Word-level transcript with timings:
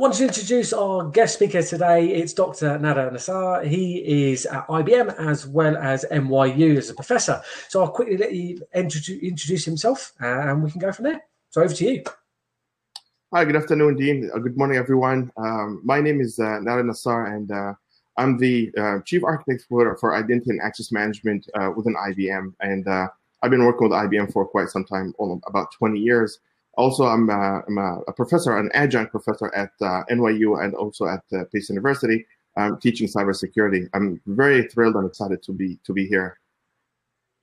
want 0.00 0.14
to 0.14 0.24
introduce 0.24 0.72
our 0.72 1.10
guest 1.10 1.34
speaker 1.34 1.62
today. 1.62 2.08
It's 2.08 2.32
Dr. 2.32 2.78
Nader 2.78 3.12
Nassar. 3.12 3.66
He 3.66 4.30
is 4.30 4.46
at 4.46 4.66
IBM 4.68 5.14
as 5.18 5.46
well 5.46 5.76
as 5.76 6.06
NYU 6.10 6.78
as 6.78 6.88
a 6.88 6.94
professor. 6.94 7.42
So 7.68 7.82
I'll 7.82 7.90
quickly 7.90 8.16
let 8.16 8.32
you 8.32 8.62
introduce 8.74 9.66
himself 9.66 10.14
uh, 10.22 10.48
and 10.48 10.62
we 10.62 10.70
can 10.70 10.80
go 10.80 10.90
from 10.90 11.04
there. 11.04 11.20
So 11.50 11.62
over 11.62 11.74
to 11.74 11.84
you. 11.84 12.02
Hi, 13.34 13.44
good 13.44 13.56
afternoon, 13.56 13.96
Dean. 13.96 14.30
Uh, 14.34 14.38
good 14.38 14.56
morning, 14.56 14.78
everyone. 14.78 15.30
Um, 15.36 15.82
my 15.84 16.00
name 16.00 16.22
is 16.22 16.38
uh, 16.38 16.60
Nader 16.64 16.82
Nassar, 16.82 17.36
and 17.36 17.52
uh, 17.52 17.74
I'm 18.16 18.38
the 18.38 18.72
uh, 18.78 19.00
Chief 19.04 19.22
Architect 19.22 19.66
for, 19.68 19.98
for 19.98 20.16
Identity 20.16 20.48
and 20.48 20.62
Access 20.62 20.92
Management 20.92 21.46
uh, 21.60 21.72
within 21.76 21.94
IBM. 21.94 22.54
And 22.60 22.88
uh, 22.88 23.08
I've 23.42 23.50
been 23.50 23.66
working 23.66 23.90
with 23.90 23.98
IBM 23.98 24.32
for 24.32 24.46
quite 24.46 24.70
some 24.70 24.86
time, 24.86 25.14
about 25.46 25.72
20 25.72 26.00
years. 26.00 26.40
Also, 26.74 27.04
I'm, 27.04 27.28
uh, 27.28 27.60
I'm 27.66 27.78
a, 27.78 28.00
a, 28.08 28.12
professor, 28.12 28.56
an 28.56 28.70
adjunct 28.74 29.10
professor 29.10 29.52
at 29.54 29.70
uh, 29.80 30.04
NYU 30.10 30.62
and 30.64 30.74
also 30.74 31.06
at 31.06 31.22
uh, 31.32 31.44
Pace 31.52 31.68
University, 31.68 32.26
um, 32.56 32.78
teaching 32.78 33.08
cybersecurity. 33.08 33.88
I'm 33.92 34.20
very 34.26 34.68
thrilled 34.68 34.94
and 34.94 35.06
excited 35.06 35.42
to 35.44 35.52
be 35.52 35.78
to 35.84 35.92
be 35.92 36.06
here. 36.06 36.38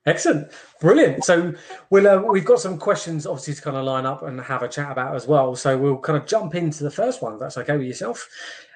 Excellent, 0.06 0.50
brilliant. 0.80 1.26
So 1.26 1.54
we'll 1.90 2.08
uh, 2.08 2.22
we've 2.22 2.46
got 2.46 2.62
some 2.62 2.78
questions 2.78 3.28
obviously 3.28 3.56
to 3.56 3.62
kind 3.62 3.76
of 3.76 3.84
line 3.84 4.06
up 4.06 4.24
and 4.24 4.40
have 4.40 4.64
a 4.64 4.70
chat 4.70 4.90
about 4.90 5.14
as 5.16 5.28
well. 5.28 5.54
So 5.56 5.78
we'll 5.78 6.00
kind 6.00 6.18
of 6.18 6.26
jump 6.26 6.56
into 6.56 6.86
the 6.86 6.92
first 6.92 7.22
one. 7.22 7.34
If 7.34 7.40
that's 7.42 7.58
okay 7.58 7.76
with 7.78 7.88
yourself. 7.88 8.28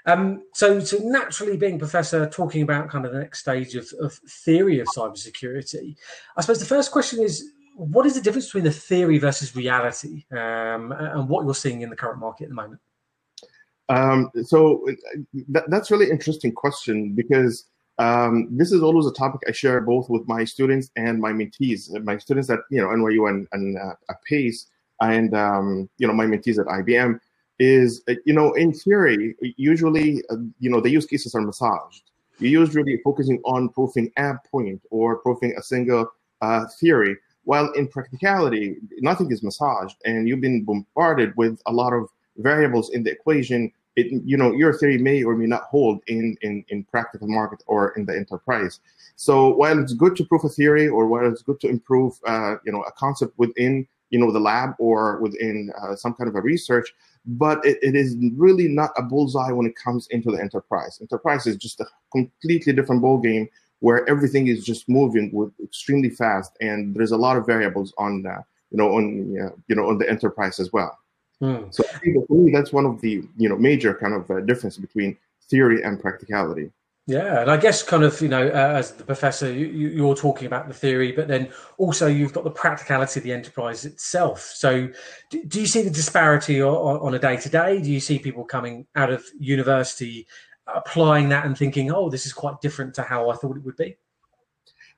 Um, 0.05 0.43
so, 0.54 0.79
so 0.79 0.98
naturally, 0.98 1.57
being 1.57 1.77
professor, 1.77 2.27
talking 2.27 2.63
about 2.63 2.90
kind 2.90 3.05
of 3.05 3.13
the 3.13 3.20
next 3.20 3.40
stage 3.40 3.76
of, 3.76 3.88
of 4.02 4.13
theory 4.13 4.79
of 4.79 4.88
cybersecurity, 4.88 5.95
I 6.35 6.41
suppose 6.41 6.59
the 6.59 6.65
first 6.65 6.91
question 6.91 7.21
is 7.21 7.52
what 7.75 8.05
is 8.05 8.16
the 8.16 8.21
difference 8.21 8.48
between 8.48 8.63
the 8.63 8.71
theory 8.71 9.17
versus 9.17 9.55
reality 9.55 10.25
um, 10.31 10.91
and 10.91 11.27
what 11.27 11.45
you're 11.45 11.55
seeing 11.55 11.81
in 11.81 11.89
the 11.89 11.95
current 11.95 12.20
market 12.20 12.43
at 12.43 12.49
the 12.49 12.55
moment? 12.55 12.79
Um, 13.90 14.32
so 14.43 14.87
that, 15.49 15.70
that's 15.70 15.91
really 15.91 16.09
interesting 16.09 16.54
question 16.54 17.13
because 17.13 17.65
um, 17.98 18.48
this 18.49 18.71
is 18.71 18.81
always 18.81 19.05
a 19.05 19.13
topic 19.13 19.41
I 19.48 19.51
share 19.51 19.81
both 19.81 20.09
with 20.09 20.27
my 20.27 20.43
students 20.43 20.90
and 20.96 21.20
my 21.20 21.31
mentees. 21.31 21.91
My 22.04 22.18
students 22.18 22.49
at 22.49 22.59
you 22.70 22.81
know 22.81 22.87
NYU 22.87 23.29
and, 23.29 23.48
and 23.51 23.77
uh, 23.77 23.93
at 24.09 24.24
Pace, 24.24 24.68
and 25.01 25.34
um, 25.35 25.90
you 25.98 26.07
know 26.07 26.13
my 26.13 26.26
mentees 26.26 26.59
at 26.59 26.68
IBM 26.68 27.20
is 27.59 28.01
uh, 28.09 28.15
you 28.26 28.34
know 28.34 28.53
in 28.53 28.74
theory 28.74 29.35
usually 29.57 30.24
uh, 30.29 30.37
you 30.59 30.70
know 30.70 30.79
the 30.79 30.90
use 30.90 31.05
cases 31.05 31.35
are 31.35 31.41
massaged. 31.41 32.12
You're 32.40 32.62
usually 32.62 32.98
focusing 33.03 33.40
on 33.46 33.70
proving 33.70 34.12
a 34.18 34.34
point 34.49 34.81
or 34.90 35.18
proving 35.18 35.53
a 35.57 35.62
single 35.62 36.12
uh, 36.41 36.65
theory 36.79 37.18
while 37.43 37.71
in 37.73 37.87
practicality, 37.87 38.77
nothing 38.99 39.31
is 39.31 39.43
massaged, 39.43 39.97
and 40.05 40.27
you've 40.27 40.41
been 40.41 40.63
bombarded 40.63 41.35
with 41.37 41.61
a 41.65 41.73
lot 41.73 41.93
of 41.93 42.09
variables 42.37 42.91
in 42.91 43.03
the 43.03 43.11
equation. 43.11 43.71
It, 43.97 44.21
you 44.25 44.37
know, 44.37 44.53
your 44.53 44.73
theory 44.73 44.97
may 44.97 45.21
or 45.23 45.35
may 45.35 45.47
not 45.47 45.63
hold 45.63 46.01
in, 46.07 46.37
in, 46.41 46.63
in 46.69 46.85
practical 46.85 47.27
market 47.27 47.62
or 47.67 47.89
in 47.97 48.05
the 48.05 48.15
enterprise. 48.15 48.79
So 49.17 49.49
while 49.49 49.77
it's 49.79 49.93
good 49.93 50.15
to 50.15 50.23
prove 50.23 50.45
a 50.45 50.49
theory 50.49 50.87
or 50.87 51.07
while 51.07 51.29
it's 51.29 51.41
good 51.41 51.59
to 51.59 51.67
improve, 51.67 52.13
uh, 52.25 52.55
you 52.63 52.71
know, 52.71 52.84
a 52.84 52.91
concept 52.93 53.37
within, 53.37 53.85
you 54.09 54.19
know, 54.19 54.31
the 54.31 54.39
lab 54.39 54.75
or 54.79 55.19
within 55.19 55.71
uh, 55.81 55.95
some 55.95 56.13
kind 56.13 56.29
of 56.29 56.35
a 56.35 56.41
research, 56.41 56.93
but 57.25 57.63
it, 57.65 57.79
it 57.81 57.95
is 57.95 58.15
really 58.35 58.67
not 58.67 58.91
a 58.97 59.01
bullseye 59.01 59.51
when 59.51 59.65
it 59.65 59.75
comes 59.75 60.07
into 60.07 60.31
the 60.31 60.39
enterprise. 60.39 60.97
Enterprise 61.01 61.45
is 61.45 61.57
just 61.57 61.81
a 61.81 61.85
completely 62.13 62.71
different 62.71 63.03
ballgame 63.03 63.49
where 63.82 64.07
everything 64.09 64.47
is 64.47 64.63
just 64.63 64.88
moving 64.88 65.29
with 65.34 65.51
extremely 65.62 66.09
fast, 66.09 66.56
and 66.62 66.96
there's 66.96 67.12
a 67.12 67.18
lot 67.18 67.35
of 67.35 67.46
variables 67.46 67.94
on 67.97 68.25
uh, 68.25 68.41
you 68.72 68.78
know 68.78 68.96
on 68.96 69.38
uh, 69.38 69.50
you 69.68 69.75
know 69.75 69.90
on 69.90 69.97
the 69.97 70.09
enterprise 70.09 70.59
as 70.59 70.72
well. 70.72 70.97
Mm. 71.41 71.74
So 71.74 71.84
for 71.84 72.35
me, 72.35 72.52
that's 72.52 72.72
one 72.72 72.85
of 72.85 73.02
the 73.02 73.24
you 73.38 73.50
know 73.50 73.57
major 73.57 73.94
kind 73.94 74.13
of 74.13 74.31
uh, 74.31 74.40
difference 74.41 74.78
between 74.78 75.18
theory 75.50 75.84
and 75.84 76.00
practicality. 76.00 76.72
Yeah, 77.08 77.42
and 77.42 77.50
I 77.50 77.58
guess 77.58 77.81
kind 77.81 78.03
of 78.03 78.22
you 78.22 78.30
know 78.30 78.47
uh, 78.47 78.75
as 78.78 78.92
the 78.92 79.03
professor, 79.03 79.52
you, 79.52 80.09
are 80.09 80.16
talking 80.16 80.46
about 80.46 80.68
the 80.68 80.74
theory, 80.74 81.12
but 81.12 81.28
then 81.28 81.52
also 81.80 82.06
you've 82.06 82.34
got 82.34 82.44
the 82.44 82.52
practicality 82.52 83.19
of 83.19 83.24
the 83.24 83.34
enterprise 83.34 83.86
itself. 83.86 84.42
So, 84.42 84.88
do, 85.31 85.44
do 85.46 85.59
you 85.59 85.66
see 85.66 85.81
the 85.81 85.90
disparity 85.90 86.62
on, 86.62 87.00
on 87.02 87.16
a 87.16 87.19
day 87.19 87.38
to 87.38 87.50
day? 87.50 87.81
Do 87.81 87.92
you 87.92 88.00
see 88.00 88.19
people 88.19 88.46
coming 88.46 88.86
out 88.96 89.12
of 89.12 89.25
university 89.40 90.28
applying 90.76 91.30
that 91.30 91.46
and 91.46 91.58
thinking, 91.58 91.92
oh, 91.92 92.09
this 92.09 92.26
is 92.26 92.34
quite 92.34 92.62
different 92.62 92.94
to 92.96 93.04
how 93.04 93.30
I 93.30 93.36
thought 93.36 93.58
it 93.58 93.64
would 93.64 93.78
be? 93.78 93.96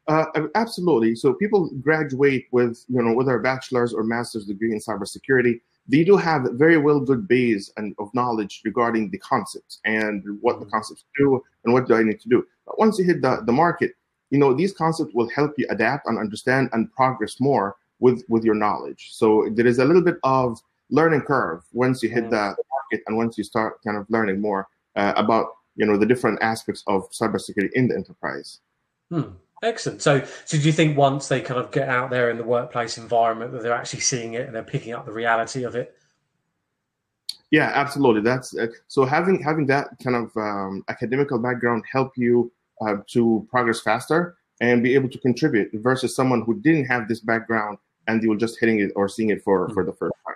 Uh, 0.08 0.26
absolutely. 0.56 1.16
So 1.16 1.34
people 1.34 1.70
graduate 1.82 2.48
with, 2.52 2.84
you 2.90 3.02
know, 3.02 3.14
with 3.14 3.28
their 3.28 3.40
bachelor's 3.40 3.94
or 3.94 4.04
master's 4.04 4.46
degree 4.46 4.72
in 4.72 4.80
cybersecurity. 4.80 5.62
They 5.88 6.04
do 6.04 6.18
have 6.18 6.46
a 6.46 6.52
very 6.52 6.78
well 6.78 7.00
good 7.00 7.28
base 7.28 7.72
and 7.78 7.96
of 8.00 8.14
knowledge 8.14 8.62
regarding 8.66 9.10
the 9.12 9.18
concepts 9.20 9.80
and 9.86 10.24
what 10.42 10.60
the 10.60 10.66
mm-hmm. 10.66 10.72
concepts 10.72 11.06
do 11.18 11.42
and 11.64 11.74
what 11.74 11.88
do 11.88 11.96
I 11.96 12.04
need 12.04 12.20
to 12.22 12.30
do. 12.30 12.46
But 12.66 12.80
once 12.80 13.00
you 13.00 13.06
hit 13.06 13.22
the, 13.22 13.44
the 13.46 13.52
market, 13.52 13.94
you 14.30 14.40
know, 14.40 14.54
these 14.54 14.74
concepts 14.74 15.14
will 15.14 15.30
help 15.30 15.54
you 15.58 15.68
adapt 15.70 16.08
and 16.08 16.18
understand 16.18 16.70
and 16.74 16.92
progress 16.92 17.40
more 17.40 17.76
with, 18.00 18.24
with 18.28 18.44
your 18.44 18.56
knowledge. 18.56 19.10
So 19.12 19.50
there 19.52 19.68
is 19.68 19.80
a 19.80 19.86
little 19.86 20.02
bit 20.02 20.18
of 20.24 20.60
learning 20.90 21.22
curve 21.22 21.64
once 21.72 22.04
you 22.04 22.10
hit 22.10 22.30
the 22.30 22.38
market 22.38 23.04
and 23.08 23.16
once 23.16 23.38
you 23.38 23.44
start 23.44 23.82
kind 23.84 23.98
of 23.98 24.06
learning 24.10 24.42
more 24.42 24.68
uh, 24.96 25.14
about 25.16 25.48
you 25.76 25.86
know 25.86 25.98
the 25.98 26.06
different 26.06 26.42
aspects 26.42 26.84
of 26.88 27.10
cybersecurity 27.12 27.70
in 27.74 27.88
the 27.88 27.96
enterprise. 27.96 28.60
Hmm. 29.10 29.34
Excellent. 29.64 30.02
So, 30.02 30.22
so 30.44 30.58
do 30.58 30.64
you 30.64 30.74
think 30.74 30.98
once 30.98 31.30
they 31.30 31.40
kind 31.40 31.58
of 31.58 31.72
get 31.72 31.88
out 31.88 32.10
there 32.10 32.30
in 32.30 32.38
the 32.38 32.44
workplace 32.44 32.98
environment 32.98 33.54
that 33.54 33.64
they're 33.64 33.74
actually 33.74 34.02
seeing 34.02 34.34
it 34.34 34.46
and 34.46 34.54
they're 34.54 34.62
picking 34.62 34.94
up 34.94 35.06
the 35.06 35.14
reality 35.14 35.64
of 35.64 35.76
it? 35.76 35.96
Yeah, 37.50 37.72
absolutely. 37.74 38.22
That's 38.22 38.58
uh, 38.58 38.68
so 38.88 39.06
having 39.06 39.42
having 39.42 39.68
that 39.68 39.88
kind 40.04 40.16
of 40.18 40.36
um, 40.36 40.84
academical 40.90 41.40
background 41.40 41.84
help 41.90 42.12
you 42.18 42.52
uh, 42.82 42.98
to 43.12 43.48
progress 43.50 43.80
faster 43.80 44.36
and 44.60 44.84
be 44.84 44.96
able 44.96 45.08
to 45.10 45.20
contribute 45.20 45.70
versus 45.76 46.16
someone 46.16 46.42
who 46.42 46.60
didn't 46.60 46.86
have 46.86 47.08
this 47.08 47.20
background 47.20 47.78
and 48.08 48.22
they 48.22 48.28
were 48.28 48.36
just 48.36 48.60
hitting 48.60 48.80
it 48.80 48.92
or 48.96 49.08
seeing 49.08 49.30
it 49.30 49.42
for 49.44 49.68
hmm. 49.68 49.74
for 49.74 49.86
the 49.86 49.94
first 49.94 50.16
time. 50.28 50.36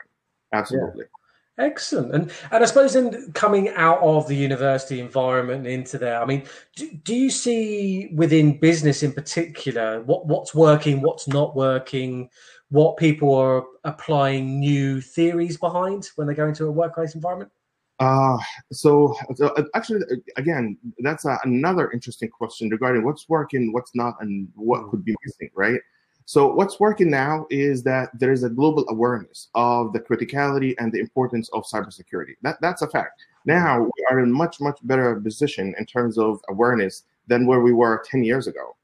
Absolutely. 0.53 1.06
Yeah. 1.06 1.27
Excellent. 1.59 2.13
And 2.13 2.31
and 2.51 2.63
I 2.63 2.68
suppose 2.68 2.95
in 2.95 3.31
coming 3.34 3.69
out 3.69 4.00
of 4.01 4.28
the 4.28 4.35
university 4.35 5.00
environment 5.00 5.66
into 5.66 5.97
there, 5.97 6.22
I 6.22 6.25
mean, 6.25 6.44
do, 6.75 6.91
do 7.03 7.16
you 7.16 7.31
see 7.31 8.12
within 8.13 8.59
business 8.59 9.01
in 9.01 9.12
particular 9.12 10.01
what, 10.03 10.28
what's 10.28 10.53
working, 10.53 11.01
what's 11.01 11.28
not 11.28 11.56
working, 11.56 12.29
what 12.69 12.97
people 12.97 13.34
are 13.34 13.66
applying 13.85 14.59
new 14.59 15.01
theories 15.01 15.57
behind 15.57 16.09
when 16.16 16.28
they 16.28 16.35
go 16.35 16.47
into 16.47 16.66
a 16.66 16.72
workplace 16.72 17.16
environment? 17.16 17.51
Uh, 18.00 18.38
so, 18.72 19.16
so 19.35 19.47
uh, 19.47 19.63
actually, 19.73 20.01
again, 20.35 20.78
that's 21.00 21.25
a, 21.25 21.40
another 21.44 21.90
interesting 21.91 22.29
question 22.29 22.69
regarding 22.69 23.03
what's 23.03 23.28
working, 23.28 23.73
what's 23.73 23.96
not, 23.96 24.16
and 24.19 24.47
what 24.53 24.81
mm. 24.81 24.91
could 24.91 25.03
be 25.03 25.16
missing, 25.25 25.50
right? 25.56 25.79
So 26.28 26.54
what's 26.54 26.78
working 26.78 27.10
now 27.10 27.48
is 27.50 27.84
that 27.84 28.10
there 28.14 28.34
is 28.34 28.44
a 28.44 28.50
global 28.50 28.84
awareness 28.90 29.48
of 29.56 29.94
the 29.94 30.02
criticality 30.02 30.76
and 30.78 30.92
the 30.92 31.00
importance 31.00 31.50
of 31.54 31.64
cybersecurity. 31.64 32.34
That, 32.42 32.58
that's 32.60 32.82
a 32.82 32.90
fact. 32.90 33.22
Now 33.46 33.84
we 33.84 34.06
are 34.12 34.20
in 34.20 34.30
much, 34.30 34.60
much 34.60 34.78
better 34.84 35.16
position 35.22 35.74
in 35.80 35.86
terms 35.86 36.18
of 36.18 36.42
awareness 36.50 37.04
than 37.28 37.46
where 37.48 37.62
we 37.62 37.72
were 37.72 38.04
10 38.12 38.26
years 38.26 38.48
ago, 38.48 38.76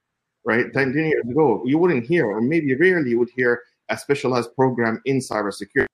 right? 0.46 0.72
10, 0.72 0.94
10 0.94 0.96
years 0.96 1.26
ago, 1.30 1.62
you 1.66 1.78
wouldn't 1.78 2.06
hear, 2.06 2.28
or 2.28 2.40
maybe 2.40 2.74
rarely 2.76 3.09
you 3.09 3.20
would 3.20 3.31
hear 3.36 3.62
a 3.90 3.98
specialized 3.98 4.56
program 4.56 5.02
in 5.04 5.20
cybersecurity, 5.20 5.88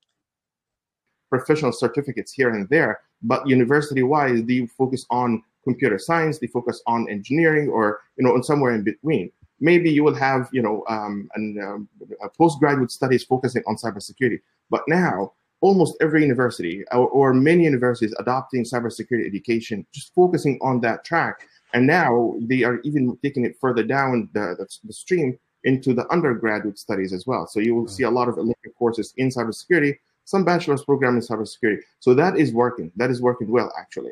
professional 1.30 1.72
certificates 1.72 2.31
here 2.31 2.52
and 2.52 2.70
there, 2.70 3.00
but 3.24 3.48
university-wise, 3.48 4.44
they 4.44 4.68
focus 4.78 5.04
on 5.10 5.42
computer 5.64 5.98
science, 5.98 6.38
they 6.38 6.46
focus 6.46 6.84
on 6.86 7.10
engineering, 7.10 7.70
or 7.70 8.02
you 8.18 8.24
know, 8.24 8.36
on 8.36 8.44
somewhere 8.44 8.76
in 8.76 8.84
between 8.84 9.31
maybe 9.59 9.92
you 9.92 10.03
will 10.03 10.16
have, 10.16 10.50
you 10.52 10.62
know, 10.62 10.84
um, 10.88 11.30
and 11.36 11.62
um, 11.62 11.90
postgraduate 12.38 12.92
studies 12.92 13.24
focusing 13.24 13.64
on 13.68 13.75
cybersecurity. 13.75 14.40
But 14.69 14.83
now, 14.88 15.33
almost 15.62 15.98
every 16.01 16.22
university 16.22 16.83
or, 16.92 17.07
or, 17.10 17.33
many 17.33 17.66
universities 17.66 18.16
adopting 18.19 18.63
cybersecurity 18.63 19.25
education, 19.25 19.86
just 19.94 20.13
focusing 20.13 20.57
on 20.62 20.80
that 20.81 21.04
track. 21.04 21.48
And 21.74 21.86
now 21.86 22.36
they 22.42 22.63
are 22.63 22.80
even 22.83 23.18
taking 23.22 23.45
it 23.45 23.57
further 23.60 23.83
down 23.83 24.30
the, 24.33 24.56
the, 24.57 24.68
the 24.86 24.94
stream 24.94 25.38
into 25.66 25.94
the 25.94 26.10
undergraduate 26.12 26.80
studies 26.80 27.13
as 27.13 27.28
well. 27.28 27.45
So 27.45 27.60
you 27.60 27.75
will 27.75 27.88
see 27.88 28.04
a 28.04 28.10
lot 28.10 28.30
of 28.30 28.38
elective 28.38 28.74
courses 28.75 29.13
in 29.18 29.30
cybersecurity, 29.30 29.98
some 30.24 30.45
bachelor's 30.45 30.83
program 30.83 31.16
in 31.16 31.22
cybersecurity. 31.22 31.80
So 32.00 32.13
that 32.13 32.38
is 32.38 32.54
working. 32.54 32.92
That 32.95 33.10
is 33.10 33.22
working 33.22 33.51
well, 33.51 33.72
actually. 33.78 34.12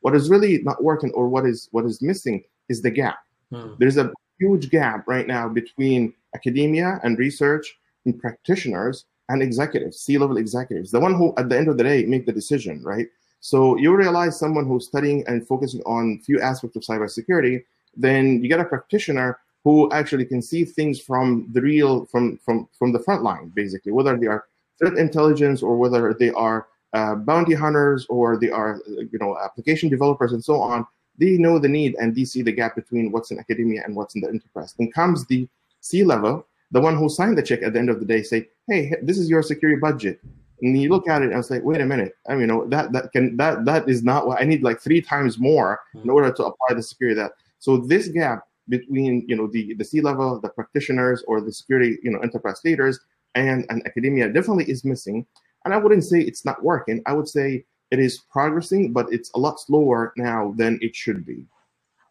What 0.00 0.14
is 0.14 0.30
really 0.30 0.62
not 0.62 0.82
working 0.82 1.10
or 1.12 1.28
what 1.28 1.46
is 1.46 1.68
what 1.72 1.84
is 1.84 2.00
missing 2.00 2.44
is 2.68 2.82
the 2.82 2.90
gap. 2.90 3.18
Hmm. 3.50 3.72
There's 3.78 3.96
a 3.96 4.12
huge 4.44 4.70
gap 4.70 5.00
right 5.06 5.26
now 5.26 5.48
between 5.48 6.12
academia 6.34 7.00
and 7.02 7.18
research 7.18 7.66
and 8.04 8.18
practitioners 8.20 9.06
and 9.30 9.42
executives, 9.42 10.00
C-level 10.00 10.36
executives, 10.36 10.90
the 10.90 11.00
one 11.00 11.14
who 11.14 11.32
at 11.38 11.48
the 11.48 11.56
end 11.56 11.68
of 11.68 11.76
the 11.78 11.84
day 11.84 12.04
make 12.04 12.26
the 12.26 12.32
decision, 12.40 12.82
right? 12.82 13.08
So 13.40 13.76
you 13.78 13.94
realize 13.94 14.38
someone 14.38 14.66
who's 14.66 14.86
studying 14.86 15.24
and 15.26 15.46
focusing 15.46 15.82
on 15.82 16.20
few 16.26 16.40
aspects 16.40 16.76
of 16.76 16.82
cybersecurity, 16.82 17.64
then 17.96 18.42
you 18.42 18.48
get 18.48 18.60
a 18.60 18.64
practitioner 18.64 19.38
who 19.64 19.90
actually 19.92 20.26
can 20.26 20.42
see 20.42 20.64
things 20.64 21.00
from 21.00 21.48
the 21.54 21.60
real, 21.60 22.04
from 22.06 22.38
from 22.44 22.68
from 22.78 22.92
the 22.92 23.02
front 23.06 23.22
line, 23.22 23.46
basically, 23.54 23.92
whether 23.92 24.14
they 24.16 24.26
are 24.26 24.44
threat 24.78 24.94
intelligence 25.06 25.62
or 25.62 25.72
whether 25.82 26.12
they 26.12 26.30
are 26.30 26.66
uh, 26.92 27.14
bounty 27.14 27.54
hunters 27.54 28.06
or 28.08 28.38
they 28.42 28.50
are 28.50 28.80
you 29.12 29.18
know 29.22 29.36
application 29.46 29.88
developers 29.88 30.32
and 30.32 30.44
so 30.44 30.60
on 30.60 30.86
they 31.18 31.36
know 31.36 31.58
the 31.58 31.68
need 31.68 31.94
and 32.00 32.14
they 32.14 32.24
see 32.24 32.42
the 32.42 32.52
gap 32.52 32.74
between 32.74 33.10
what's 33.12 33.30
in 33.30 33.38
academia 33.38 33.82
and 33.84 33.94
what's 33.94 34.14
in 34.14 34.20
the 34.20 34.28
enterprise. 34.28 34.74
And 34.78 34.92
comes 34.92 35.26
the 35.26 35.48
c 35.80 36.02
level 36.02 36.46
the 36.70 36.80
one 36.80 36.96
who 36.96 37.08
signed 37.08 37.36
the 37.38 37.42
check 37.42 37.62
at 37.62 37.72
the 37.72 37.78
end 37.78 37.90
of 37.90 38.00
the 38.00 38.06
day 38.06 38.22
say 38.22 38.48
hey 38.66 38.92
this 39.02 39.18
is 39.18 39.28
your 39.28 39.42
security 39.42 39.80
budget. 39.80 40.20
And 40.62 40.80
you 40.80 40.88
look 40.88 41.08
at 41.08 41.20
it 41.20 41.32
and 41.32 41.44
say, 41.44 41.58
wait 41.58 41.80
a 41.80 41.86
minute. 41.86 42.16
I 42.28 42.32
mean 42.32 42.42
you 42.42 42.46
know 42.46 42.66
that 42.66 42.92
that 42.92 43.12
can 43.12 43.36
that 43.36 43.64
that 43.64 43.88
is 43.88 44.02
not 44.02 44.26
what 44.26 44.40
i 44.40 44.44
need 44.44 44.62
like 44.62 44.80
three 44.80 45.00
times 45.00 45.38
more 45.38 45.80
in 46.02 46.08
order 46.08 46.32
to 46.32 46.44
apply 46.44 46.74
the 46.74 46.82
security 46.82 47.20
that. 47.20 47.32
So 47.58 47.76
this 47.76 48.08
gap 48.08 48.44
between 48.68 49.24
you 49.28 49.36
know 49.36 49.46
the 49.46 49.74
the 49.74 49.84
c 49.84 50.00
level 50.00 50.40
the 50.40 50.48
practitioners 50.48 51.22
or 51.28 51.40
the 51.40 51.52
security 51.52 51.98
you 52.02 52.10
know 52.10 52.20
enterprise 52.20 52.60
leaders 52.64 52.98
and, 53.34 53.66
and 53.68 53.84
academia 53.86 54.28
definitely 54.28 54.64
is 54.64 54.84
missing. 54.84 55.26
And 55.64 55.74
I 55.74 55.78
wouldn't 55.78 56.04
say 56.04 56.20
it's 56.20 56.44
not 56.44 56.62
working. 56.62 57.02
I 57.06 57.12
would 57.12 57.28
say 57.28 57.64
it 57.94 58.00
is 58.00 58.18
progressing, 58.18 58.92
but 58.92 59.06
it's 59.12 59.30
a 59.34 59.38
lot 59.38 59.60
slower 59.60 60.12
now 60.16 60.52
than 60.56 60.78
it 60.82 60.94
should 60.94 61.24
be. 61.24 61.46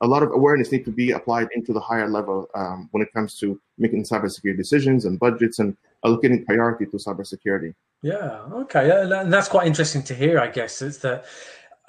A 0.02 0.08
lot 0.08 0.24
of 0.24 0.32
awareness 0.32 0.72
needs 0.72 0.86
to 0.86 0.92
be 0.92 1.12
applied 1.12 1.48
into 1.56 1.72
the 1.72 1.80
higher 1.80 2.10
level 2.10 2.50
um, 2.56 2.90
when 2.92 3.04
it 3.04 3.14
comes 3.14 3.38
to 3.40 3.60
making 3.78 4.04
cybersecurity 4.04 4.58
decisions 4.58 5.06
and 5.06 5.20
budgets 5.20 5.60
and 5.60 5.78
allocating 6.06 6.46
priority 6.46 6.86
to 6.86 6.98
cybersecurity. 6.98 7.74
Yeah, 8.02 8.42
okay, 8.64 8.86
and 8.92 9.32
that's 9.32 9.48
quite 9.48 9.68
interesting 9.68 10.04
to 10.04 10.14
hear. 10.14 10.40
I 10.40 10.48
guess 10.48 10.82
is 10.82 11.00
that 11.00 11.26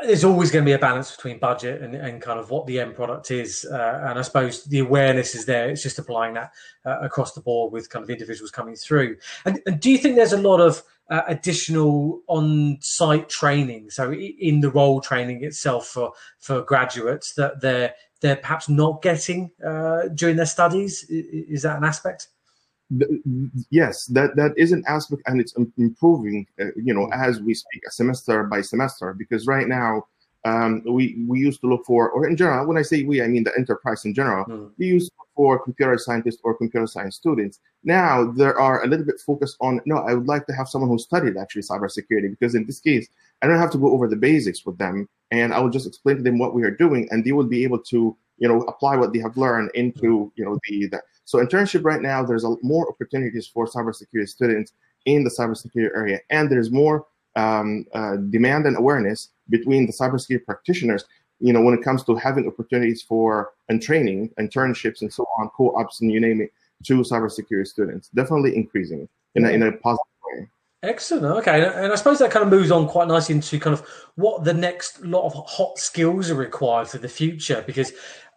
there's 0.07 0.25
always 0.25 0.51
going 0.51 0.65
to 0.65 0.69
be 0.69 0.73
a 0.73 0.79
balance 0.79 1.15
between 1.15 1.39
budget 1.39 1.83
and, 1.83 1.95
and 1.95 2.21
kind 2.21 2.39
of 2.39 2.51
what 2.51 2.67
the 2.67 2.81
end 2.81 2.95
product 2.95 3.31
is. 3.31 3.65
Uh, 3.71 4.07
and 4.09 4.19
I 4.19 4.23
suppose 4.23 4.65
the 4.65 4.81
awareness 4.81 5.35
is 5.35 5.47
there. 5.47 5.69
It's 5.69 5.83
just 5.83 5.99
applying 5.99 6.35
that 6.35 6.53
uh, 6.85 6.99
across 7.01 7.33
the 7.33 7.41
board 7.41 7.73
with 7.73 7.91
kind 7.91 8.03
of 8.03 8.11
individuals 8.11 8.51
coming 8.51 8.77
through. 8.77 9.17
And, 9.45 9.61
and 9.67 9.81
do 9.81 9.91
you 9.91 9.99
think 9.99 10.17
there's 10.17 10.33
a 10.33 10.39
lot 10.41 10.61
of 10.61 10.83
uh, 11.11 11.23
additional 11.29 12.23
on-site 12.29 13.29
training, 13.29 13.91
so 13.91 14.13
in 14.13 14.61
the 14.61 14.71
role 14.71 15.01
training 15.01 15.45
itself 15.45 15.87
for 15.87 16.13
for 16.39 16.63
graduates 16.63 17.35
that 17.35 17.61
they're 17.61 17.95
they're 18.23 18.37
perhaps 18.37 18.71
not 18.71 19.03
getting 19.03 19.51
uh, 19.65 20.09
during 20.15 20.37
their 20.37 20.47
studies? 20.47 21.05
Is 21.11 21.63
that 21.63 21.77
an 21.77 21.85
aspect? 21.85 22.29
Yes 23.71 24.07
that 24.07 24.37
that 24.37 24.53
is 24.57 24.73
an 24.73 24.85
aspect 24.87 25.23
and 25.27 25.41
it's 25.41 25.55
improving 25.79 26.47
uh, 26.61 26.67
you 26.77 26.93
know 26.93 27.09
as 27.13 27.41
we 27.41 27.55
speak 27.55 27.83
semester 27.89 28.45
by 28.45 28.61
semester 28.61 29.15
because 29.15 29.47
right 29.47 29.69
now 29.69 30.05
um, 30.45 30.83
we 30.85 31.25
we 31.27 31.39
used 31.39 31.63
to 31.63 31.67
look 31.67 31.87
for 31.87 32.11
or 32.11 32.29
in 32.29 32.37
general 32.37 32.67
when 32.67 32.77
i 32.77 32.83
say 32.83 33.03
we 33.03 33.23
i 33.23 33.27
mean 33.27 33.43
the 33.43 33.57
enterprise 33.57 34.05
in 34.05 34.13
general 34.13 34.45
mm. 34.45 34.71
we 34.77 34.87
used 34.87 35.11
for 35.35 35.59
computer 35.59 35.99
scientists 35.99 36.41
or 36.45 36.55
computer 36.55 36.87
science 36.87 37.17
students. 37.17 37.61
Now 37.83 38.31
there 38.31 38.59
are 38.59 38.85
a 38.85 38.87
little 38.87 39.05
bit 39.05 39.21
focused 39.21 39.57
on 39.61 39.81
no 39.85 39.99
i 39.99 40.15
would 40.15 40.27
like 40.27 40.47
to 40.47 40.55
have 40.55 40.69
someone 40.69 40.91
who 40.91 40.99
studied 40.99 41.37
actually 41.37 41.63
cybersecurity 41.63 42.31
because 42.31 42.55
in 42.55 42.65
this 42.67 42.81
case 42.81 43.09
i 43.43 43.47
don't 43.47 43.59
have 43.59 43.71
to 43.73 43.79
go 43.79 43.91
over 43.91 44.09
the 44.09 44.17
basics 44.17 44.65
with 44.65 44.79
them 44.79 45.09
and 45.33 45.53
i 45.53 45.59
will 45.59 45.69
just 45.69 45.87
explain 45.87 46.17
to 46.17 46.23
them 46.23 46.39
what 46.39 46.55
we 46.55 46.63
are 46.63 46.71
doing 46.71 47.07
and 47.11 47.25
they 47.25 47.33
will 47.33 47.45
be 47.45 47.63
able 47.63 47.79
to 47.79 48.17
you 48.39 48.49
know 48.49 48.63
apply 48.63 48.97
what 48.97 49.13
they 49.13 49.19
have 49.19 49.37
learned 49.37 49.71
into 49.75 50.33
you 50.37 50.45
know 50.45 50.59
the, 50.67 50.87
the 50.87 51.03
so 51.25 51.39
internship 51.39 51.85
right 51.85 52.01
now, 52.01 52.25
there's 52.25 52.45
a, 52.45 52.55
more 52.63 52.89
opportunities 52.89 53.47
for 53.47 53.67
cybersecurity 53.67 54.29
students 54.29 54.73
in 55.07 55.25
the 55.25 55.31
cybersecurity 55.31 55.95
area, 55.97 56.21
and 56.31 56.51
there's 56.51 56.71
more 56.71 57.07
um, 57.37 57.87
uh, 57.95 58.17
demand 58.17 58.67
and 58.67 58.77
awareness 58.77 59.31
between 59.51 59.87
the 59.87 59.93
cybersecurity 59.93 60.45
practitioners. 60.45 61.05
You 61.41 61.53
know, 61.53 61.61
when 61.61 61.75
it 61.75 61.83
comes 61.83 62.05
to 62.05 62.15
having 62.15 62.47
opportunities 62.47 63.03
for 63.03 63.51
and 63.69 63.83
training, 63.83 64.31
internships, 64.39 65.03
and 65.03 65.13
so 65.13 65.27
on, 65.39 65.51
co-ops, 65.51 66.01
and 66.01 66.11
you 66.11 66.21
name 66.21 66.41
it, 66.41 66.53
to 66.85 67.01
cybersecurity 67.01 67.67
students, 67.67 68.09
definitely 68.15 68.57
increasing 68.57 69.09
in 69.35 69.45
a, 69.45 69.51
in 69.51 69.63
a 69.63 69.73
positive 69.73 70.05
way. 70.25 70.49
Excellent. 70.83 71.25
Okay, 71.39 71.65
and 71.65 71.93
I 71.93 71.95
suppose 71.97 72.19
that 72.19 72.31
kind 72.31 72.45
of 72.45 72.51
moves 72.51 72.71
on 72.71 72.87
quite 72.87 73.09
nicely 73.09 73.35
into 73.35 73.59
kind 73.59 73.75
of 73.75 73.87
what 74.17 74.45
the 74.45 74.55
next 74.55 75.03
lot 75.03 75.25
of 75.25 75.33
hot 75.49 75.79
skills 75.79 76.31
are 76.31 76.35
required 76.35 76.89
for 76.89 76.99
the 76.99 77.09
future. 77.09 77.65
Because 77.67 77.93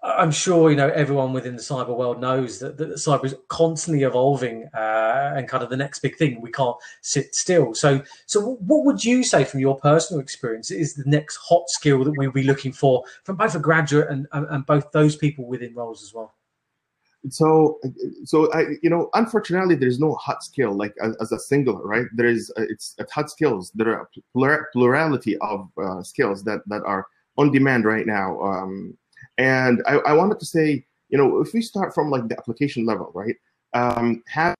I'm 0.07 0.31
sure 0.31 0.69
you 0.69 0.75
know 0.77 0.89
everyone 0.89 1.33
within 1.33 1.55
the 1.55 1.61
cyber 1.61 1.95
world 1.95 2.21
knows 2.21 2.59
that, 2.59 2.77
that 2.77 2.89
cyber 2.91 3.25
is 3.25 3.35
constantly 3.49 4.03
evolving 4.03 4.69
uh, 4.73 5.33
and 5.35 5.47
kind 5.47 5.63
of 5.63 5.69
the 5.69 5.77
next 5.77 5.99
big 5.99 6.15
thing. 6.15 6.39
We 6.39 6.51
can't 6.51 6.77
sit 7.01 7.35
still. 7.35 7.73
So, 7.73 8.01
so 8.25 8.55
what 8.55 8.85
would 8.85 9.03
you 9.03 9.23
say 9.23 9.43
from 9.43 9.59
your 9.59 9.77
personal 9.77 10.21
experience 10.21 10.71
is 10.71 10.93
the 10.93 11.03
next 11.05 11.37
hot 11.37 11.69
skill 11.69 12.03
that 12.05 12.13
we'll 12.15 12.31
be 12.31 12.43
looking 12.43 12.71
for 12.71 13.03
from 13.23 13.35
both 13.35 13.55
a 13.55 13.59
graduate 13.59 14.09
and, 14.09 14.27
and, 14.31 14.65
both 14.65 14.91
those 14.91 15.15
people 15.15 15.45
within 15.45 15.75
roles 15.75 16.01
as 16.03 16.13
well? 16.13 16.33
So, 17.29 17.79
so 18.23 18.51
I, 18.53 18.65
you 18.81 18.89
know, 18.89 19.09
unfortunately, 19.13 19.75
there's 19.75 19.99
no 19.99 20.13
hot 20.15 20.43
skill 20.43 20.73
like 20.73 20.93
as, 21.01 21.17
as 21.17 21.31
a 21.33 21.39
singular, 21.39 21.81
right? 21.85 22.05
There 22.13 22.27
is 22.27 22.51
uh, 22.57 22.63
it's 22.69 22.95
hot 23.11 23.29
skills. 23.29 23.71
There 23.75 23.89
are 23.89 24.09
a 24.35 24.57
plurality 24.71 25.37
of 25.39 25.69
uh, 25.81 26.01
skills 26.03 26.43
that 26.45 26.61
that 26.67 26.83
are 26.85 27.07
on 27.37 27.51
demand 27.51 27.85
right 27.85 28.05
now. 28.05 28.39
Um, 28.41 28.97
and 29.37 29.83
I, 29.87 29.97
I, 29.97 30.13
wanted 30.13 30.39
to 30.39 30.45
say, 30.45 30.85
you 31.09 31.17
know, 31.17 31.41
if 31.41 31.53
we 31.53 31.61
start 31.61 31.93
from 31.93 32.09
like 32.09 32.27
the 32.27 32.37
application 32.37 32.85
level, 32.85 33.11
right? 33.13 33.35
Um, 33.73 34.23
have 34.27 34.55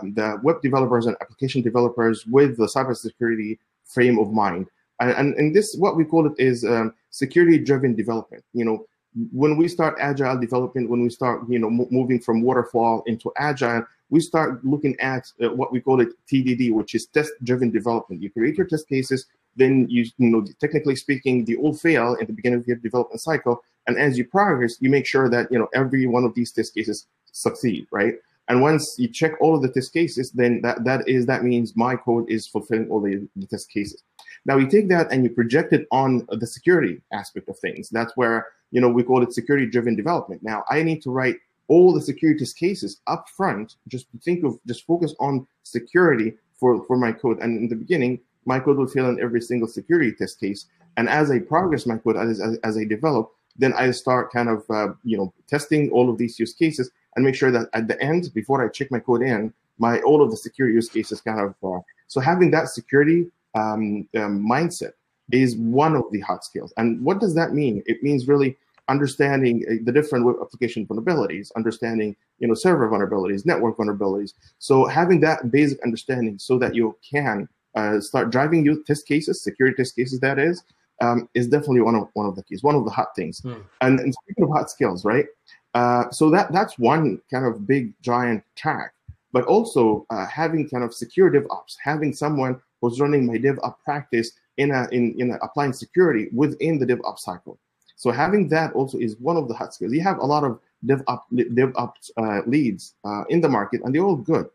the 0.00 0.38
web 0.42 0.62
developers 0.62 1.06
and 1.06 1.16
application 1.20 1.62
developers 1.62 2.26
with 2.26 2.56
the 2.56 2.66
cybersecurity 2.66 3.58
frame 3.84 4.18
of 4.18 4.32
mind. 4.32 4.66
And, 5.00 5.10
and, 5.12 5.34
and 5.34 5.54
this, 5.54 5.76
what 5.76 5.96
we 5.96 6.04
call 6.04 6.26
it 6.26 6.34
is 6.38 6.64
um, 6.64 6.94
security-driven 7.10 7.94
development. 7.94 8.44
You 8.52 8.64
know, 8.64 8.86
when 9.32 9.56
we 9.56 9.66
start 9.68 9.96
agile 9.98 10.38
development, 10.38 10.88
when 10.88 11.02
we 11.02 11.10
start, 11.10 11.42
you 11.48 11.58
know, 11.58 11.70
moving 11.70 12.20
from 12.20 12.42
waterfall 12.42 13.02
into 13.06 13.32
agile, 13.36 13.84
we 14.10 14.20
start 14.20 14.64
looking 14.64 14.98
at 15.00 15.30
uh, 15.42 15.50
what 15.50 15.72
we 15.72 15.80
call 15.80 16.00
it 16.00 16.08
TDD, 16.30 16.72
which 16.72 16.94
is 16.94 17.06
test-driven 17.06 17.70
development. 17.70 18.22
You 18.22 18.30
create 18.30 18.56
your 18.56 18.66
test 18.66 18.88
cases, 18.88 19.26
then 19.60 19.86
you, 19.88 20.04
you 20.18 20.30
know, 20.30 20.44
technically 20.60 20.96
speaking, 20.96 21.44
the 21.44 21.56
all 21.56 21.74
fail 21.74 22.16
at 22.20 22.26
the 22.26 22.32
beginning 22.32 22.60
of 22.60 22.66
your 22.66 22.76
development 22.76 23.20
cycle. 23.20 23.62
And 23.86 23.98
as 23.98 24.16
you 24.18 24.24
progress, 24.24 24.76
you 24.80 24.90
make 24.90 25.06
sure 25.06 25.28
that, 25.28 25.50
you 25.50 25.58
know, 25.58 25.68
every 25.74 26.06
one 26.06 26.24
of 26.24 26.34
these 26.34 26.52
test 26.52 26.74
cases 26.74 27.06
succeed, 27.32 27.86
right? 27.90 28.14
And 28.48 28.60
once 28.60 28.98
you 28.98 29.08
check 29.08 29.32
all 29.40 29.54
of 29.54 29.62
the 29.62 29.68
test 29.68 29.92
cases, 29.92 30.32
then 30.32 30.60
that, 30.62 30.84
that 30.84 31.08
is, 31.08 31.26
that 31.26 31.44
means 31.44 31.76
my 31.76 31.94
code 31.94 32.28
is 32.28 32.48
fulfilling 32.48 32.90
all 32.90 33.00
the, 33.00 33.28
the 33.36 33.46
test 33.46 33.70
cases. 33.70 34.02
Now 34.44 34.56
you 34.56 34.68
take 34.68 34.88
that 34.88 35.12
and 35.12 35.22
you 35.22 35.30
project 35.30 35.72
it 35.72 35.86
on 35.92 36.26
the 36.30 36.46
security 36.46 37.00
aspect 37.12 37.48
of 37.48 37.58
things. 37.58 37.88
That's 37.90 38.16
where, 38.16 38.48
you 38.72 38.80
know, 38.80 38.88
we 38.88 39.04
call 39.04 39.22
it 39.22 39.32
security 39.32 39.66
driven 39.66 39.94
development. 39.94 40.42
Now 40.42 40.64
I 40.68 40.82
need 40.82 41.02
to 41.02 41.10
write 41.10 41.36
all 41.68 41.92
the 41.92 42.00
security 42.00 42.40
test 42.40 42.58
cases 42.58 43.00
up 43.06 43.28
front, 43.28 43.76
just 43.86 44.06
think 44.24 44.42
of, 44.44 44.58
just 44.66 44.84
focus 44.84 45.14
on 45.20 45.46
security 45.62 46.34
for, 46.58 46.84
for 46.86 46.96
my 46.96 47.12
code. 47.12 47.38
And 47.38 47.56
in 47.56 47.68
the 47.68 47.76
beginning, 47.76 48.18
my 48.52 48.58
code 48.64 48.78
will 48.78 48.94
fail 48.96 49.08
in 49.12 49.20
every 49.26 49.42
single 49.50 49.68
security 49.78 50.12
test 50.20 50.34
case. 50.44 50.60
And 50.96 51.08
as 51.08 51.26
I 51.30 51.38
progress 51.38 51.86
my 51.86 51.98
code, 52.02 52.16
as, 52.16 52.40
as, 52.46 52.58
as 52.68 52.74
I 52.76 52.84
develop, 52.96 53.24
then 53.62 53.72
I 53.74 53.84
start 54.02 54.32
kind 54.32 54.48
of, 54.54 54.58
uh, 54.78 54.88
you 55.10 55.16
know, 55.18 55.28
testing 55.52 55.82
all 55.90 56.06
of 56.10 56.16
these 56.18 56.34
use 56.42 56.54
cases 56.62 56.90
and 57.14 57.24
make 57.24 57.36
sure 57.40 57.52
that 57.56 57.66
at 57.78 57.86
the 57.90 57.98
end, 58.10 58.22
before 58.40 58.58
I 58.64 58.68
check 58.68 58.88
my 58.90 59.00
code 59.08 59.22
in, 59.22 59.52
my 59.78 60.00
all 60.08 60.20
of 60.24 60.28
the 60.32 60.36
security 60.46 60.74
use 60.74 60.88
cases 60.88 61.20
kind 61.20 61.40
of, 61.46 61.54
uh, 61.68 61.80
so 62.12 62.18
having 62.20 62.50
that 62.50 62.66
security 62.68 63.20
um, 63.54 64.08
um, 64.20 64.34
mindset 64.54 64.94
is 65.30 65.56
one 65.56 65.94
of 66.00 66.04
the 66.10 66.20
hot 66.28 66.44
skills. 66.44 66.72
And 66.76 66.88
what 67.06 67.20
does 67.20 67.34
that 67.36 67.54
mean? 67.60 67.74
It 67.86 68.02
means 68.02 68.26
really 68.26 68.56
understanding 68.88 69.54
uh, 69.70 69.74
the 69.86 69.92
different 69.92 70.24
web 70.26 70.36
application 70.42 70.86
vulnerabilities, 70.88 71.46
understanding 71.60 72.16
you 72.40 72.48
know 72.48 72.54
server 72.54 72.88
vulnerabilities, 72.92 73.46
network 73.46 73.76
vulnerabilities. 73.76 74.32
So 74.58 74.74
having 74.86 75.20
that 75.20 75.38
basic 75.50 75.78
understanding 75.88 76.36
so 76.48 76.58
that 76.62 76.74
you 76.74 76.96
can 77.12 77.48
uh, 77.74 78.00
start 78.00 78.30
driving 78.30 78.64
you 78.64 78.82
test 78.84 79.06
cases, 79.06 79.42
security 79.42 79.76
test 79.76 79.96
cases, 79.96 80.20
that 80.20 80.38
is, 80.38 80.62
um, 81.00 81.28
is 81.34 81.48
definitely 81.48 81.80
one 81.80 81.94
of 81.94 82.08
one 82.14 82.26
of 82.26 82.36
the 82.36 82.42
keys, 82.42 82.62
one 82.62 82.74
of 82.74 82.84
the 82.84 82.90
hot 82.90 83.14
things. 83.16 83.40
Mm. 83.40 83.62
And, 83.80 84.00
and, 84.00 84.14
speaking 84.14 84.44
of 84.44 84.50
hot 84.50 84.70
skills, 84.70 85.04
right? 85.04 85.26
Uh, 85.74 86.10
so 86.10 86.30
that 86.30 86.52
that's 86.52 86.78
one 86.78 87.20
kind 87.32 87.46
of 87.46 87.66
big 87.66 87.92
giant 88.02 88.42
track, 88.56 88.92
but 89.32 89.44
also 89.44 90.06
uh, 90.10 90.26
having 90.26 90.68
kind 90.68 90.84
of 90.84 90.92
secure 90.92 91.30
DevOps, 91.30 91.76
having 91.82 92.12
someone 92.12 92.60
who's 92.80 93.00
running 93.00 93.26
my 93.26 93.36
DevOps 93.36 93.76
practice 93.84 94.32
in 94.56 94.72
a 94.72 94.88
in 94.90 95.14
in 95.18 95.30
a, 95.30 95.36
applying 95.42 95.72
security 95.72 96.28
within 96.32 96.78
the 96.78 96.86
DevOps 96.86 97.20
cycle. 97.20 97.58
So 97.96 98.10
having 98.10 98.48
that 98.48 98.72
also 98.72 98.98
is 98.98 99.16
one 99.20 99.36
of 99.36 99.46
the 99.46 99.54
hot 99.54 99.74
skills. 99.74 99.92
You 99.92 100.02
have 100.02 100.18
a 100.18 100.26
lot 100.26 100.42
of 100.44 100.58
DevOps 100.84 101.22
DevOps 101.32 102.10
uh, 102.16 102.40
leads 102.46 102.94
uh, 103.04 103.24
in 103.28 103.40
the 103.40 103.48
market, 103.48 103.80
and 103.84 103.94
they're 103.94 104.02
all 104.02 104.16
good 104.16 104.48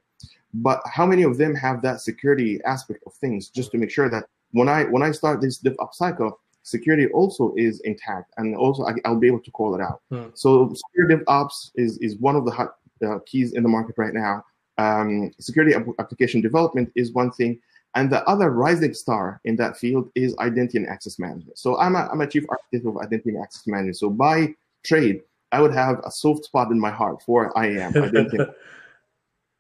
but 0.62 0.82
how 0.86 1.06
many 1.06 1.24
of 1.24 1.38
them 1.38 1.56
have 1.56 1.82
that 1.82 2.02
security 2.02 2.60
aspect 2.66 3.04
of 3.06 3.14
things 3.14 3.50
just 3.50 3.72
to 3.72 3.78
make 3.78 3.92
sure 3.92 4.10
that 4.10 4.26
when 4.52 4.70
I 4.70 4.84
when 4.86 5.04
I 5.04 5.12
start 5.12 5.42
this 5.42 5.62
DevOps 5.62 5.96
cycle, 5.96 6.40
security 6.64 7.08
also 7.08 7.54
is 7.58 7.82
intact, 7.82 8.32
and 8.38 8.56
also 8.56 8.86
I, 8.86 9.10
will 9.10 9.20
be 9.20 9.28
able 9.28 9.42
to 9.42 9.52
call 9.52 9.76
it 9.76 9.82
out. 9.82 10.02
Hmm. 10.10 10.28
So 10.34 10.74
security 10.74 11.24
DevOps 11.24 11.72
is 11.76 11.98
is 12.00 12.18
one 12.18 12.36
of 12.36 12.46
the 12.46 12.52
hot 12.52 12.76
uh, 13.06 13.20
keys 13.26 13.54
in 13.54 13.64
the 13.64 13.70
market 13.70 13.96
right 13.98 14.14
now. 14.14 14.44
Um, 14.78 15.32
security 15.40 15.76
application 16.00 16.42
development 16.42 16.92
is 16.96 17.12
one 17.14 17.32
thing, 17.32 17.60
and 17.96 18.10
the 18.10 18.24
other 18.26 18.52
rising 18.52 18.94
star 18.94 19.42
in 19.46 19.56
that 19.58 19.78
field 19.78 20.10
is 20.16 20.38
identity 20.38 20.78
and 20.78 20.88
access 20.88 21.20
management. 21.20 21.58
So 21.58 21.78
I'm 21.78 21.96
a, 21.96 22.10
I'm 22.12 22.22
a 22.22 22.28
chief 22.28 22.46
architect 22.50 22.86
of 22.86 22.98
identity 22.98 23.30
and 23.32 23.44
access 23.44 23.68
management. 23.68 23.98
So 23.98 24.10
by 24.10 24.54
trade, 24.84 25.22
I 25.52 25.62
would 25.62 25.74
have 25.74 26.00
a 26.06 26.12
soft 26.12 26.46
spot 26.46 26.72
in 26.72 26.80
my 26.80 26.92
heart 26.92 27.22
for 27.22 27.54
IAM 27.58 27.96
identity. 28.04 28.40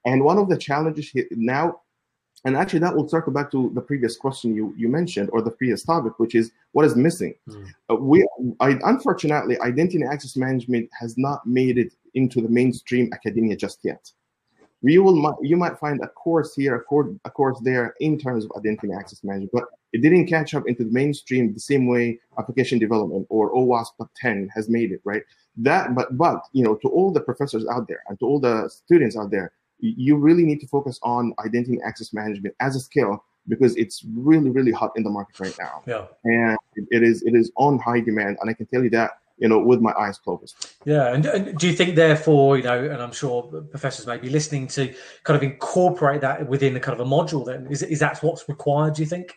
And 0.05 0.23
one 0.23 0.37
of 0.37 0.49
the 0.49 0.57
challenges 0.57 1.11
now, 1.31 1.81
and 2.45 2.55
actually, 2.55 2.79
that 2.79 2.95
will 2.95 3.09
circle 3.09 3.33
back 3.33 3.49
to 3.51 3.71
the 3.73 3.81
previous 3.81 4.15
question 4.15 4.55
you, 4.55 4.73
you 4.77 4.87
mentioned, 4.87 5.29
or 5.33 5.41
the 5.41 5.49
previous 5.49 5.83
topic, 5.83 6.19
which 6.19 6.35
is 6.35 6.51
what 6.73 6.85
is 6.85 6.95
missing. 6.95 7.33
Mm. 7.49 7.67
Uh, 7.89 7.95
we, 7.95 8.27
I, 8.59 8.77
unfortunately, 8.83 9.59
identity 9.61 10.01
and 10.01 10.13
access 10.13 10.35
management 10.35 10.89
has 10.99 11.17
not 11.17 11.45
made 11.47 11.79
it 11.79 11.93
into 12.13 12.41
the 12.41 12.49
mainstream 12.49 13.11
academia 13.13 13.55
just 13.55 13.79
yet. 13.83 14.11
You 14.83 15.01
will, 15.01 15.37
you 15.41 15.57
might 15.57 15.79
find 15.79 15.99
a 16.03 16.07
course 16.09 16.53
here, 16.53 16.75
a 16.75 16.83
course, 16.83 17.09
a 17.25 17.31
course 17.31 17.59
there 17.63 17.95
in 17.99 18.19
terms 18.19 18.45
of 18.45 18.51
identity 18.55 18.89
and 18.89 18.99
access 18.99 19.23
management, 19.23 19.51
but 19.51 19.63
it 19.93 20.03
didn't 20.03 20.27
catch 20.27 20.53
up 20.53 20.67
into 20.67 20.83
the 20.83 20.91
mainstream 20.91 21.51
the 21.53 21.59
same 21.59 21.87
way 21.87 22.19
application 22.37 22.77
development 22.77 23.25
or 23.29 23.51
OWASP 23.53 24.07
10 24.17 24.49
has 24.53 24.69
made 24.69 24.91
it, 24.91 25.01
right? 25.03 25.23
That, 25.57 25.95
but, 25.95 26.15
but 26.15 26.43
you 26.51 26.63
know, 26.63 26.75
to 26.75 26.89
all 26.89 27.11
the 27.11 27.21
professors 27.21 27.65
out 27.65 27.87
there 27.87 28.03
and 28.07 28.19
to 28.19 28.25
all 28.25 28.39
the 28.39 28.69
students 28.69 29.17
out 29.17 29.31
there, 29.31 29.53
you 29.79 30.15
really 30.15 30.43
need 30.43 30.59
to 30.61 30.67
focus 30.67 30.99
on 31.03 31.33
identity 31.45 31.79
access 31.85 32.13
management 32.13 32.55
as 32.59 32.75
a 32.75 32.79
skill 32.79 33.23
because 33.47 33.75
it's 33.75 34.03
really 34.15 34.49
really 34.49 34.71
hot 34.71 34.91
in 34.95 35.03
the 35.03 35.09
market 35.09 35.39
right 35.39 35.55
now 35.59 35.81
yeah 35.85 36.05
and 36.23 36.57
it 36.89 37.03
is 37.03 37.21
it 37.23 37.35
is 37.35 37.51
on 37.57 37.77
high 37.79 37.99
demand 37.99 38.37
and 38.41 38.49
i 38.49 38.53
can 38.53 38.65
tell 38.65 38.83
you 38.83 38.89
that 38.89 39.19
you 39.37 39.47
know 39.47 39.59
with 39.59 39.81
my 39.81 39.93
eyes 39.99 40.17
closed 40.17 40.75
yeah 40.85 41.13
and, 41.13 41.25
and, 41.25 41.57
do 41.57 41.67
you 41.67 41.73
think 41.73 41.95
therefore 41.95 42.57
you 42.57 42.63
know 42.63 42.83
and 42.85 43.01
i'm 43.01 43.11
sure 43.11 43.43
professors 43.69 44.07
may 44.07 44.17
be 44.17 44.29
listening 44.29 44.65
to 44.65 44.93
kind 45.23 45.35
of 45.35 45.43
incorporate 45.43 46.21
that 46.21 46.47
within 46.47 46.73
the 46.73 46.79
kind 46.79 46.99
of 46.99 47.05
a 47.05 47.09
module 47.09 47.45
then 47.45 47.67
is, 47.69 47.83
is 47.83 47.99
that 47.99 48.17
what's 48.23 48.47
required 48.47 48.93
do 48.93 49.01
you 49.01 49.07
think 49.07 49.35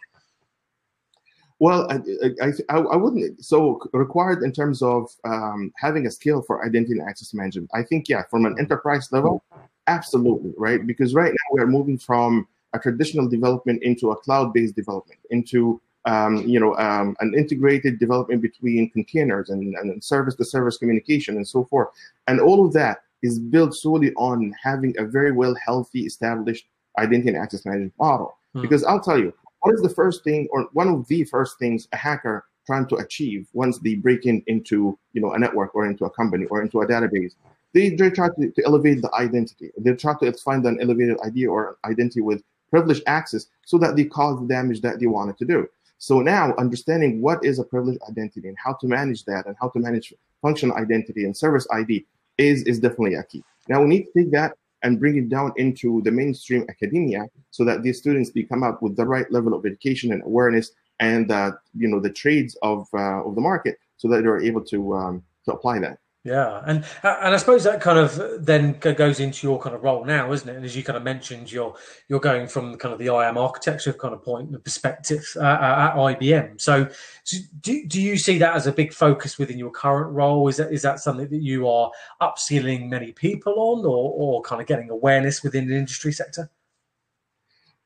well, 1.61 1.90
I, 1.90 1.99
I, 2.40 2.76
I, 2.76 2.97
wouldn't. 2.97 3.45
So 3.45 3.80
required 3.92 4.45
in 4.45 4.52
terms 4.52 4.80
of 4.80 5.11
um, 5.25 5.73
having 5.76 6.07
a 6.07 6.11
skill 6.11 6.42
for 6.42 6.64
identity 6.64 6.92
and 6.92 7.02
access 7.02 7.35
management. 7.35 7.68
I 7.75 7.83
think, 7.83 8.09
yeah, 8.09 8.23
from 8.30 8.47
an 8.47 8.54
enterprise 8.61 9.11
level, 9.11 9.42
absolutely, 9.88 10.54
right? 10.57 10.87
Because 10.87 11.14
right 11.14 11.33
now 11.33 11.54
we 11.54 11.61
are 11.61 11.66
moving 11.66 11.99
from 11.99 12.47
a 12.75 12.78
traditional 12.78 13.28
development 13.28 13.83
into 13.83 14.11
a 14.11 14.16
cloud-based 14.16 14.76
development, 14.76 15.18
into 15.30 15.80
um, 16.04 16.47
you 16.47 16.61
know 16.61 16.76
um, 16.76 17.16
an 17.21 17.35
integrated 17.37 17.99
development 17.99 18.40
between 18.40 18.90
containers 18.90 19.50
and, 19.50 19.75
and 19.75 20.04
service-to-service 20.04 20.78
communication 20.78 21.37
and 21.37 21.49
so 21.49 21.64
forth. 21.64 21.88
And 22.28 22.40
all 22.40 22.64
of 22.64 22.73
that 22.75 22.99
is 23.23 23.38
built 23.38 23.75
solely 23.75 24.14
on 24.14 24.54
having 24.62 24.95
a 24.99 25.04
very 25.04 25.33
well 25.33 25.57
healthy, 25.64 26.02
established 26.02 26.66
identity 26.99 27.30
and 27.30 27.38
access 27.38 27.64
management 27.64 27.95
model. 27.99 28.37
Hmm. 28.54 28.62
Because 28.62 28.85
I'll 28.85 29.00
tell 29.00 29.18
you, 29.18 29.33
what 29.61 29.75
is 29.75 29.80
the 29.80 29.88
first 29.88 30.23
thing 30.23 30.47
or 30.52 30.68
one 30.73 30.88
of 30.88 31.07
the 31.09 31.25
first 31.25 31.59
things 31.59 31.88
a 31.92 31.97
hacker 31.97 32.45
trying 32.66 32.87
to 32.87 32.97
achieve 32.97 33.49
once 33.54 33.78
they 33.78 33.95
break 33.95 34.26
in 34.26 34.42
into 34.47 34.99
you 35.14 35.21
know 35.23 35.33
a 35.33 35.38
network 35.38 35.75
or 35.75 35.87
into 35.87 36.04
a 36.04 36.11
company 36.11 36.45
or 36.47 36.62
into 36.62 36.80
a 36.83 36.87
database 36.87 37.35
they, 37.75 37.91
they 37.91 38.11
try 38.11 38.29
to, 38.29 38.51
to 38.51 38.65
elevate 38.65 39.03
the 39.03 39.15
identity. 39.15 39.71
They 39.79 39.95
try 39.95 40.15
to 40.21 40.33
find 40.33 40.65
an 40.67 40.81
elevated 40.81 41.19
ID 41.25 41.47
or 41.47 41.79
identity 41.85 42.21
with 42.21 42.43
privileged 42.71 43.03
access 43.07 43.47
so 43.65 43.79
that 43.79 43.97
they 43.97 44.05
cause 44.05 44.41
the 44.41 44.47
damage 44.47 44.81
that 44.83 45.01
they 45.01 45.07
wanted 45.07 45.39
to 45.39 45.45
do. 45.45 45.69
So 45.99 46.21
now 46.21 46.55
understanding 46.59 47.21
what 47.21 47.45
is 47.45 47.59
a 47.59 47.65
privileged 47.65 48.01
identity 48.09 48.49
and 48.49 48.57
how 48.63 48.75
to 48.75 48.87
manage 48.87 49.25
that 49.25 49.47
and 49.47 49.57
how 49.61 49.69
to 49.71 49.79
manage 49.81 50.15
function 50.41 50.73
identity 50.73 51.25
and 51.25 51.37
service 51.37 51.67
id 51.73 52.07
is 52.39 52.63
is 52.63 52.79
definitely 52.79 53.15
a 53.15 53.25
key. 53.25 53.43
Now 53.69 53.83
we 53.83 53.89
need 53.89 54.05
to 54.05 54.13
take 54.23 54.31
that 54.33 54.57
and 54.83 55.01
bring 55.01 55.17
it 55.17 55.29
down 55.29 55.53
into 55.57 56.01
the 56.03 56.11
mainstream 56.13 56.65
academia 56.69 57.27
so 57.51 57.65
that 57.65 57.83
these 57.83 57.99
students 57.99 58.31
become 58.31 58.63
up 58.63 58.81
with 58.81 58.97
the 58.97 59.05
right 59.05 59.31
level 59.33 59.55
of 59.55 59.67
education 59.67 60.13
and 60.13 60.23
awareness 60.23 60.71
and 61.01 61.33
uh, 61.33 61.53
you 61.75 61.89
know 61.89 62.01
the 62.01 62.11
trades 62.11 62.57
of 62.63 62.87
uh, 62.95 63.23
of 63.25 63.35
the 63.35 63.41
market 63.41 63.79
so 63.97 64.09
that 64.09 64.23
they're 64.23 64.41
able 64.41 64.65
to 64.65 64.95
um, 64.95 65.23
to 65.45 65.53
apply 65.53 65.81
that 65.81 65.99
yeah, 66.28 66.62
and 66.66 66.85
and 67.02 67.35
I 67.35 67.37
suppose 67.38 67.64
that 67.64 67.80
kind 67.80 67.99
of 67.99 68.44
then 68.44 68.78
goes 68.78 69.18
into 69.18 69.47
your 69.47 69.58
kind 69.58 69.75
of 69.75 69.82
role 69.82 70.04
now, 70.04 70.30
isn't 70.32 70.49
it? 70.49 70.56
And 70.56 70.64
as 70.64 70.76
you 70.76 70.85
kind 70.85 70.97
of 70.97 71.02
mentioned, 71.02 71.50
you're 71.50 71.75
you're 72.08 72.20
going 72.20 72.47
from 72.49 72.76
kind 72.76 72.92
of 72.92 72.99
the 72.99 73.06
IAM 73.06 73.38
architecture 73.38 73.92
kind 73.92 74.14
of 74.14 74.23
point, 74.23 74.52
the 74.52 74.58
perspective 74.58 75.26
uh, 75.37 75.40
at 75.40 75.94
IBM. 75.94 76.61
So, 76.61 76.88
do, 77.61 77.87
do 77.87 78.00
you 78.00 78.18
see 78.18 78.38
that 78.38 78.54
as 78.54 78.66
a 78.66 78.73
big 78.73 78.92
focus 78.92 79.38
within 79.38 79.58
your 79.58 79.70
current 79.70 80.12
role? 80.12 80.47
Is 80.49 80.58
that 80.58 80.73
is 80.73 80.82
that 80.82 81.00
something 81.00 81.28
that 81.28 81.42
you 81.42 81.66
are 81.68 81.90
upskilling 82.20 82.88
many 82.88 83.12
people 83.12 83.54
on, 83.56 83.85
or 83.87 84.12
or 84.14 84.42
kind 84.42 84.61
of 84.61 84.68
getting 84.68 84.90
awareness 84.90 85.42
within 85.42 85.66
the 85.66 85.76
industry 85.76 86.12
sector? 86.12 86.50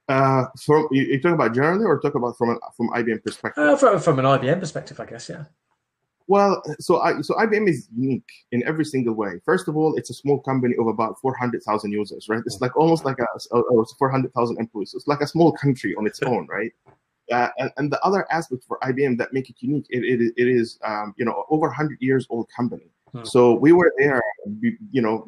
Uh, 0.08 0.46
from 0.61 0.88
you, 0.90 1.14
are 1.14 1.18
talking 1.18 1.32
about 1.32 1.54
generally, 1.54 1.84
or 1.84 2.00
talk 2.00 2.14
about 2.14 2.37
from 2.37 2.50
an, 2.50 2.58
from 2.76 2.88
IBM 2.90 3.22
perspective? 3.22 3.64
Uh, 3.64 3.76
from, 3.76 4.00
from 4.00 4.18
an 4.18 4.25
IBM 4.25 4.58
perspective, 4.61 4.99
I 4.99 5.06
guess, 5.06 5.28
yeah. 5.28 5.44
Well, 6.29 6.62
so 6.79 7.00
I, 7.00 7.21
so 7.21 7.35
IBM 7.35 7.69
is 7.69 7.88
unique 7.97 8.31
in 8.52 8.62
every 8.67 8.85
single 8.85 9.14
way. 9.14 9.41
First 9.45 9.69
of 9.69 9.76
all, 9.76 9.97
it's 9.97 10.11
a 10.11 10.14
small 10.14 10.41
company 10.41 10.75
of 10.79 10.87
about 10.87 11.21
400,000 11.21 11.91
users, 11.91 12.29
right? 12.29 12.43
It's 12.47 12.61
like 12.61 12.76
almost 12.76 13.05
like 13.05 13.19
a, 13.19 13.57
a 13.57 13.85
400,000 13.99 14.59
employees. 14.59 14.93
So 14.93 14.97
it's 14.97 15.07
like 15.07 15.21
a 15.21 15.26
small 15.26 15.52
country 15.52 15.95
on 15.97 16.07
its 16.07 16.23
own, 16.23 16.47
right? 16.47 16.73
Uh, 17.31 17.49
and, 17.59 17.71
and, 17.76 17.93
the 17.93 18.00
other 18.02 18.31
aspect 18.31 18.64
for 18.67 18.79
IBM 18.83 19.17
that 19.17 19.33
make 19.33 19.49
it 19.49 19.57
unique, 19.61 19.87
it, 19.88 20.05
it, 20.05 20.35
it 20.37 20.49
is, 20.49 20.79
um, 20.85 21.14
you 21.17 21.25
know, 21.25 21.45
over 21.50 21.69
100 21.69 21.99
years 22.00 22.26
old 22.29 22.49
company. 22.55 22.85
Hmm. 23.12 23.25
So 23.25 23.55
we 23.55 23.73
were 23.73 23.93
there, 23.97 24.21
you 24.91 25.00
know, 25.00 25.26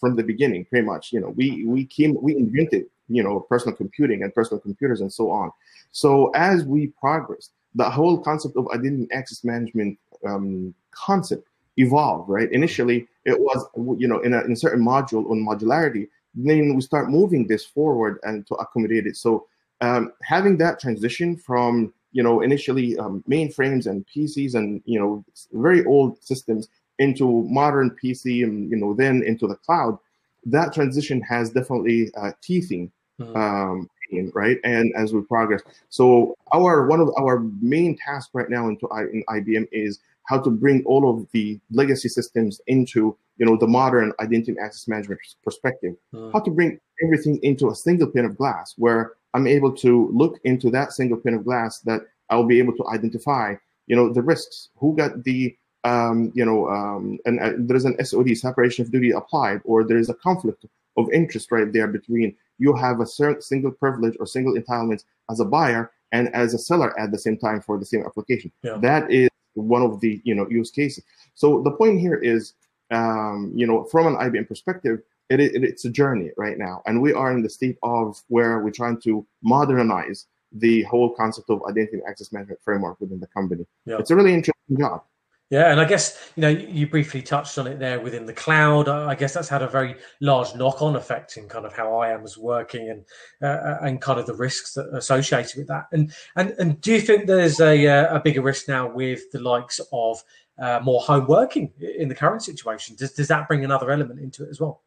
from 0.00 0.16
the 0.16 0.22
beginning, 0.22 0.64
pretty 0.66 0.84
much. 0.84 1.12
You 1.12 1.20
know, 1.20 1.30
we 1.30 1.64
we 1.64 1.84
came, 1.84 2.16
we 2.20 2.36
invented, 2.36 2.86
you 3.08 3.22
know, 3.22 3.40
personal 3.40 3.76
computing 3.76 4.22
and 4.22 4.34
personal 4.34 4.60
computers 4.60 5.00
and 5.00 5.12
so 5.12 5.30
on. 5.30 5.50
So 5.92 6.30
as 6.34 6.64
we 6.64 6.88
progressed, 6.88 7.52
the 7.74 7.88
whole 7.88 8.18
concept 8.18 8.56
of 8.56 8.66
identity 8.74 9.06
access 9.12 9.44
management 9.44 9.98
um, 10.26 10.74
concept 10.90 11.48
evolve, 11.76 12.28
right? 12.28 12.50
Initially, 12.52 13.06
it 13.24 13.38
was, 13.38 13.66
you 13.98 14.08
know, 14.08 14.20
in 14.20 14.34
a, 14.34 14.40
in 14.42 14.52
a 14.52 14.56
certain 14.56 14.84
module 14.84 15.30
on 15.30 15.46
modularity. 15.46 16.08
Then 16.34 16.74
we 16.74 16.80
start 16.80 17.10
moving 17.10 17.46
this 17.46 17.64
forward 17.64 18.18
and 18.22 18.46
to 18.46 18.54
accommodate 18.56 19.06
it. 19.06 19.16
So 19.16 19.46
um, 19.80 20.12
having 20.22 20.56
that 20.58 20.80
transition 20.80 21.36
from, 21.36 21.92
you 22.12 22.22
know, 22.22 22.40
initially 22.40 22.98
um, 22.98 23.22
mainframes 23.28 23.86
and 23.86 24.06
PCs 24.06 24.54
and, 24.54 24.82
you 24.84 24.98
know, 24.98 25.24
very 25.52 25.84
old 25.84 26.22
systems 26.22 26.68
into 26.98 27.42
modern 27.48 27.96
PC 28.02 28.42
and, 28.42 28.70
you 28.70 28.76
know, 28.76 28.94
then 28.94 29.22
into 29.22 29.46
the 29.46 29.56
cloud, 29.56 29.98
that 30.46 30.72
transition 30.72 31.20
has 31.22 31.50
definitely 31.50 32.10
uh, 32.16 32.32
teething 32.40 32.90
mm-hmm. 33.20 33.36
um, 33.36 33.90
right? 34.34 34.58
And 34.64 34.92
as 34.96 35.12
we 35.12 35.20
progress, 35.22 35.62
so 35.88 36.36
our 36.52 36.86
one 36.86 37.00
of 37.00 37.10
our 37.18 37.40
main 37.60 37.96
tasks 37.96 38.30
right 38.32 38.48
now 38.48 38.68
into 38.68 38.86
in 39.12 39.24
IBM 39.28 39.68
is 39.72 40.00
how 40.26 40.38
to 40.40 40.50
bring 40.50 40.84
all 40.84 41.08
of 41.08 41.26
the 41.32 41.58
legacy 41.70 42.08
systems 42.08 42.60
into 42.66 43.16
you 43.38 43.46
know 43.46 43.56
the 43.56 43.66
modern 43.66 44.12
identity 44.20 44.56
access 44.62 44.88
management 44.88 45.20
perspective. 45.42 45.94
Mm. 46.14 46.32
How 46.32 46.40
to 46.40 46.50
bring 46.50 46.78
everything 47.02 47.38
into 47.42 47.70
a 47.70 47.74
single 47.74 48.08
pane 48.08 48.24
of 48.24 48.36
glass 48.36 48.74
where 48.76 49.12
I'm 49.34 49.46
able 49.46 49.72
to 49.76 50.10
look 50.12 50.38
into 50.44 50.70
that 50.70 50.92
single 50.92 51.18
pane 51.18 51.34
of 51.34 51.44
glass 51.44 51.80
that 51.80 52.02
I'll 52.30 52.44
be 52.44 52.58
able 52.58 52.74
to 52.76 52.86
identify 52.88 53.54
you 53.86 53.96
know 53.96 54.12
the 54.12 54.22
risks, 54.22 54.70
who 54.76 54.96
got 54.96 55.24
the 55.24 55.56
um, 55.84 56.32
you 56.34 56.44
know, 56.44 56.68
um, 56.68 57.18
and 57.26 57.38
uh, 57.38 57.52
there 57.56 57.76
is 57.76 57.84
an 57.84 58.04
SOD 58.04 58.36
separation 58.36 58.84
of 58.84 58.90
duty 58.90 59.12
applied, 59.12 59.60
or 59.64 59.84
there 59.84 59.98
is 59.98 60.10
a 60.10 60.14
conflict 60.14 60.66
of 60.96 61.12
interest 61.12 61.52
right 61.52 61.72
there 61.72 61.86
between 61.86 62.34
you 62.58 62.74
have 62.74 63.00
a 63.00 63.06
certain 63.06 63.42
single 63.42 63.70
privilege 63.70 64.16
or 64.18 64.26
single 64.26 64.54
entitlement 64.54 65.04
as 65.30 65.40
a 65.40 65.44
buyer 65.44 65.92
and 66.12 66.34
as 66.34 66.54
a 66.54 66.58
seller 66.58 66.98
at 66.98 67.12
the 67.12 67.18
same 67.18 67.36
time 67.36 67.60
for 67.60 67.78
the 67.78 67.84
same 67.84 68.04
application. 68.04 68.50
Yeah. 68.62 68.78
That 68.78 69.10
is 69.10 69.28
one 69.56 69.82
of 69.82 70.00
the 70.00 70.20
you 70.24 70.34
know 70.34 70.48
use 70.48 70.70
cases. 70.70 71.04
So 71.34 71.62
the 71.62 71.70
point 71.70 72.00
here 72.00 72.16
is, 72.16 72.54
um, 72.90 73.52
you 73.54 73.66
know, 73.66 73.84
from 73.84 74.06
an 74.06 74.16
IBM 74.16 74.48
perspective, 74.48 75.00
it, 75.28 75.40
it, 75.40 75.64
it's 75.64 75.84
a 75.84 75.90
journey 75.90 76.30
right 76.36 76.58
now, 76.58 76.82
and 76.86 77.02
we 77.02 77.12
are 77.12 77.32
in 77.32 77.42
the 77.42 77.50
state 77.50 77.76
of 77.82 78.22
where 78.28 78.60
we're 78.60 78.70
trying 78.70 79.00
to 79.02 79.26
modernize 79.42 80.26
the 80.52 80.82
whole 80.84 81.14
concept 81.14 81.50
of 81.50 81.62
identity 81.68 81.98
and 81.98 82.02
access 82.08 82.32
management 82.32 82.60
framework 82.62 83.00
within 83.00 83.20
the 83.20 83.26
company. 83.26 83.66
Yeah. 83.84 83.98
It's 83.98 84.10
a 84.10 84.16
really 84.16 84.32
interesting 84.32 84.78
job. 84.78 85.02
Yeah, 85.48 85.70
and 85.70 85.80
I 85.80 85.84
guess 85.84 86.32
you 86.34 86.40
know 86.40 86.48
you 86.48 86.88
briefly 86.88 87.22
touched 87.22 87.56
on 87.56 87.68
it 87.68 87.78
there 87.78 88.00
within 88.00 88.26
the 88.26 88.32
cloud. 88.32 88.88
I 88.88 89.14
guess 89.14 89.34
that's 89.34 89.48
had 89.48 89.62
a 89.62 89.68
very 89.68 89.94
large 90.20 90.56
knock-on 90.56 90.96
effect 90.96 91.36
in 91.36 91.48
kind 91.48 91.64
of 91.64 91.72
how 91.72 92.02
IAM 92.02 92.24
is 92.24 92.36
working 92.36 92.90
and 92.90 93.04
uh, 93.40 93.62
uh, 93.62 93.78
and 93.82 94.00
kind 94.00 94.18
of 94.18 94.26
the 94.26 94.34
risks 94.34 94.74
that 94.74 94.88
are 94.88 94.96
associated 94.96 95.56
with 95.56 95.68
that. 95.68 95.86
And 95.92 96.12
and 96.34 96.50
and 96.58 96.80
do 96.80 96.92
you 96.92 97.00
think 97.00 97.26
there's 97.26 97.60
a 97.60 97.86
uh, 97.86 98.16
a 98.16 98.20
bigger 98.20 98.42
risk 98.42 98.66
now 98.66 98.90
with 98.90 99.30
the 99.30 99.38
likes 99.38 99.80
of 99.92 100.20
uh, 100.58 100.80
more 100.82 101.00
home 101.00 101.28
working 101.28 101.72
in 101.78 102.08
the 102.08 102.14
current 102.14 102.42
situation? 102.42 102.96
Does 102.96 103.12
does 103.12 103.28
that 103.28 103.46
bring 103.46 103.64
another 103.64 103.92
element 103.92 104.18
into 104.18 104.44
it 104.44 104.50
as 104.50 104.60
well? 104.60 104.82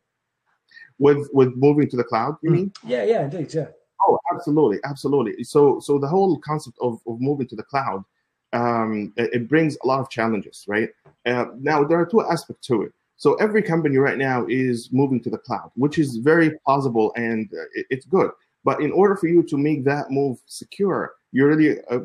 With 0.97 1.29
with 1.31 1.55
moving 1.55 1.89
to 1.89 1.95
the 1.95 2.03
cloud, 2.03 2.35
you 2.41 2.49
mm. 2.49 2.53
mean? 2.53 2.73
Yeah, 2.85 3.05
yeah, 3.05 3.23
indeed, 3.23 3.53
yeah. 3.53 3.67
Oh, 4.05 4.19
absolutely, 4.33 4.79
absolutely. 4.83 5.41
So 5.45 5.79
so 5.79 5.99
the 5.99 6.07
whole 6.07 6.37
concept 6.39 6.77
of 6.81 6.99
of 7.07 7.21
moving 7.21 7.47
to 7.47 7.55
the 7.55 7.63
cloud 7.63 8.03
um, 8.53 9.13
it, 9.17 9.47
brings 9.47 9.77
a 9.83 9.87
lot 9.87 9.99
of 9.99 10.09
challenges, 10.09 10.65
right? 10.67 10.89
Uh, 11.25 11.45
now, 11.59 11.83
there 11.83 11.99
are 11.99 12.05
two 12.05 12.21
aspects 12.21 12.65
to 12.67 12.83
it. 12.83 12.93
So 13.17 13.33
every 13.35 13.61
company 13.61 13.97
right 13.97 14.17
now 14.17 14.45
is 14.47 14.89
moving 14.91 15.21
to 15.23 15.29
the 15.29 15.37
cloud, 15.37 15.71
which 15.75 15.99
is 15.99 16.17
very 16.17 16.57
plausible 16.65 17.11
and 17.15 17.49
uh, 17.53 17.63
it, 17.75 17.85
it's 17.89 18.05
good. 18.05 18.31
But 18.63 18.81
in 18.81 18.91
order 18.91 19.15
for 19.15 19.27
you 19.27 19.43
to 19.43 19.57
make 19.57 19.83
that 19.85 20.09
move 20.09 20.39
secure, 20.45 21.13
you 21.31 21.45
really 21.45 21.77
uh, 21.91 21.99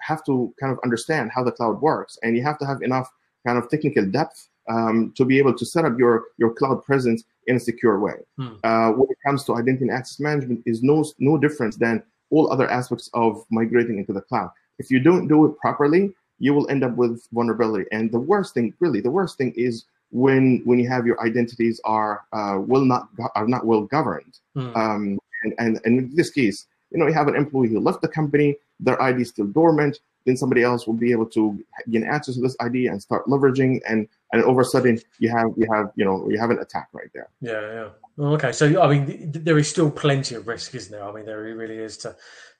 have 0.00 0.24
to 0.24 0.54
kind 0.60 0.72
of 0.72 0.78
understand 0.84 1.30
how 1.34 1.42
the 1.42 1.52
cloud 1.52 1.80
works, 1.80 2.18
and 2.22 2.36
you 2.36 2.42
have 2.42 2.58
to 2.58 2.66
have 2.66 2.82
enough 2.82 3.10
kind 3.46 3.58
of 3.58 3.68
technical 3.68 4.06
depth 4.06 4.48
um, 4.70 5.12
to 5.16 5.24
be 5.24 5.38
able 5.38 5.54
to 5.54 5.66
set 5.66 5.84
up 5.84 5.98
your 5.98 6.24
your 6.38 6.54
cloud 6.54 6.84
presence 6.84 7.24
in 7.46 7.56
a 7.56 7.60
secure 7.60 7.98
way. 7.98 8.14
Hmm. 8.38 8.54
Uh, 8.62 8.90
when 8.92 9.08
it 9.10 9.18
comes 9.26 9.44
to 9.44 9.56
identity 9.56 9.88
and 9.88 9.90
access 9.90 10.20
management, 10.20 10.62
is 10.64 10.82
no 10.82 11.04
no 11.18 11.36
different 11.36 11.78
than 11.78 12.02
all 12.30 12.50
other 12.50 12.70
aspects 12.70 13.10
of 13.14 13.44
migrating 13.50 13.98
into 13.98 14.12
the 14.12 14.22
cloud. 14.22 14.50
If 14.82 14.90
you 14.90 14.98
don't 14.98 15.28
do 15.28 15.46
it 15.46 15.56
properly, 15.58 16.12
you 16.40 16.52
will 16.54 16.68
end 16.68 16.82
up 16.82 16.96
with 16.96 17.14
vulnerability. 17.32 17.86
And 17.92 18.10
the 18.10 18.18
worst 18.18 18.52
thing, 18.54 18.74
really, 18.80 19.00
the 19.00 19.14
worst 19.18 19.38
thing 19.38 19.52
is 19.56 19.84
when 20.10 20.60
when 20.64 20.78
you 20.80 20.88
have 20.88 21.06
your 21.06 21.18
identities 21.28 21.80
are 21.84 22.24
uh, 22.32 22.58
will 22.60 22.84
not 22.84 23.08
are 23.36 23.46
not 23.46 23.64
well 23.64 23.82
governed. 23.82 24.34
Hmm. 24.54 24.76
Um, 24.76 25.18
and, 25.44 25.54
and 25.58 25.80
and 25.84 25.98
in 25.98 26.16
this 26.16 26.30
case, 26.30 26.66
you 26.90 26.98
know, 26.98 27.06
you 27.06 27.14
have 27.14 27.28
an 27.28 27.36
employee 27.36 27.68
who 27.68 27.78
left 27.78 28.02
the 28.02 28.08
company, 28.08 28.56
their 28.80 29.00
ID 29.00 29.22
is 29.22 29.28
still 29.28 29.46
dormant. 29.46 30.00
Then 30.26 30.36
somebody 30.36 30.62
else 30.62 30.86
will 30.86 31.00
be 31.06 31.10
able 31.10 31.26
to 31.30 31.42
gain 31.90 32.04
access 32.04 32.36
to 32.36 32.40
this 32.40 32.56
ID 32.60 32.86
and 32.86 33.00
start 33.02 33.26
leveraging, 33.26 33.80
and 33.88 34.08
and 34.32 34.42
over 34.44 34.60
a 34.62 34.64
sudden 34.64 35.00
you 35.18 35.30
have 35.30 35.48
you 35.56 35.66
have 35.72 35.86
you 35.96 36.04
know 36.04 36.28
you 36.28 36.38
have 36.38 36.50
an 36.50 36.58
attack 36.58 36.88
right 36.92 37.10
there. 37.14 37.28
Yeah, 37.40 37.62
yeah. 37.76 37.88
Okay, 38.34 38.52
so 38.52 38.64
I 38.80 38.88
mean, 38.88 39.06
th- 39.06 39.44
there 39.44 39.58
is 39.58 39.68
still 39.68 39.90
plenty 39.90 40.34
of 40.34 40.46
risk, 40.46 40.74
isn't 40.74 40.92
there? 40.92 41.04
I 41.08 41.12
mean, 41.12 41.24
there 41.24 41.42
really 41.42 41.78
is 41.78 41.96
to 41.98 42.14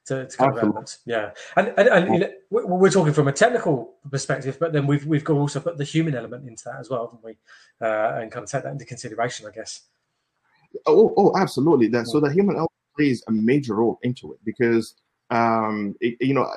to, 0.06 0.26
to 0.26 0.36
kind 0.36 0.58
Absolutely. 0.58 0.84
Yeah, 1.06 1.30
and 1.56 1.68
and, 1.76 1.88
and 1.88 2.14
you 2.14 2.20
know, 2.20 2.30
we- 2.50 2.64
we're 2.64 2.90
talking 2.90 3.12
from 3.12 3.28
a 3.28 3.32
technical 3.32 3.94
perspective, 4.10 4.58
but 4.58 4.72
then 4.72 4.86
we've 4.86 5.06
we've 5.06 5.24
got 5.24 5.34
also 5.34 5.60
put 5.60 5.78
the 5.78 5.84
human 5.84 6.14
element 6.14 6.48
into 6.48 6.64
that 6.64 6.80
as 6.80 6.90
well, 6.90 7.06
haven't 7.06 7.24
we? 7.24 7.36
Uh, 7.80 8.20
and 8.20 8.32
kind 8.32 8.44
of 8.44 8.50
take 8.50 8.64
that 8.64 8.72
into 8.72 8.84
consideration, 8.84 9.46
I 9.46 9.50
guess. 9.50 9.82
Oh, 10.86 11.12
oh, 11.16 11.36
absolutely. 11.36 11.88
That 11.88 12.06
so 12.08 12.18
the 12.20 12.32
human 12.32 12.56
element 12.56 12.70
plays 12.96 13.22
a 13.28 13.32
major 13.32 13.76
role 13.76 13.98
into 14.02 14.32
it 14.32 14.38
because 14.44 14.94
um, 15.30 15.94
it, 16.00 16.16
you 16.20 16.34
know, 16.34 16.50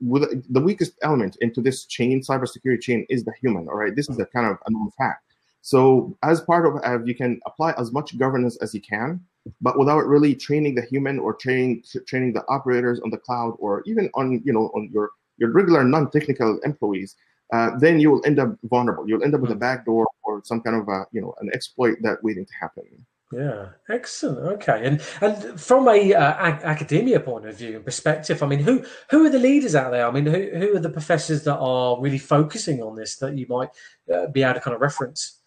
with 0.00 0.44
the 0.52 0.60
weakest 0.60 0.92
element 1.02 1.36
into 1.40 1.60
this 1.60 1.86
chain, 1.86 2.20
cybersecurity 2.20 2.80
chain, 2.80 3.06
is 3.08 3.24
the 3.24 3.32
human. 3.40 3.68
All 3.68 3.76
right, 3.76 3.94
this 3.94 4.08
is 4.08 4.18
a 4.18 4.26
kind 4.26 4.46
of 4.46 4.58
a 4.66 4.70
known 4.70 4.90
fact. 4.98 5.24
So 5.62 6.16
as 6.22 6.40
part 6.40 6.66
of 6.66 6.82
uh, 6.84 7.04
you 7.04 7.14
can 7.14 7.40
apply 7.46 7.72
as 7.76 7.92
much 7.92 8.16
governance 8.18 8.56
as 8.58 8.74
you 8.74 8.80
can, 8.80 9.20
but 9.60 9.78
without 9.78 10.06
really 10.06 10.34
training 10.34 10.74
the 10.74 10.82
human 10.82 11.18
or 11.18 11.34
training 11.34 11.82
training 12.06 12.32
the 12.32 12.44
operators 12.48 13.00
on 13.00 13.10
the 13.10 13.16
cloud 13.16 13.56
or 13.58 13.82
even 13.86 14.10
on 14.14 14.40
you 14.44 14.52
know 14.52 14.70
on 14.74 14.90
your 14.92 15.10
your 15.38 15.50
regular 15.52 15.82
non-technical 15.84 16.60
employees, 16.64 17.16
uh, 17.52 17.70
then 17.78 17.98
you 17.98 18.10
will 18.10 18.22
end 18.26 18.38
up 18.38 18.54
vulnerable. 18.64 19.08
You'll 19.08 19.24
end 19.24 19.34
up 19.34 19.40
with 19.40 19.50
a 19.50 19.56
backdoor 19.56 20.06
or 20.24 20.42
some 20.44 20.60
kind 20.60 20.76
of 20.76 20.88
a 20.88 21.06
you 21.12 21.20
know 21.20 21.34
an 21.40 21.50
exploit 21.52 21.96
that 22.02 22.22
waiting 22.22 22.44
to 22.44 22.52
happen. 22.60 22.84
Yeah, 23.32 23.68
excellent. 23.88 24.38
Okay, 24.54 24.84
and 24.84 25.00
and 25.20 25.60
from 25.60 25.86
a 25.88 26.14
uh, 26.14 26.46
ac- 26.48 26.64
academia 26.64 27.20
point 27.20 27.46
of 27.46 27.56
view 27.56 27.76
and 27.76 27.84
perspective, 27.84 28.42
I 28.42 28.46
mean, 28.46 28.58
who 28.58 28.84
who 29.10 29.24
are 29.24 29.30
the 29.30 29.38
leaders 29.38 29.76
out 29.76 29.92
there? 29.92 30.06
I 30.06 30.10
mean, 30.10 30.26
who 30.26 30.50
who 30.50 30.76
are 30.76 30.80
the 30.80 30.90
professors 30.90 31.44
that 31.44 31.56
are 31.56 32.00
really 32.00 32.18
focusing 32.18 32.82
on 32.82 32.96
this 32.96 33.16
that 33.18 33.38
you 33.38 33.46
might 33.48 33.68
uh, 34.12 34.26
be 34.26 34.42
able 34.42 34.54
to 34.54 34.60
kind 34.60 34.74
of 34.74 34.80
reference? 34.80 35.39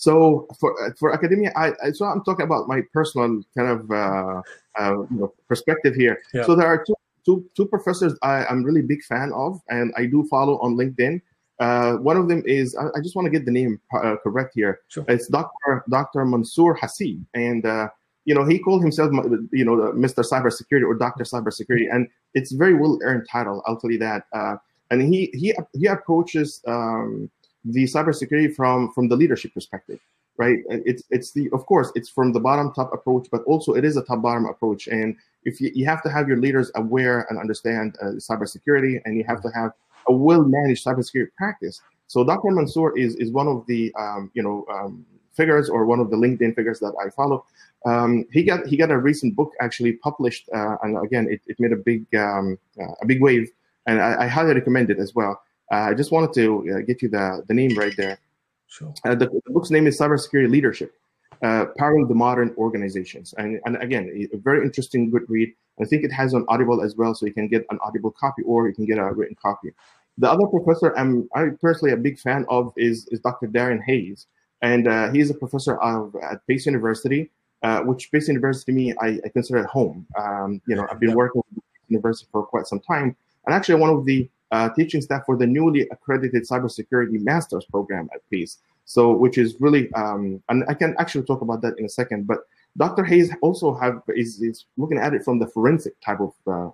So 0.00 0.48
for 0.58 0.94
for 0.98 1.12
academia, 1.12 1.52
I, 1.54 1.72
I 1.84 1.92
so 1.92 2.06
I'm 2.06 2.24
talking 2.24 2.44
about 2.44 2.66
my 2.66 2.80
personal 2.94 3.42
kind 3.54 3.68
of 3.68 3.90
uh, 3.90 4.40
uh, 4.80 5.02
you 5.10 5.18
know, 5.18 5.34
perspective 5.46 5.94
here. 5.94 6.22
Yeah. 6.32 6.44
So 6.44 6.54
there 6.54 6.66
are 6.66 6.82
two, 6.82 6.94
two, 7.26 7.44
two 7.54 7.66
professors 7.66 8.16
I, 8.22 8.46
I'm 8.46 8.64
really 8.64 8.80
big 8.80 9.02
fan 9.04 9.30
of, 9.34 9.60
and 9.68 9.92
I 9.98 10.06
do 10.06 10.26
follow 10.30 10.58
on 10.60 10.74
LinkedIn. 10.74 11.20
Uh, 11.58 11.96
one 11.96 12.16
of 12.16 12.28
them 12.28 12.42
is 12.46 12.74
I, 12.76 12.86
I 12.96 13.02
just 13.02 13.14
want 13.14 13.26
to 13.26 13.30
get 13.30 13.44
the 13.44 13.50
name 13.50 13.78
uh, 13.94 14.16
correct 14.22 14.52
here. 14.54 14.80
Sure. 14.88 15.04
It's 15.06 15.28
Dr. 15.28 15.84
Dr. 15.90 16.24
Mansur 16.24 16.78
Hasib, 16.78 17.22
and 17.34 17.66
uh, 17.66 17.88
you 18.24 18.34
know 18.34 18.46
he 18.46 18.58
called 18.58 18.80
himself 18.80 19.12
you 19.52 19.66
know 19.66 19.76
Mr. 19.92 20.24
Cybersecurity 20.24 20.86
or 20.86 20.94
Dr. 20.94 21.24
Cybersecurity, 21.24 21.92
and 21.92 22.08
it's 22.32 22.52
very 22.52 22.72
well 22.72 22.98
earned 23.02 23.26
title. 23.30 23.62
I'll 23.66 23.76
tell 23.76 23.90
you 23.90 23.98
that. 23.98 24.24
Uh, 24.32 24.56
and 24.90 25.02
he 25.02 25.30
he 25.34 25.54
he 25.74 25.88
approaches 25.88 26.62
um, 26.66 27.30
the 27.64 27.84
cybersecurity 27.84 28.54
from 28.54 28.92
from 28.92 29.08
the 29.08 29.16
leadership 29.16 29.52
perspective, 29.54 30.00
right? 30.36 30.58
It's 30.68 31.02
it's 31.10 31.32
the 31.32 31.50
of 31.52 31.66
course 31.66 31.92
it's 31.94 32.08
from 32.08 32.32
the 32.32 32.40
bottom 32.40 32.72
top 32.72 32.92
approach, 32.92 33.28
but 33.30 33.42
also 33.44 33.74
it 33.74 33.84
is 33.84 33.96
a 33.96 34.02
top 34.02 34.22
bottom 34.22 34.46
approach. 34.46 34.86
And 34.86 35.16
if 35.44 35.60
you, 35.60 35.70
you 35.74 35.86
have 35.86 36.02
to 36.02 36.10
have 36.10 36.28
your 36.28 36.38
leaders 36.38 36.70
aware 36.74 37.26
and 37.28 37.38
understand 37.38 37.96
uh, 38.02 38.16
cybersecurity, 38.16 39.00
and 39.04 39.16
you 39.16 39.24
have 39.24 39.42
to 39.42 39.48
have 39.50 39.72
a 40.08 40.12
well 40.12 40.44
managed 40.44 40.84
cybersecurity 40.84 41.34
practice. 41.36 41.80
So 42.06 42.24
Dr. 42.24 42.50
Mansur 42.50 42.96
is 42.96 43.14
is 43.16 43.30
one 43.30 43.48
of 43.48 43.66
the 43.66 43.94
um, 43.98 44.30
you 44.34 44.42
know 44.42 44.66
um, 44.72 45.04
figures 45.32 45.68
or 45.68 45.86
one 45.86 46.00
of 46.00 46.10
the 46.10 46.16
LinkedIn 46.16 46.54
figures 46.54 46.80
that 46.80 46.94
I 47.04 47.10
follow. 47.10 47.44
Um, 47.86 48.26
he 48.32 48.42
got 48.42 48.66
he 48.66 48.76
got 48.76 48.90
a 48.90 48.98
recent 48.98 49.36
book 49.36 49.52
actually 49.60 49.92
published, 49.94 50.48
uh, 50.54 50.76
and 50.82 51.02
again 51.04 51.28
it, 51.30 51.40
it 51.46 51.58
made 51.58 51.72
a 51.72 51.76
big 51.76 52.02
um, 52.14 52.58
uh, 52.80 52.94
a 53.02 53.06
big 53.06 53.20
wave, 53.22 53.48
and 53.86 54.00
I, 54.00 54.24
I 54.24 54.26
highly 54.26 54.54
recommend 54.54 54.90
it 54.90 54.98
as 54.98 55.14
well. 55.14 55.40
Uh, 55.70 55.90
I 55.90 55.94
just 55.94 56.12
wanted 56.12 56.32
to 56.34 56.74
uh, 56.76 56.80
get 56.80 57.02
you 57.02 57.08
the, 57.08 57.44
the 57.46 57.54
name 57.54 57.76
right 57.78 57.96
there. 57.96 58.18
Sure. 58.66 58.92
Uh, 59.04 59.14
the, 59.14 59.26
the, 59.26 59.52
book's 59.52 59.70
name 59.70 59.86
is 59.86 59.98
Cybersecurity 59.98 60.50
Leadership, 60.50 60.94
uh, 61.42 61.66
Powering 61.76 62.08
the 62.08 62.14
Modern 62.14 62.54
Organizations. 62.56 63.34
And, 63.38 63.60
and 63.64 63.76
again, 63.82 64.28
a 64.32 64.36
very 64.36 64.64
interesting, 64.64 65.10
good 65.10 65.28
read. 65.28 65.52
I 65.80 65.84
think 65.84 66.04
it 66.04 66.12
has 66.12 66.34
on 66.34 66.44
Audible 66.48 66.82
as 66.82 66.96
well, 66.96 67.14
so 67.14 67.26
you 67.26 67.32
can 67.32 67.48
get 67.48 67.66
an 67.70 67.78
Audible 67.82 68.10
copy 68.10 68.42
or 68.42 68.68
you 68.68 68.74
can 68.74 68.86
get 68.86 68.98
a 68.98 69.12
written 69.12 69.36
copy. 69.40 69.70
The 70.18 70.30
other 70.30 70.46
professor 70.46 70.96
I'm 70.98 71.28
I 71.34 71.48
personally 71.60 71.94
a 71.94 71.96
big 71.96 72.18
fan 72.18 72.44
of 72.48 72.72
is, 72.76 73.08
is 73.08 73.20
Dr. 73.20 73.46
Darren 73.46 73.82
Hayes. 73.82 74.26
And 74.62 74.86
uh, 74.86 75.10
he's 75.10 75.30
a 75.30 75.34
professor 75.34 75.76
of, 75.80 76.14
at 76.22 76.46
Pace 76.46 76.66
University, 76.66 77.30
uh, 77.62 77.80
which 77.80 78.12
Pace 78.12 78.28
University, 78.28 78.72
to 78.72 78.76
me, 78.76 78.94
I, 79.00 79.18
I 79.24 79.28
consider 79.32 79.60
it 79.60 79.66
home. 79.66 80.06
Um, 80.18 80.60
you 80.66 80.76
know, 80.76 80.86
I've 80.90 81.00
been 81.00 81.14
working 81.14 81.42
with 81.54 81.64
the 81.64 81.94
University 81.94 82.28
for 82.30 82.44
quite 82.44 82.66
some 82.66 82.80
time. 82.80 83.16
And 83.46 83.54
actually, 83.54 83.76
one 83.76 83.90
of 83.90 84.04
the 84.04 84.28
uh, 84.50 84.68
teaching 84.70 85.00
staff 85.00 85.22
for 85.26 85.36
the 85.36 85.46
newly 85.46 85.82
accredited 85.90 86.42
cybersecurity 86.48 87.20
master's 87.22 87.64
program 87.64 88.08
at 88.14 88.20
Pace. 88.30 88.58
So, 88.84 89.12
which 89.12 89.38
is 89.38 89.54
really, 89.60 89.92
um, 89.92 90.42
and 90.48 90.64
I 90.68 90.74
can 90.74 90.94
actually 90.98 91.24
talk 91.24 91.42
about 91.42 91.60
that 91.62 91.78
in 91.78 91.84
a 91.84 91.88
second. 91.88 92.26
But 92.26 92.40
Dr. 92.76 93.04
Hayes 93.04 93.32
also 93.40 93.72
have 93.74 94.02
is, 94.08 94.40
is 94.42 94.64
looking 94.76 94.98
at 94.98 95.14
it 95.14 95.24
from 95.24 95.38
the 95.38 95.46
forensic 95.46 95.94
type 96.00 96.20
of, 96.20 96.32
uh, 96.46 96.70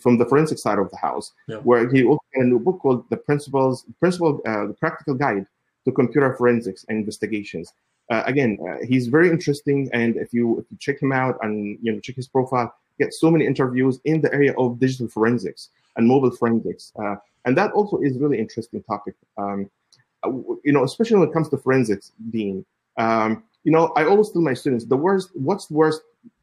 from 0.00 0.18
the 0.18 0.26
forensic 0.26 0.58
side 0.58 0.78
of 0.78 0.90
the 0.90 0.96
house, 0.96 1.32
Yeah. 1.48 1.56
where 1.58 1.88
he 1.90 2.04
also 2.04 2.22
had 2.34 2.44
a 2.44 2.48
new 2.48 2.58
book 2.60 2.78
called 2.80 3.08
"The 3.10 3.16
Principles, 3.16 3.84
Principle, 4.00 4.40
uh, 4.46 4.66
the 4.66 4.74
Practical 4.74 5.14
Guide 5.14 5.46
to 5.84 5.92
Computer 5.92 6.32
Forensics 6.34 6.84
and 6.88 6.98
Investigations." 6.98 7.72
Uh, 8.10 8.22
again, 8.26 8.58
uh, 8.66 8.78
he's 8.86 9.06
very 9.08 9.28
interesting, 9.30 9.88
and 9.92 10.16
if 10.16 10.32
you 10.32 10.58
if 10.60 10.64
you 10.70 10.76
check 10.78 11.00
him 11.02 11.12
out 11.12 11.38
and 11.42 11.78
you 11.82 11.92
know 11.92 12.00
check 12.00 12.16
his 12.16 12.26
profile, 12.28 12.72
get 12.98 13.14
so 13.14 13.30
many 13.30 13.46
interviews 13.46 14.00
in 14.04 14.20
the 14.20 14.32
area 14.32 14.54
of 14.58 14.78
digital 14.78 15.08
forensics 15.08 15.70
and 15.96 16.06
mobile 16.06 16.30
forensics. 16.30 16.92
Uh, 17.02 17.16
and 17.44 17.56
that 17.56 17.72
also 17.72 17.98
is 17.98 18.18
really 18.18 18.38
interesting 18.38 18.82
topic. 18.82 19.14
Um, 19.36 19.70
uh, 20.24 20.30
you 20.64 20.72
know, 20.72 20.84
especially 20.84 21.18
when 21.18 21.28
it 21.28 21.32
comes 21.32 21.48
to 21.50 21.56
forensics, 21.56 22.12
Dean. 22.30 22.64
Um, 22.96 23.44
you 23.64 23.72
know, 23.72 23.92
I 23.96 24.04
always 24.04 24.30
tell 24.30 24.42
my 24.42 24.54
students 24.54 24.84
the 24.84 24.96
worst. 24.96 25.30
What's 25.34 25.70
worse, 25.70 26.00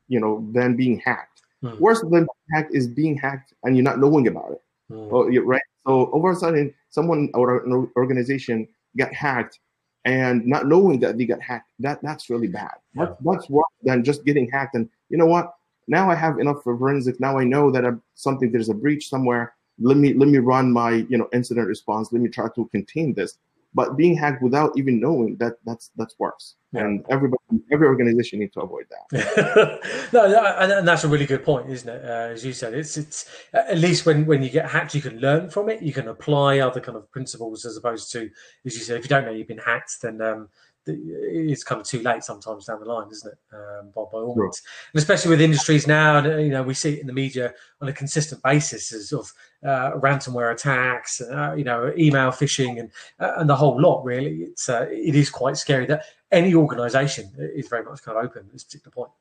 you 0.07 0.19
know, 0.19 0.47
than 0.51 0.75
being 0.75 0.99
hacked? 0.99 1.41
Hmm. 1.61 1.77
Worse 1.79 2.01
than 2.01 2.09
being 2.11 2.27
hacked 2.53 2.73
is 2.73 2.87
being 2.87 3.17
hacked 3.17 3.53
and 3.63 3.75
you're 3.75 3.83
not 3.83 3.99
knowing 3.99 4.27
about 4.27 4.51
it. 4.51 4.61
Mm. 4.91 5.09
Oh, 5.11 5.43
right. 5.43 5.61
So 5.85 6.11
over 6.11 6.31
a 6.31 6.35
sudden, 6.35 6.73
someone 6.89 7.29
or 7.33 7.63
an 7.63 7.89
organization 7.95 8.67
got 8.97 9.13
hacked 9.13 9.59
and 10.05 10.45
not 10.45 10.67
knowing 10.67 10.99
that 10.99 11.17
they 11.17 11.25
got 11.25 11.41
hacked. 11.41 11.69
That 11.79 12.01
that's 12.01 12.29
really 12.29 12.47
bad. 12.47 12.75
Yeah. 12.93 13.05
That's, 13.05 13.15
that's 13.23 13.49
worse 13.49 13.65
than 13.83 14.03
just 14.03 14.25
getting 14.25 14.49
hacked. 14.49 14.75
And 14.75 14.89
you 15.09 15.17
know 15.17 15.25
what? 15.25 15.53
Now 15.87 16.09
I 16.09 16.15
have 16.15 16.39
enough 16.39 16.63
for 16.63 16.77
forensic. 16.77 17.19
Now 17.19 17.37
I 17.37 17.43
know 17.43 17.71
that 17.71 17.85
I'm, 17.85 18.01
something 18.15 18.51
there's 18.51 18.69
a 18.69 18.73
breach 18.73 19.09
somewhere. 19.09 19.55
Let 19.79 19.97
me 19.97 20.13
let 20.13 20.29
me 20.29 20.37
run 20.37 20.71
my 20.71 21.05
you 21.09 21.17
know 21.17 21.27
incident 21.33 21.67
response. 21.67 22.11
Let 22.11 22.21
me 22.21 22.29
try 22.29 22.47
to 22.55 22.65
contain 22.67 23.13
this. 23.13 23.37
But 23.75 23.97
being 23.97 24.15
hacked 24.15 24.41
without 24.41 24.71
even 24.77 25.01
knowing 25.01 25.35
that 25.37 25.57
that's 25.65 25.91
that's 25.97 26.15
worse. 26.17 26.55
Yeah. 26.71 26.85
And 26.85 27.05
everybody, 27.09 27.43
every 27.73 27.87
organization 27.87 28.39
needs 28.39 28.53
to 28.53 28.61
avoid 28.61 28.85
that. 28.89 30.09
no, 30.13 30.25
and 30.59 30.87
that's 30.87 31.03
a 31.03 31.09
really 31.09 31.25
good 31.25 31.43
point, 31.43 31.69
isn't 31.69 31.89
it? 31.89 32.05
Uh, 32.05 32.31
as 32.33 32.45
you 32.45 32.53
said, 32.53 32.73
it's 32.73 32.97
it's 32.97 33.29
at 33.53 33.77
least 33.77 34.05
when 34.05 34.25
when 34.25 34.41
you 34.41 34.49
get 34.49 34.71
hacked, 34.71 34.95
you 34.95 35.01
can 35.01 35.19
learn 35.19 35.49
from 35.49 35.67
it. 35.67 35.81
You 35.81 35.91
can 35.91 36.07
apply 36.07 36.59
other 36.59 36.79
kind 36.79 36.97
of 36.97 37.11
principles 37.11 37.65
as 37.65 37.75
opposed 37.75 38.13
to, 38.13 38.29
as 38.65 38.75
you 38.75 38.81
said, 38.81 38.97
if 38.97 39.03
you 39.03 39.09
don't 39.09 39.25
know 39.25 39.31
you've 39.31 39.47
been 39.47 39.57
hacked, 39.57 40.01
then 40.01 40.21
um, 40.21 40.47
it's 40.87 41.63
kind 41.63 41.81
of 41.81 41.87
too 41.87 42.01
late 42.01 42.23
sometimes 42.23 42.65
down 42.65 42.79
the 42.79 42.85
line, 42.85 43.09
isn't 43.11 43.31
it? 43.31 43.37
Um, 43.53 43.91
by, 43.95 44.01
by 44.11 44.19
all 44.19 44.35
Sure. 44.35 44.43
means, 44.43 44.61
and 44.93 44.99
especially 44.99 45.29
with 45.31 45.41
industries 45.41 45.87
now, 45.87 46.17
and, 46.17 46.45
you 46.45 46.51
know, 46.51 46.63
we 46.63 46.73
see 46.73 46.93
it 46.93 47.01
in 47.01 47.07
the 47.07 47.13
media 47.13 47.53
on 47.81 47.87
a 47.87 47.93
consistent 47.93 48.41
basis 48.43 48.93
as 48.93 49.11
of 49.11 49.31
uh, 49.65 49.91
ransomware 49.93 50.51
attacks, 50.51 51.21
uh, 51.21 51.53
you 51.57 51.63
know, 51.63 51.91
email 51.97 52.31
phishing, 52.31 52.79
and 52.79 52.91
uh, 53.19 53.33
and 53.37 53.49
the 53.49 53.55
whole 53.55 53.79
lot. 53.81 54.03
Really, 54.03 54.43
it's 54.43 54.69
uh, 54.69 54.87
it 54.89 55.15
is 55.15 55.29
quite 55.29 55.57
scary 55.57 55.85
that 55.87 56.05
any 56.31 56.53
organisation 56.53 57.31
is 57.37 57.67
very 57.67 57.83
much 57.83 58.01
kind 58.03 58.17
of 58.17 58.25
open 58.25 58.45
at 58.45 58.53
this 58.53 58.63
particular 58.63 58.91
point. 58.91 59.11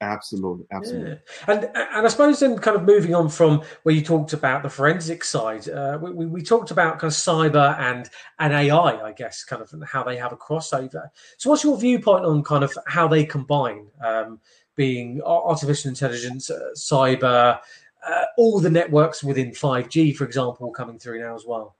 Absolutely, 0.00 0.66
absolutely. 0.72 1.10
Yeah. 1.10 1.16
And 1.46 1.64
and 1.64 2.06
I 2.06 2.08
suppose 2.08 2.40
then 2.40 2.58
kind 2.58 2.76
of 2.76 2.82
moving 2.82 3.14
on 3.14 3.28
from 3.28 3.62
where 3.84 3.94
you 3.94 4.02
talked 4.02 4.32
about 4.32 4.62
the 4.62 4.68
forensic 4.68 5.24
side, 5.24 5.68
uh, 5.68 5.98
we, 6.00 6.26
we, 6.26 6.42
talked 6.42 6.70
about 6.70 6.98
kind 6.98 7.10
of 7.10 7.16
cyber 7.16 7.78
and 7.78 8.10
and 8.38 8.52
AI, 8.52 9.00
I 9.02 9.12
guess, 9.12 9.44
kind 9.44 9.62
of 9.62 9.72
how 9.86 10.02
they 10.02 10.16
have 10.16 10.32
a 10.32 10.36
crossover. 10.36 11.08
So, 11.38 11.48
what's 11.48 11.64
your 11.64 11.78
viewpoint 11.78 12.24
on 12.24 12.42
kind 12.42 12.64
of 12.64 12.76
how 12.86 13.08
they 13.08 13.24
combine, 13.24 13.86
um, 14.04 14.40
being 14.74 15.22
artificial 15.22 15.88
intelligence, 15.88 16.50
uh, 16.50 16.70
cyber, 16.76 17.58
uh, 18.06 18.24
all 18.36 18.60
the 18.60 18.70
networks 18.70 19.22
within 19.22 19.54
five 19.54 19.88
G, 19.88 20.12
for 20.12 20.24
example, 20.24 20.70
coming 20.72 20.98
through 20.98 21.20
now 21.20 21.34
as 21.34 21.44
well? 21.46 21.76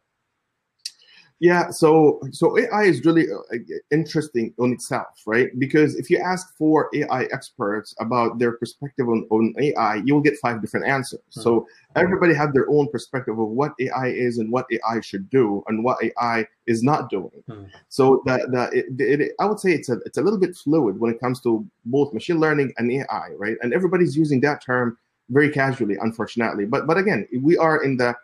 Yeah, 1.41 1.71
so 1.71 2.21
so 2.31 2.57
AI 2.59 2.85
is 2.85 3.05
really 3.05 3.27
uh, 3.31 3.57
interesting 3.91 4.55
on 4.59 4.73
itself, 4.73 5.23
right? 5.27 5.49
Because 5.59 5.97
if 5.97 6.09
you 6.09 6.19
ask 6.19 6.57
for 6.57 6.89
AI 6.95 7.25
experts 7.33 7.95
about 7.99 8.39
their 8.39 8.53
perspective 8.53 9.09
on, 9.09 9.27
on 9.31 9.53
AI, 9.59 9.97
you 10.05 10.15
will 10.15 10.23
get 10.23 10.39
five 10.39 10.61
different 10.61 10.87
answers. 10.87 11.21
Mm-hmm. 11.31 11.41
So 11.41 11.67
everybody 11.97 12.35
have 12.35 12.55
their 12.55 12.71
own 12.71 12.89
perspective 12.89 13.39
of 13.39 13.49
what 13.49 13.73
AI 13.81 14.09
is 14.09 14.39
and 14.39 14.51
what 14.51 14.67
AI 14.71 15.01
should 15.01 15.29
do 15.29 15.65
and 15.67 15.83
what 15.83 15.99
AI 16.03 16.47
is 16.67 16.85
not 16.85 17.11
doing. 17.11 17.43
Mm-hmm. 17.51 17.65
So 17.89 18.23
that 18.27 18.53
the 18.53 18.71
it, 18.73 19.21
it, 19.21 19.33
I 19.41 19.47
would 19.47 19.59
say 19.59 19.73
it's 19.73 19.89
a 19.89 19.99
it's 20.07 20.19
a 20.19 20.23
little 20.23 20.39
bit 20.39 20.57
fluid 20.57 21.01
when 21.01 21.13
it 21.13 21.21
comes 21.21 21.41
to 21.41 21.67
both 21.85 22.15
machine 22.15 22.39
learning 22.39 22.73
and 22.79 22.91
AI, 22.93 23.31
right? 23.37 23.57
And 23.61 23.75
everybody's 23.75 24.17
using 24.17 24.41
that 24.43 24.63
term 24.63 24.97
very 25.31 25.51
casually, 25.51 25.97
unfortunately. 26.01 26.65
But 26.65 26.87
but 26.87 26.97
again, 26.97 27.27
we 27.43 27.59
are 27.59 27.83
in 27.83 27.97
the 27.97 28.15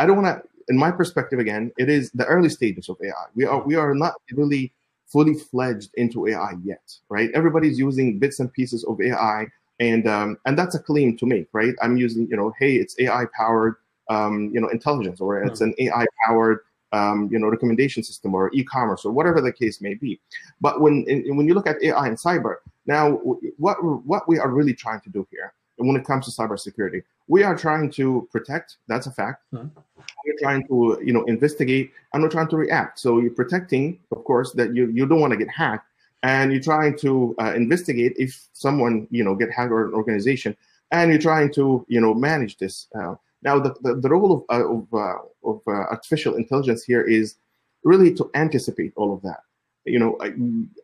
I 0.00 0.06
don't 0.06 0.20
want 0.20 0.42
to 0.42 0.48
in 0.68 0.76
my 0.76 0.90
perspective, 0.90 1.38
again, 1.38 1.72
it 1.78 1.88
is 1.88 2.10
the 2.12 2.24
early 2.26 2.48
stages 2.48 2.88
of 2.88 2.96
AI. 3.02 3.26
We 3.34 3.44
are 3.44 3.62
we 3.62 3.74
are 3.74 3.94
not 3.94 4.14
really 4.32 4.72
fully 5.06 5.34
fledged 5.34 5.90
into 5.94 6.26
AI 6.28 6.54
yet, 6.62 6.94
right? 7.08 7.30
Everybody's 7.34 7.78
using 7.78 8.18
bits 8.18 8.40
and 8.40 8.52
pieces 8.52 8.84
of 8.84 9.00
AI, 9.00 9.46
and 9.80 10.06
um, 10.06 10.38
and 10.46 10.58
that's 10.58 10.74
a 10.74 10.78
claim 10.78 11.16
to 11.18 11.26
make, 11.26 11.48
right? 11.52 11.74
I'm 11.82 11.96
using, 11.96 12.28
you 12.30 12.36
know, 12.36 12.52
hey, 12.58 12.76
it's 12.76 12.94
AI 12.98 13.24
powered, 13.36 13.76
um, 14.10 14.50
you 14.52 14.60
know, 14.60 14.68
intelligence, 14.68 15.20
or 15.20 15.42
it's 15.42 15.60
an 15.60 15.74
AI 15.78 16.06
powered, 16.26 16.60
um, 16.92 17.28
you 17.32 17.38
know, 17.38 17.48
recommendation 17.48 18.02
system, 18.02 18.34
or 18.34 18.50
e-commerce, 18.52 19.04
or 19.04 19.12
whatever 19.12 19.40
the 19.40 19.52
case 19.52 19.80
may 19.80 19.94
be. 19.94 20.20
But 20.60 20.80
when 20.80 21.04
in, 21.08 21.36
when 21.36 21.46
you 21.46 21.54
look 21.54 21.66
at 21.66 21.82
AI 21.82 22.06
and 22.06 22.16
cyber, 22.16 22.56
now 22.86 23.12
what 23.56 23.76
what 23.82 24.28
we 24.28 24.38
are 24.38 24.50
really 24.50 24.74
trying 24.74 25.00
to 25.02 25.10
do 25.10 25.26
here 25.30 25.52
and 25.78 25.86
when 25.86 25.96
it 25.96 26.04
comes 26.04 26.26
to 26.26 26.42
cybersecurity. 26.42 27.02
We 27.28 27.42
are 27.42 27.56
trying 27.56 27.90
to 27.92 28.26
protect. 28.32 28.78
That's 28.88 29.06
a 29.06 29.10
fact. 29.10 29.44
Mm-hmm. 29.52 29.78
We're 30.24 30.38
trying 30.40 30.66
to, 30.68 31.00
you 31.04 31.12
know, 31.12 31.24
investigate, 31.24 31.92
and 32.12 32.22
we're 32.22 32.30
trying 32.30 32.48
to 32.48 32.56
react. 32.56 32.98
So 32.98 33.20
you're 33.20 33.30
protecting, 33.32 34.00
of 34.10 34.24
course, 34.24 34.52
that 34.54 34.74
you 34.74 34.90
you 34.90 35.06
don't 35.06 35.20
want 35.20 35.32
to 35.32 35.36
get 35.36 35.48
hacked, 35.48 35.86
and 36.22 36.50
you're 36.50 36.62
trying 36.62 36.96
to 36.98 37.34
uh, 37.40 37.52
investigate 37.54 38.14
if 38.16 38.48
someone, 38.54 39.06
you 39.10 39.22
know, 39.22 39.34
get 39.34 39.52
hacked 39.52 39.70
or 39.70 39.86
an 39.86 39.94
organization, 39.94 40.56
and 40.90 41.10
you're 41.10 41.20
trying 41.20 41.52
to, 41.52 41.84
you 41.88 42.00
know, 42.00 42.14
manage 42.14 42.56
this. 42.56 42.88
Uh, 42.98 43.14
now, 43.42 43.58
the, 43.58 43.74
the, 43.82 43.94
the, 43.94 44.08
role 44.08 44.32
of 44.32 44.42
uh, 44.50 44.66
of, 44.66 44.86
uh, 44.92 45.48
of 45.48 45.60
uh, 45.66 45.70
artificial 45.70 46.34
intelligence 46.34 46.82
here 46.82 47.02
is 47.02 47.36
really 47.84 48.12
to 48.14 48.30
anticipate 48.34 48.92
all 48.96 49.12
of 49.12 49.22
that. 49.22 49.40
You 49.84 49.98
know, 49.98 50.18
I, 50.20 50.32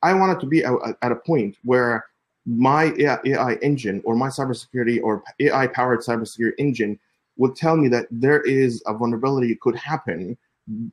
I 0.03 0.15
want 0.15 0.37
it 0.37 0.41
to 0.41 0.47
be 0.47 0.65
at 0.65 1.13
a 1.13 1.17
point 1.17 1.57
where 1.65 2.07
my 2.47 2.93
AI 2.99 3.55
engine 3.63 4.03
or 4.05 4.15
my 4.15 4.29
cybersecurity 4.29 5.03
or 5.03 5.23
AI 5.41 5.67
powered 5.67 6.01
cybersecurity 6.01 6.53
engine 6.59 6.99
would 7.37 7.57
tell 7.57 7.77
me 7.77 7.89
that 7.89 8.07
there 8.11 8.43
is 8.43 8.83
a 8.87 8.95
vulnerability 8.95 9.55
could 9.57 9.77
happen 9.77 10.37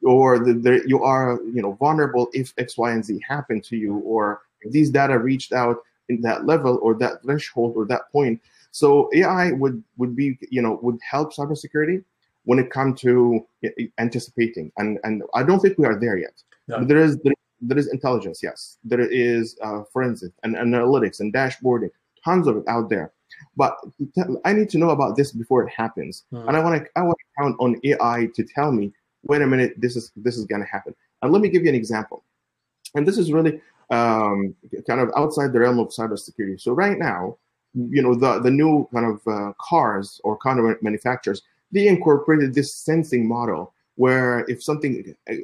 or 0.03 0.39
that 0.39 0.83
you 0.87 1.03
are 1.03 1.39
you 1.53 1.61
know 1.61 1.73
vulnerable 1.73 2.29
if 2.33 2.53
X, 2.57 2.77
Y, 2.77 2.91
and 2.91 3.05
Z 3.05 3.21
happen 3.27 3.61
to 3.61 3.77
you, 3.77 3.97
or 3.99 4.41
if 4.61 4.71
these 4.71 4.89
data 4.89 5.17
reached 5.17 5.53
out 5.53 5.77
in 6.09 6.21
that 6.21 6.45
level 6.45 6.79
or 6.81 6.93
that 6.95 7.21
threshold 7.23 7.73
or 7.75 7.85
that 7.85 8.11
point. 8.11 8.41
So 8.71 9.09
AI 9.13 9.51
would 9.51 9.83
would 9.97 10.15
be 10.15 10.37
you 10.49 10.61
know 10.61 10.79
would 10.81 10.99
help 11.09 11.33
cybersecurity 11.33 12.03
when 12.43 12.59
it 12.59 12.69
comes 12.71 12.99
to 13.01 13.45
eh, 13.63 13.69
eh, 13.79 13.85
anticipating, 13.97 14.71
and 14.77 14.99
and 15.03 15.23
I 15.33 15.43
don't 15.43 15.59
think 15.59 15.77
we 15.77 15.85
are 15.85 15.99
there 15.99 16.17
yet. 16.17 16.33
No. 16.67 16.83
There 16.83 16.97
is 16.97 17.17
there 17.19 17.33
there 17.61 17.77
is 17.77 17.87
intelligence, 17.87 18.41
yes. 18.41 18.77
There 18.83 18.99
is 18.99 19.57
uh, 19.61 19.83
forensic 19.93 20.31
and 20.43 20.55
analytics 20.55 21.19
and 21.19 21.33
dashboarding, 21.33 21.91
tons 22.23 22.47
of 22.47 22.57
it 22.57 22.63
out 22.67 22.89
there. 22.89 23.13
But 23.55 23.77
I 24.45 24.53
need 24.53 24.69
to 24.71 24.77
know 24.77 24.89
about 24.89 25.15
this 25.15 25.31
before 25.31 25.63
it 25.63 25.71
happens, 25.71 26.25
mm. 26.33 26.47
and 26.47 26.57
I 26.57 26.59
want 26.59 26.83
to 26.83 26.89
I 26.95 27.01
want 27.01 27.17
to 27.17 27.41
count 27.41 27.55
on 27.59 27.79
AI 27.83 28.29
to 28.35 28.43
tell 28.43 28.71
me, 28.71 28.93
wait 29.23 29.41
a 29.41 29.47
minute, 29.47 29.73
this 29.77 29.95
is 29.95 30.11
this 30.15 30.37
is 30.37 30.45
going 30.45 30.61
to 30.61 30.67
happen. 30.67 30.95
And 31.21 31.31
let 31.31 31.41
me 31.41 31.49
give 31.49 31.63
you 31.63 31.69
an 31.69 31.75
example. 31.75 32.23
And 32.95 33.07
this 33.07 33.17
is 33.17 33.31
really 33.31 33.61
um, 33.89 34.55
kind 34.87 34.99
of 34.99 35.11
outside 35.15 35.53
the 35.53 35.59
realm 35.59 35.79
of 35.79 35.89
cybersecurity. 35.89 36.59
So 36.59 36.73
right 36.73 36.97
now, 36.97 37.37
you 37.73 38.01
know, 38.01 38.15
the 38.15 38.39
the 38.39 38.51
new 38.51 38.87
kind 38.93 39.05
of 39.05 39.27
uh, 39.27 39.53
cars 39.59 40.19
or 40.23 40.37
car 40.37 40.77
manufacturers, 40.81 41.41
they 41.71 41.87
incorporated 41.87 42.53
this 42.53 42.75
sensing 42.75 43.27
model 43.27 43.73
where 44.01 44.45
if 44.47 44.63
something 44.63 44.93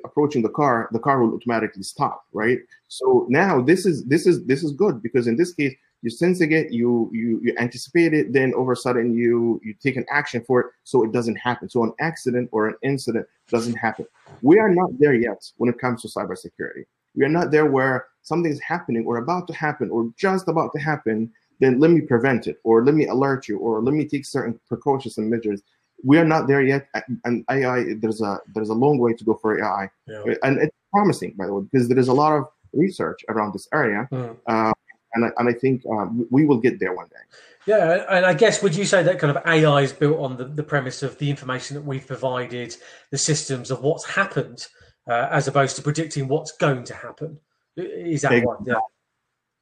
approaching 0.03 0.41
the 0.41 0.55
car, 0.61 0.89
the 0.91 1.03
car 1.07 1.21
will 1.21 1.33
automatically 1.35 1.83
stop, 1.83 2.25
right? 2.33 2.59
So 2.87 3.27
now 3.29 3.61
this 3.61 3.85
is 3.85 3.97
this 4.05 4.25
is 4.25 4.35
this 4.51 4.63
is 4.63 4.71
good 4.83 4.95
because 5.05 5.27
in 5.27 5.37
this 5.37 5.53
case 5.53 5.75
you're 6.01 6.19
sensing 6.23 6.51
it, 6.59 6.71
you 6.71 6.89
you 7.13 7.39
you 7.43 7.51
anticipate 7.59 8.13
it, 8.19 8.33
then 8.33 8.53
of 8.57 8.67
a 8.69 8.75
sudden 8.75 9.13
you 9.13 9.61
you 9.63 9.75
take 9.85 9.95
an 10.01 10.07
action 10.19 10.41
for 10.47 10.57
it 10.61 10.67
so 10.91 11.03
it 11.05 11.11
doesn't 11.11 11.35
happen. 11.35 11.69
So 11.69 11.83
an 11.83 11.93
accident 11.99 12.49
or 12.51 12.61
an 12.69 12.75
incident 12.81 13.27
doesn't 13.47 13.75
happen. 13.75 14.05
We 14.41 14.57
are 14.57 14.73
not 14.73 14.89
there 15.01 15.13
yet 15.27 15.41
when 15.57 15.69
it 15.69 15.77
comes 15.83 16.01
to 16.01 16.07
cybersecurity. 16.07 16.85
We 17.15 17.25
are 17.25 17.35
not 17.37 17.51
there 17.51 17.67
where 17.67 18.07
something 18.23 18.51
is 18.51 18.61
happening 18.73 19.03
or 19.05 19.17
about 19.17 19.47
to 19.49 19.53
happen 19.53 19.91
or 19.91 20.09
just 20.17 20.47
about 20.47 20.69
to 20.73 20.79
happen. 20.79 21.31
Then 21.59 21.79
let 21.79 21.91
me 21.91 22.01
prevent 22.01 22.45
it, 22.51 22.57
or 22.63 22.85
let 22.87 22.93
me 22.93 23.05
alert 23.07 23.47
you, 23.49 23.57
or 23.57 23.81
let 23.81 23.95
me 23.99 24.05
take 24.05 24.25
certain 24.25 24.59
precautions 24.67 25.17
and 25.17 25.27
measures 25.27 25.61
we 26.03 26.17
are 26.17 26.25
not 26.25 26.47
there 26.47 26.61
yet. 26.61 26.87
And 27.23 27.43
AI, 27.49 27.95
there's 27.99 28.21
a 28.21 28.39
there's 28.53 28.69
a 28.69 28.73
long 28.73 28.99
way 28.99 29.13
to 29.13 29.23
go 29.23 29.33
for 29.35 29.59
AI, 29.59 29.89
yeah. 30.07 30.23
and 30.43 30.59
it's 30.59 30.75
promising 30.93 31.33
by 31.37 31.45
the 31.45 31.53
way 31.53 31.65
because 31.71 31.87
there 31.87 31.99
is 31.99 32.07
a 32.07 32.13
lot 32.13 32.33
of 32.33 32.45
research 32.73 33.23
around 33.29 33.53
this 33.53 33.67
area, 33.73 34.07
mm. 34.11 34.37
uh, 34.47 34.73
and 35.13 35.25
I, 35.25 35.29
and 35.37 35.49
I 35.49 35.53
think 35.53 35.83
uh, 35.91 36.07
we 36.29 36.45
will 36.45 36.57
get 36.57 36.79
there 36.79 36.93
one 36.93 37.07
day. 37.07 37.23
Yeah, 37.65 38.05
and 38.09 38.25
I 38.25 38.33
guess 38.33 38.63
would 38.63 38.75
you 38.75 38.85
say 38.85 39.03
that 39.03 39.19
kind 39.19 39.35
of 39.35 39.45
AI 39.45 39.81
is 39.81 39.91
built 39.91 40.19
on 40.19 40.37
the, 40.37 40.45
the 40.45 40.63
premise 40.63 41.03
of 41.03 41.17
the 41.17 41.29
information 41.29 41.75
that 41.75 41.85
we've 41.85 42.05
provided, 42.05 42.75
the 43.11 43.17
systems 43.17 43.71
of 43.71 43.81
what's 43.81 44.05
happened, 44.05 44.67
uh, 45.07 45.27
as 45.31 45.47
opposed 45.47 45.75
to 45.75 45.81
predicting 45.81 46.27
what's 46.29 46.53
going 46.53 46.85
to 46.85 46.93
happen? 46.93 47.39
Is 47.75 48.21
that 48.21 48.31
exactly. 48.31 48.67
Yeah. 48.67 48.75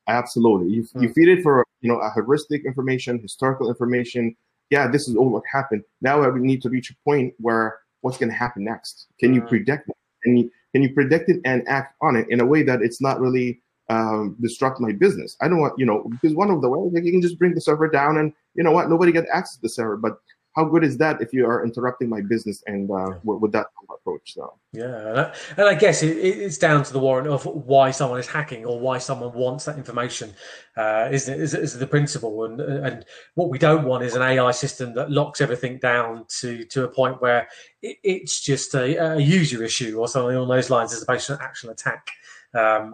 Absolutely. 0.07 0.71
You, 0.71 0.83
mm. 0.83 1.01
you 1.01 1.13
feed 1.13 1.29
it 1.29 1.41
for 1.41 1.65
you 1.81 1.91
know 1.91 1.99
a 1.99 2.11
heuristic 2.13 2.65
information, 2.65 3.19
historical 3.19 3.69
information, 3.69 4.35
yeah, 4.69 4.87
this 4.87 5.07
is 5.07 5.15
all 5.15 5.29
what 5.29 5.43
happened. 5.51 5.83
Now 6.01 6.29
we 6.29 6.39
need 6.39 6.61
to 6.63 6.69
reach 6.69 6.89
a 6.89 6.95
point 7.03 7.33
where 7.37 7.79
what's 8.01 8.17
going 8.17 8.29
to 8.29 8.35
happen 8.35 8.63
next? 8.63 9.07
Can 9.19 9.33
you 9.33 9.41
mm. 9.41 9.49
predict 9.49 9.89
it? 9.89 9.95
Can 10.23 10.37
you, 10.37 10.51
can 10.73 10.83
you 10.83 10.93
predict 10.93 11.29
it 11.29 11.41
and 11.43 11.67
act 11.67 11.95
on 12.01 12.15
it 12.15 12.27
in 12.29 12.39
a 12.39 12.45
way 12.45 12.63
that 12.63 12.81
it's 12.81 13.01
not 13.01 13.19
really 13.19 13.61
um, 13.89 14.35
disrupt 14.41 14.79
my 14.79 14.91
business? 14.91 15.35
I 15.41 15.47
don't 15.47 15.59
want, 15.59 15.73
you 15.77 15.85
know, 15.85 16.03
because 16.09 16.35
one 16.35 16.51
of 16.51 16.61
the 16.61 16.69
ways, 16.69 16.91
like 16.93 17.03
you 17.03 17.11
can 17.11 17.21
just 17.21 17.39
bring 17.39 17.55
the 17.55 17.61
server 17.61 17.89
down 17.89 18.17
and 18.17 18.31
you 18.53 18.63
know 18.63 18.71
what, 18.71 18.89
nobody 18.89 19.11
get 19.11 19.25
access 19.33 19.55
to 19.55 19.61
the 19.63 19.69
server. 19.69 19.97
But 19.97 20.17
how 20.55 20.63
good 20.63 20.85
is 20.85 20.97
that 20.97 21.21
if 21.21 21.33
you 21.33 21.45
are 21.45 21.65
interrupting 21.65 22.07
my 22.07 22.21
business 22.21 22.63
and 22.65 22.89
uh, 22.89 23.11
with, 23.23 23.41
with, 23.41 23.51
that 23.51 23.67
approach? 23.93 24.33
So 24.33 24.53
yeah, 24.71 25.33
and 25.57 25.67
I, 25.67 25.75
guess 25.75 26.01
it, 26.01 26.15
it's 26.17 26.57
down 26.57 26.83
to 26.83 26.93
the 26.93 26.99
warrant 26.99 27.27
of 27.27 27.45
why 27.45 27.91
someone 27.91 28.19
is 28.19 28.27
hacking 28.27 28.65
or 28.65 28.79
why 28.79 28.97
someone 28.97 29.33
wants 29.33 29.65
that 29.65 29.77
information, 29.77 30.33
uh, 30.77 31.09
isn't 31.11 31.33
it? 31.33 31.41
Is, 31.41 31.53
is 31.53 31.77
the 31.77 31.85
principle, 31.87 32.45
and 32.45 32.61
and 32.61 33.05
what 33.33 33.49
we 33.49 33.59
don't 33.59 33.83
want 33.83 34.03
is 34.03 34.15
an 34.15 34.21
AI 34.21 34.51
system 34.51 34.93
that 34.93 35.11
locks 35.11 35.41
everything 35.41 35.77
down 35.77 36.25
to 36.39 36.63
to 36.65 36.85
a 36.85 36.87
point 36.87 37.21
where 37.21 37.47
it, 37.81 37.97
it's 38.03 38.39
just 38.39 38.73
a, 38.75 39.15
a, 39.15 39.19
user 39.19 39.61
issue 39.61 39.97
or 39.99 40.07
something 40.07 40.35
along 40.35 40.49
those 40.49 40.69
lines 40.69 40.93
as 40.93 41.03
opposed 41.03 41.27
to 41.27 41.33
an 41.33 41.39
actual 41.41 41.71
attack. 41.71 42.07
Um, 42.53 42.91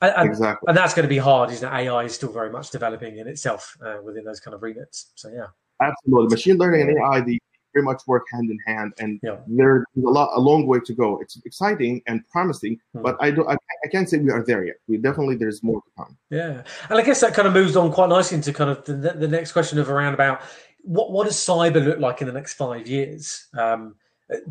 and, 0.00 0.28
exactly. 0.30 0.66
And 0.68 0.76
that's 0.76 0.94
going 0.94 1.04
to 1.04 1.08
be 1.08 1.18
hard, 1.18 1.50
isn't 1.50 1.66
it? 1.66 1.72
AI 1.72 2.04
is 2.04 2.14
still 2.14 2.32
very 2.32 2.50
much 2.50 2.70
developing 2.70 3.18
in 3.18 3.26
itself 3.26 3.76
uh, 3.84 3.98
within 4.02 4.24
those 4.24 4.40
kind 4.40 4.54
of 4.54 4.62
remits. 4.62 5.12
So 5.14 5.28
yeah. 5.28 5.46
Absolutely, 5.80 6.28
machine 6.28 6.56
learning 6.56 6.82
and 6.82 6.98
AI 6.98 7.20
they 7.20 7.38
very 7.74 7.84
much 7.84 8.02
work 8.06 8.24
hand 8.32 8.50
in 8.50 8.58
hand, 8.66 8.92
and 8.98 9.20
yeah. 9.22 9.36
there's 9.46 9.84
a 9.96 10.00
lot, 10.00 10.30
a 10.34 10.40
long 10.40 10.66
way 10.66 10.80
to 10.80 10.94
go. 10.94 11.18
It's 11.20 11.40
exciting 11.44 12.02
and 12.06 12.26
promising, 12.28 12.80
hmm. 12.94 13.02
but 13.02 13.16
I 13.20 13.30
don't, 13.30 13.48
I, 13.48 13.54
I, 13.54 13.88
can't 13.90 14.08
say 14.08 14.18
we 14.18 14.30
are 14.30 14.44
there 14.44 14.64
yet. 14.64 14.76
We 14.88 14.96
definitely 14.96 15.36
there's 15.36 15.62
more 15.62 15.80
to 15.80 15.90
come. 15.96 16.16
Yeah, 16.30 16.62
and 16.88 16.98
I 16.98 17.02
guess 17.02 17.20
that 17.20 17.34
kind 17.34 17.46
of 17.46 17.54
moves 17.54 17.76
on 17.76 17.92
quite 17.92 18.08
nicely 18.08 18.36
into 18.36 18.52
kind 18.52 18.70
of 18.70 18.84
the, 18.84 18.94
the 18.94 19.28
next 19.28 19.52
question 19.52 19.78
of 19.78 19.90
around 19.90 20.14
about 20.14 20.42
what 20.82 21.12
what 21.12 21.26
does 21.26 21.36
cyber 21.36 21.84
look 21.84 21.98
like 21.98 22.20
in 22.20 22.26
the 22.26 22.32
next 22.32 22.54
five 22.54 22.86
years? 22.86 23.46
Um, 23.56 23.94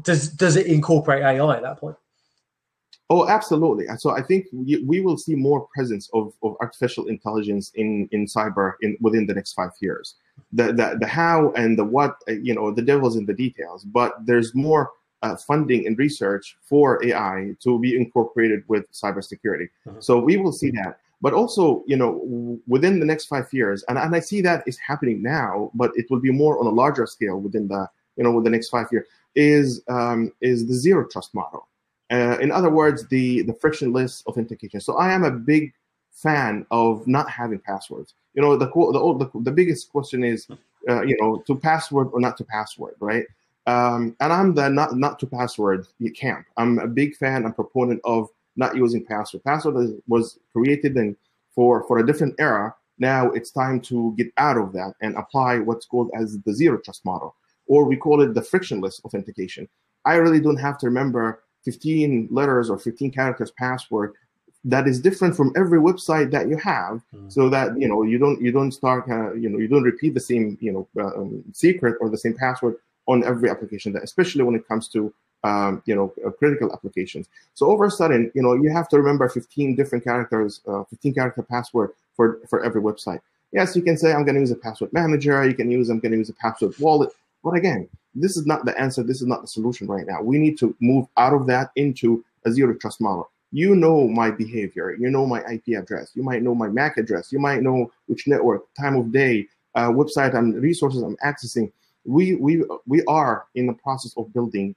does 0.02 0.30
does 0.30 0.56
it 0.56 0.68
incorporate 0.68 1.24
AI 1.24 1.56
at 1.56 1.64
that 1.64 1.80
point? 1.80 1.98
Oh, 3.10 3.28
absolutely. 3.28 3.88
And 3.88 4.00
so 4.00 4.10
I 4.12 4.22
think 4.22 4.48
we, 4.52 4.84
we 4.86 5.00
will 5.00 5.18
see 5.18 5.34
more 5.34 5.66
presence 5.74 6.10
of, 6.14 6.34
of 6.44 6.58
artificial 6.60 7.08
intelligence 7.08 7.72
in, 7.76 8.10
in 8.12 8.26
cyber 8.26 8.74
in 8.82 8.98
within 9.00 9.26
the 9.26 9.34
next 9.34 9.54
five 9.54 9.72
years. 9.80 10.16
The, 10.54 10.66
the 10.74 10.98
the 11.02 11.08
how 11.08 11.52
and 11.54 11.78
the 11.78 11.84
what, 11.84 12.18
uh, 12.30 12.34
you 12.34 12.54
know, 12.56 12.72
the 12.72 12.82
devil's 12.82 13.16
in 13.16 13.26
the 13.26 13.34
details. 13.34 13.84
But 13.84 14.14
there's 14.26 14.56
more 14.56 14.92
uh, 15.24 15.36
funding 15.36 15.88
and 15.88 15.98
research 15.98 16.58
for 16.62 17.04
AI 17.04 17.56
to 17.62 17.80
be 17.80 17.96
incorporated 17.96 18.64
with 18.68 18.92
cybersecurity. 18.92 19.70
Mm-hmm. 19.86 20.00
So 20.00 20.20
we 20.20 20.38
will 20.38 20.52
see 20.52 20.72
that. 20.72 21.00
But 21.20 21.34
also, 21.34 21.84
you 21.88 21.98
know, 21.98 22.60
within 22.68 23.00
the 23.00 23.06
next 23.06 23.26
five 23.26 23.52
years, 23.52 23.84
and, 23.90 23.98
and 23.98 24.16
I 24.16 24.20
see 24.20 24.42
that 24.42 24.64
is 24.68 24.78
happening 24.78 25.24
now, 25.24 25.72
but 25.74 25.92
it 25.96 26.06
will 26.12 26.20
be 26.20 26.32
more 26.32 26.60
on 26.60 26.68
a 26.68 26.70
larger 26.70 27.08
scale 27.08 27.40
within 27.40 27.68
the, 27.68 27.90
you 28.16 28.24
know, 28.24 28.32
with 28.32 28.44
the 28.44 28.52
next 28.52 28.70
five 28.70 28.88
years, 28.92 29.08
is 29.36 29.82
um, 29.88 30.32
is 30.42 30.68
the 30.68 30.76
zero 30.76 31.08
trust 31.08 31.34
model. 31.34 31.68
Uh, 32.12 32.38
in 32.40 32.52
other 32.52 32.70
words, 32.70 33.08
the, 33.08 33.42
the 33.44 33.54
frictionless 33.54 34.24
authentication. 34.28 34.80
So 34.80 34.98
I 34.98 35.12
am 35.12 35.24
a 35.24 35.32
big 35.32 35.74
fan 36.12 36.66
of 36.72 37.06
not 37.08 37.30
having 37.30 37.60
passwords. 37.60 38.14
You 38.38 38.44
know, 38.44 38.56
the 38.56 38.68
the 38.68 39.32
the, 39.34 39.42
the 39.42 39.52
biggest 39.52 39.92
question 39.92 40.24
is, 40.24 40.48
uh, 40.88 41.02
you 41.02 41.18
know, 41.20 41.44
to 41.48 41.56
password 41.56 42.10
or 42.14 42.22
not 42.22 42.38
to 42.38 42.44
password, 42.44 42.94
right? 43.00 43.26
Um, 43.66 44.16
and 44.20 44.32
I'm 44.32 44.54
the 44.54 44.70
not 44.70 44.96
not 44.96 45.18
to 45.22 45.26
password 45.26 45.88
camp. 46.16 46.46
I'm 46.56 46.78
a 46.78 46.86
big 46.86 47.16
fan 47.16 47.46
and 47.46 47.56
proponent 47.56 48.00
of 48.04 48.30
not 48.56 48.76
using 48.76 49.04
password. 49.04 49.44
Password 49.44 50.00
was 50.08 50.38
created 50.54 50.96
and 50.98 51.16
for 51.56 51.84
for 51.88 51.98
a 51.98 52.06
different 52.06 52.36
era. 52.38 52.76
Now 53.00 53.32
it's 53.32 53.50
time 53.50 53.82
to 53.90 54.14
get 54.16 54.28
out 54.38 54.58
of 54.58 54.72
that 54.74 54.94
and 55.02 55.16
apply 55.16 55.58
what's 55.58 55.88
called 55.88 56.12
as 56.16 56.38
the 56.46 56.54
zero 56.54 56.78
trust 56.78 57.06
model, 57.06 57.36
or 57.66 57.86
we 57.86 57.98
call 57.98 58.22
it 58.22 58.36
the 58.36 58.44
frictionless 58.44 59.02
authentication. 59.04 59.68
I 60.06 60.18
really 60.18 60.40
don't 60.40 60.58
have 60.58 60.78
to 60.78 60.86
remember 60.86 61.42
15 61.66 62.28
letters 62.30 62.70
or 62.70 62.78
15 62.78 63.12
characters 63.12 63.52
password 63.58 64.14
that 64.68 64.88
is 64.88 65.00
different 65.00 65.36
from 65.36 65.54
every 65.56 65.80
website 65.80 66.30
that 66.32 66.50
you 66.50 66.58
have 66.58 67.02
mm. 67.16 67.32
so 67.32 67.50
that 67.50 67.80
you 67.80 67.88
know 67.88 68.04
you 68.04 68.18
don't 68.18 68.42
you 68.42 68.52
don't 68.52 68.72
start 68.72 69.10
uh, 69.10 69.34
you 69.34 69.50
know 69.50 69.58
you 69.58 69.68
don't 69.68 69.84
repeat 69.84 70.14
the 70.14 70.20
same 70.20 70.58
you 70.60 70.72
know 70.72 70.88
uh, 71.02 71.20
um, 71.20 71.44
secret 71.54 71.96
or 72.02 72.10
the 72.10 72.18
same 72.18 72.34
password 72.34 72.76
on 73.08 73.24
every 73.24 73.50
application 73.50 73.94
that 73.94 74.04
especially 74.04 74.44
when 74.44 74.56
it 74.56 74.68
comes 74.68 74.88
to 74.90 75.14
um, 75.44 75.82
you 75.86 75.96
know 75.96 76.14
uh, 76.26 76.32
critical 76.32 76.72
applications. 76.74 77.28
So 77.54 77.68
over 77.68 77.86
a 77.86 77.92
sudden 77.92 78.32
you 78.36 78.42
know 78.42 78.54
you 78.54 78.70
have 78.72 78.90
to 78.90 78.98
remember 78.98 79.30
15 79.30 79.76
different 79.76 80.04
characters 80.04 80.62
uh, 80.68 80.84
15 80.84 81.14
character 81.14 81.44
password 81.44 81.92
for 82.16 82.40
for 82.50 82.64
every 82.64 82.82
website. 82.82 83.22
Yes 83.54 83.76
you 83.76 83.82
can 83.82 83.98
say 83.98 84.12
i'm 84.12 84.26
going 84.26 84.36
to 84.36 84.42
use 84.42 84.52
a 84.52 84.56
password 84.56 84.92
manager 84.92 85.48
you 85.48 85.56
can 85.56 85.72
use 85.72 85.90
i'm 85.90 86.00
going 86.00 86.12
to 86.12 86.18
use 86.18 86.30
a 86.30 86.34
password 86.34 86.78
wallet 86.80 87.10
but 87.46 87.56
again 87.56 87.88
this 88.14 88.36
is 88.36 88.46
not 88.46 88.66
the 88.66 88.78
answer 88.78 89.04
this 89.04 89.22
is 89.22 89.28
not 89.28 89.42
the 89.42 89.48
solution 89.48 89.88
right 89.88 90.06
now. 90.06 90.22
We 90.22 90.38
need 90.38 90.58
to 90.60 90.76
move 90.82 91.08
out 91.16 91.34
of 91.34 91.48
that 91.48 91.72
into 91.78 92.26
a 92.46 92.52
zero 92.52 92.74
trust 92.74 93.00
model 93.00 93.30
you 93.52 93.76
know 93.76 94.08
my 94.08 94.30
behavior, 94.30 94.96
you 95.00 95.10
know 95.10 95.26
my 95.26 95.42
IP 95.52 95.78
address, 95.78 96.12
you 96.14 96.24
might 96.24 96.44
know 96.44 96.54
my 96.54 96.68
MAC 96.68 96.98
address, 96.98 97.32
you 97.32 97.40
might 97.40 97.64
know 97.64 97.92
which 98.08 98.28
network, 98.28 98.64
time 98.74 98.96
of 98.96 99.12
day, 99.12 99.48
uh, 99.76 99.90
website 99.90 100.36
and 100.36 100.62
resources 100.62 101.02
I'm 101.02 101.18
accessing. 101.18 101.72
We 102.06 102.36
we 102.36 102.64
we 102.86 103.04
are 103.06 103.46
in 103.56 103.68
the 103.68 103.74
process 103.74 104.14
of 104.18 104.34
building, 104.34 104.76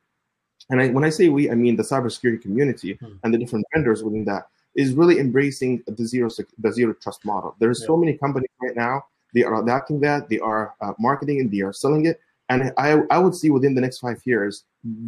and 0.68 0.80
I, 0.80 0.88
when 0.88 1.04
I 1.04 1.11
say 1.11 1.28
we, 1.28 1.50
I 1.50 1.54
mean 1.54 1.76
the 1.76 1.83
cybersecurity 1.83 2.42
community 2.42 2.94
hmm. 2.94 3.14
and 3.24 3.33
the 3.35 3.38
different 3.38 3.64
vendors 3.74 4.02
within 4.02 4.24
that 4.26 4.48
is 4.74 4.92
really 4.94 5.18
embracing 5.18 5.83
the 5.87 6.06
zero 6.06 6.28
the 6.59 6.72
zero 6.72 6.94
trust 6.94 7.24
model. 7.24 7.56
There's 7.59 7.80
yeah. 7.80 7.87
so 7.87 7.96
many 7.96 8.16
companies 8.16 8.50
right 8.62 8.76
now. 8.76 9.04
They 9.35 9.44
are 9.44 9.62
adapting 9.62 10.00
that. 10.00 10.28
They 10.28 10.38
are 10.38 10.74
uh, 10.80 10.92
marketing 10.98 11.40
and 11.40 11.50
they 11.50 11.61
are 11.61 11.72
selling 11.72 12.06
it. 12.06 12.20
And 12.51 12.73
I, 12.77 13.01
I 13.11 13.19
would 13.19 13.35
see 13.35 13.49
within 13.51 13.75
the 13.75 13.81
next 13.81 13.99
five 13.99 14.21
years 14.25 14.65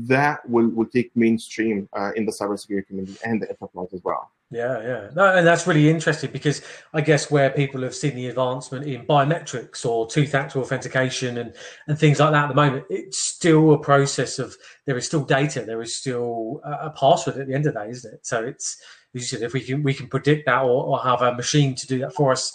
that 0.06 0.48
will, 0.48 0.68
will 0.68 0.86
take 0.86 1.10
mainstream 1.16 1.88
uh, 1.92 2.12
in 2.14 2.24
the 2.24 2.30
cybersecurity 2.30 2.86
community 2.86 3.18
and 3.24 3.42
the 3.42 3.48
enterprise 3.50 3.88
as 3.92 4.00
well. 4.04 4.30
Yeah, 4.52 4.80
yeah. 4.82 5.10
No, 5.16 5.34
and 5.34 5.44
that's 5.44 5.66
really 5.66 5.90
interesting 5.90 6.30
because 6.30 6.62
I 6.94 7.00
guess 7.00 7.32
where 7.32 7.50
people 7.50 7.82
have 7.82 7.96
seen 7.96 8.14
the 8.14 8.28
advancement 8.28 8.86
in 8.86 9.04
biometrics 9.06 9.84
or 9.84 10.06
two-factor 10.06 10.60
authentication 10.60 11.38
and, 11.38 11.54
and 11.88 11.98
things 11.98 12.20
like 12.20 12.30
that 12.30 12.44
at 12.44 12.48
the 12.48 12.54
moment, 12.54 12.84
it's 12.90 13.30
still 13.32 13.72
a 13.72 13.78
process 13.78 14.38
of 14.38 14.54
there 14.86 14.96
is 14.96 15.06
still 15.06 15.24
data, 15.24 15.62
there 15.62 15.82
is 15.82 15.96
still 15.96 16.60
a, 16.64 16.90
password 16.90 17.38
at 17.38 17.48
the 17.48 17.54
end 17.54 17.66
of 17.66 17.74
the 17.74 17.80
day, 17.80 17.90
isn't 17.90 18.14
it? 18.14 18.24
So 18.24 18.44
it's 18.44 18.80
you 19.14 19.20
said 19.20 19.42
if 19.42 19.52
we 19.52 19.62
can 19.62 19.82
we 19.82 19.94
can 19.94 20.06
predict 20.06 20.46
that 20.46 20.62
or, 20.62 20.84
or 20.84 21.02
have 21.02 21.22
a 21.22 21.34
machine 21.34 21.74
to 21.74 21.86
do 21.86 21.98
that 22.00 22.14
for 22.14 22.30
us, 22.32 22.52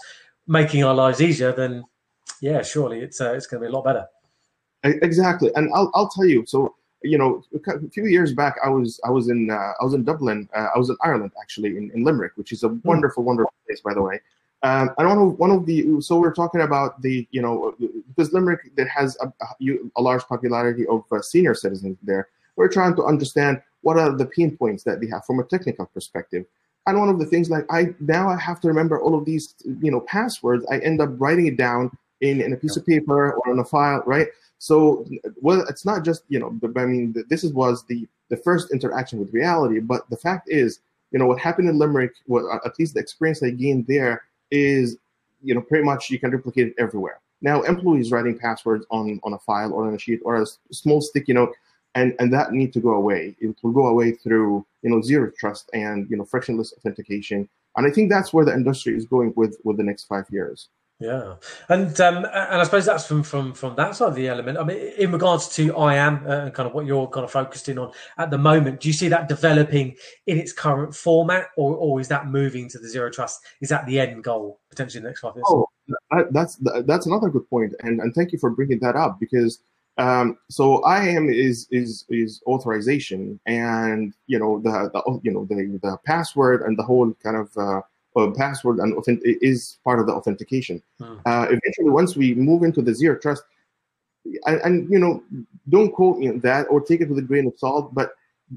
making 0.47 0.83
our 0.83 0.93
lives 0.93 1.19
easier, 1.19 1.51
then 1.51 1.83
yeah, 2.41 2.61
surely 2.61 2.99
it's 2.99 3.19
uh, 3.19 3.33
it's 3.33 3.47
going 3.47 3.61
to 3.61 3.67
be 3.67 3.71
a 3.71 3.75
lot 3.75 3.83
better. 3.83 4.05
Exactly, 4.83 5.51
and 5.55 5.69
I'll 5.73 5.91
I'll 5.93 6.09
tell 6.09 6.25
you. 6.25 6.45
So 6.45 6.75
you 7.03 7.17
know, 7.17 7.43
a 7.67 7.89
few 7.89 8.05
years 8.05 8.33
back, 8.33 8.57
I 8.63 8.69
was 8.69 8.99
I 9.05 9.09
was 9.09 9.29
in 9.29 9.49
uh, 9.49 9.73
I 9.79 9.83
was 9.83 9.93
in 9.93 10.03
Dublin. 10.03 10.49
Uh, 10.55 10.67
I 10.73 10.77
was 10.77 10.89
in 10.89 10.97
Ireland 11.03 11.31
actually, 11.39 11.77
in, 11.77 11.91
in 11.93 12.03
Limerick, 12.03 12.33
which 12.35 12.51
is 12.51 12.63
a 12.63 12.69
hmm. 12.69 12.79
wonderful, 12.83 13.23
wonderful 13.23 13.53
place, 13.65 13.81
by 13.81 13.93
the 13.93 14.01
way. 14.01 14.19
Um, 14.63 14.89
and 14.97 15.07
one 15.07 15.17
of 15.17 15.39
one 15.39 15.51
of 15.51 15.65
the 15.65 16.01
so 16.01 16.19
we're 16.19 16.33
talking 16.33 16.61
about 16.61 17.01
the 17.01 17.27
you 17.31 17.41
know 17.41 17.75
because 18.07 18.33
Limerick 18.33 18.75
that 18.75 18.87
has 18.87 19.15
a, 19.21 19.31
a, 19.95 20.01
large 20.01 20.23
popularity 20.23 20.87
of 20.87 21.03
uh, 21.11 21.21
senior 21.21 21.53
citizens 21.53 21.97
there. 22.01 22.29
We're 22.55 22.69
trying 22.69 22.95
to 22.95 23.05
understand 23.05 23.61
what 23.81 23.99
are 23.99 24.11
the 24.11 24.25
pain 24.25 24.57
points 24.57 24.83
that 24.83 24.99
they 24.99 25.07
have 25.07 25.25
from 25.25 25.39
a 25.39 25.43
technical 25.43 25.85
perspective. 25.85 26.45
And 26.87 26.97
one 26.97 27.09
of 27.09 27.19
the 27.19 27.25
things 27.25 27.51
like 27.51 27.65
I 27.69 27.93
now 27.99 28.29
I 28.29 28.37
have 28.37 28.59
to 28.61 28.67
remember 28.67 28.99
all 28.99 29.15
of 29.15 29.25
these 29.25 29.53
you 29.63 29.91
know 29.91 30.01
passwords. 30.01 30.65
I 30.71 30.79
end 30.79 31.01
up 31.01 31.09
writing 31.17 31.45
it 31.45 31.57
down 31.57 31.91
in, 32.21 32.41
in 32.41 32.53
a 32.53 32.57
piece 32.57 32.77
of 32.77 32.85
paper 32.85 33.33
or 33.33 33.51
on 33.51 33.59
a 33.59 33.65
file, 33.65 34.01
right? 34.07 34.27
So, 34.59 35.05
well, 35.41 35.65
it's 35.69 35.85
not 35.85 36.03
just 36.03 36.23
you 36.29 36.39
know. 36.39 36.59
I 36.75 36.85
mean, 36.85 37.13
this 37.29 37.43
is, 37.43 37.53
was 37.53 37.83
the 37.85 38.07
the 38.29 38.37
first 38.37 38.71
interaction 38.71 39.19
with 39.19 39.33
reality. 39.33 39.79
But 39.79 40.09
the 40.09 40.17
fact 40.17 40.49
is, 40.49 40.79
you 41.11 41.19
know, 41.19 41.25
what 41.25 41.39
happened 41.39 41.69
in 41.69 41.77
Limerick, 41.77 42.13
what 42.25 42.43
uh, 42.45 42.59
at 42.65 42.77
least 42.79 42.95
the 42.95 42.99
experience 42.99 43.41
I 43.43 43.51
gained 43.51 43.87
there 43.87 44.23
is, 44.51 44.97
you 45.43 45.53
know, 45.53 45.61
pretty 45.61 45.85
much 45.85 46.09
you 46.09 46.19
can 46.19 46.31
replicate 46.31 46.67
it 46.67 46.75
everywhere. 46.77 47.19
Now, 47.41 47.61
employees 47.63 48.11
writing 48.11 48.37
passwords 48.37 48.85
on 48.89 49.19
on 49.23 49.33
a 49.33 49.39
file 49.39 49.73
or 49.73 49.87
on 49.87 49.93
a 49.93 49.99
sheet 49.99 50.21
or 50.25 50.41
a 50.41 50.45
small 50.71 51.01
sticky 51.01 51.33
note, 51.33 51.53
and 51.95 52.15
and 52.19 52.33
that 52.33 52.51
need 52.51 52.73
to 52.73 52.79
go 52.79 52.93
away. 52.93 53.35
It 53.39 53.55
will 53.61 53.71
go 53.71 53.87
away 53.87 54.11
through 54.13 54.65
you 54.81 54.89
know 54.89 55.01
zero 55.01 55.31
trust 55.37 55.69
and 55.73 56.09
you 56.09 56.17
know 56.17 56.25
frictionless 56.25 56.73
authentication. 56.73 57.47
And 57.75 57.85
I 57.85 57.91
think 57.91 58.09
that's 58.09 58.33
where 58.33 58.43
the 58.43 58.53
industry 58.53 58.97
is 58.97 59.05
going 59.05 59.33
with 59.35 59.57
with 59.63 59.77
the 59.77 59.83
next 59.83 60.05
five 60.05 60.25
years. 60.31 60.69
Yeah, 60.99 61.35
and 61.69 61.99
um, 62.01 62.17
and 62.17 62.27
I 62.59 62.63
suppose 62.63 62.87
that's 62.87 63.05
from 63.05 63.21
from 63.21 63.53
from 63.53 63.75
that 63.75 63.95
side 63.95 64.09
of 64.09 64.15
the 64.15 64.27
element. 64.27 64.57
I 64.57 64.63
mean, 64.63 64.77
in 64.97 65.11
regards 65.11 65.47
to 65.49 65.67
IAM 65.67 66.25
uh, 66.25 66.45
and 66.45 66.53
kind 66.55 66.67
of 66.67 66.73
what 66.73 66.87
you're 66.87 67.07
kind 67.07 67.23
of 67.23 67.29
focused 67.29 67.69
in 67.69 67.77
on 67.77 67.91
at 68.17 68.31
the 68.31 68.37
moment, 68.39 68.79
do 68.79 68.89
you 68.89 68.93
see 68.93 69.07
that 69.09 69.29
developing 69.29 69.95
in 70.25 70.39
its 70.39 70.51
current 70.51 70.95
format, 70.95 71.49
or 71.55 71.75
or 71.75 72.01
is 72.01 72.07
that 72.07 72.27
moving 72.27 72.67
to 72.69 72.79
the 72.79 72.89
zero 72.89 73.11
trust? 73.11 73.41
Is 73.61 73.69
that 73.69 73.85
the 73.85 73.99
end 73.99 74.23
goal 74.23 74.59
potentially 74.71 75.03
next 75.03 75.19
five 75.19 75.35
years? 75.35 75.45
Oh, 75.47 75.67
that's 76.31 76.57
that's 76.85 77.05
another 77.05 77.29
good 77.29 77.47
point, 77.47 77.75
and 77.81 77.99
and 77.99 78.15
thank 78.15 78.31
you 78.31 78.39
for 78.39 78.49
bringing 78.49 78.79
that 78.79 78.95
up 78.95 79.19
because 79.19 79.59
um, 79.99 80.37
so 80.49 80.83
IAM 80.87 81.29
is 81.29 81.67
is 81.71 82.05
is 82.09 82.41
authorization, 82.47 83.39
and 83.45 84.13
you 84.25 84.39
know 84.39 84.59
the, 84.59 84.89
the 84.93 85.19
you 85.23 85.31
know 85.31 85.45
the 85.45 85.79
the 85.81 85.97
password 86.05 86.63
and 86.63 86.77
the 86.77 86.83
whole 86.83 87.13
kind 87.23 87.37
of 87.37 87.55
uh, 87.55 87.81
uh, 88.17 88.31
password 88.31 88.79
and 88.79 88.93
authentic- 88.95 89.37
is 89.41 89.77
part 89.83 89.99
of 89.99 90.07
the 90.07 90.13
authentication. 90.13 90.81
Hmm. 90.99 91.17
Uh, 91.25 91.45
eventually, 91.49 91.91
once 92.01 92.15
we 92.15 92.33
move 92.35 92.63
into 92.63 92.81
the 92.81 92.93
zero 92.93 93.17
trust, 93.17 93.43
and, 94.45 94.59
and, 94.65 94.89
you 94.89 94.99
know, 94.99 95.23
don't 95.69 95.91
quote 95.91 96.17
me 96.19 96.27
on 96.29 96.39
that 96.39 96.67
or 96.69 96.81
take 96.81 97.01
it 97.01 97.09
with 97.09 97.19
a 97.19 97.21
grain 97.21 97.47
of 97.47 97.53
salt, 97.57 97.93
but 97.93 98.11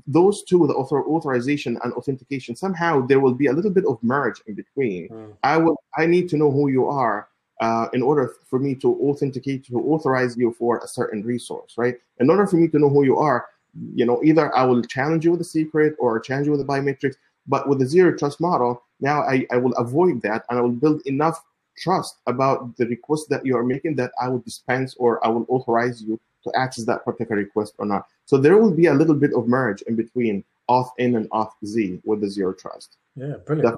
those 0.06 0.42
two, 0.44 0.66
the 0.66 0.74
author- 0.74 1.06
authorization 1.06 1.78
and 1.82 1.92
authentication, 1.92 2.56
somehow 2.56 3.06
there 3.06 3.20
will 3.20 3.34
be 3.34 3.46
a 3.46 3.52
little 3.52 3.70
bit 3.70 3.84
of 3.86 4.02
merge 4.02 4.40
in 4.46 4.54
between. 4.54 5.08
Hmm. 5.08 5.30
I 5.44 5.56
will, 5.58 5.76
I 5.96 6.06
need 6.06 6.28
to 6.30 6.36
know 6.36 6.50
who 6.50 6.68
you 6.68 6.86
are. 6.86 7.28
Uh, 7.60 7.88
in 7.92 8.00
order 8.00 8.36
for 8.48 8.58
me 8.58 8.74
to 8.74 8.98
authenticate 9.02 9.66
to 9.66 9.76
authorize 9.92 10.34
you 10.34 10.50
for 10.58 10.78
a 10.78 10.88
certain 10.88 11.22
resource, 11.22 11.74
right? 11.76 11.96
In 12.18 12.30
order 12.30 12.46
for 12.46 12.56
me 12.56 12.66
to 12.68 12.78
know 12.78 12.88
who 12.88 13.04
you 13.04 13.18
are, 13.18 13.48
you 13.94 14.06
know, 14.06 14.18
either 14.24 14.56
I 14.56 14.64
will 14.64 14.80
challenge 14.80 15.26
you 15.26 15.32
with 15.32 15.42
a 15.42 15.44
secret 15.44 15.94
or 15.98 16.18
challenge 16.20 16.46
you 16.46 16.52
with 16.52 16.62
a 16.62 16.64
biometrics. 16.64 17.16
But 17.46 17.68
with 17.68 17.78
the 17.78 17.86
zero 17.86 18.16
trust 18.16 18.40
model, 18.40 18.82
now 19.00 19.22
I, 19.22 19.46
I 19.50 19.56
will 19.56 19.72
avoid 19.74 20.22
that 20.22 20.44
and 20.48 20.58
I 20.58 20.62
will 20.62 20.70
build 20.70 21.02
enough 21.06 21.44
trust 21.76 22.16
about 22.26 22.76
the 22.76 22.86
request 22.86 23.28
that 23.30 23.44
you 23.44 23.56
are 23.56 23.64
making 23.64 23.96
that 23.96 24.12
I 24.20 24.28
will 24.28 24.40
dispense 24.40 24.94
or 24.98 25.24
I 25.24 25.28
will 25.28 25.46
authorize 25.48 26.02
you 26.02 26.20
to 26.44 26.52
access 26.56 26.84
that 26.86 27.04
particular 27.04 27.40
request 27.40 27.74
or 27.78 27.86
not. 27.86 28.06
So 28.26 28.38
there 28.38 28.56
will 28.58 28.72
be 28.72 28.86
a 28.86 28.94
little 28.94 29.14
bit 29.14 29.32
of 29.34 29.48
merge 29.48 29.82
in 29.82 29.96
between 29.96 30.44
AuthN 30.68 31.16
and 31.16 31.28
auth 31.30 31.52
z 31.64 32.00
with 32.04 32.20
the 32.20 32.30
zero 32.30 32.52
trust. 32.52 32.96
Yeah, 33.16 33.34
brilliant. 33.44 33.76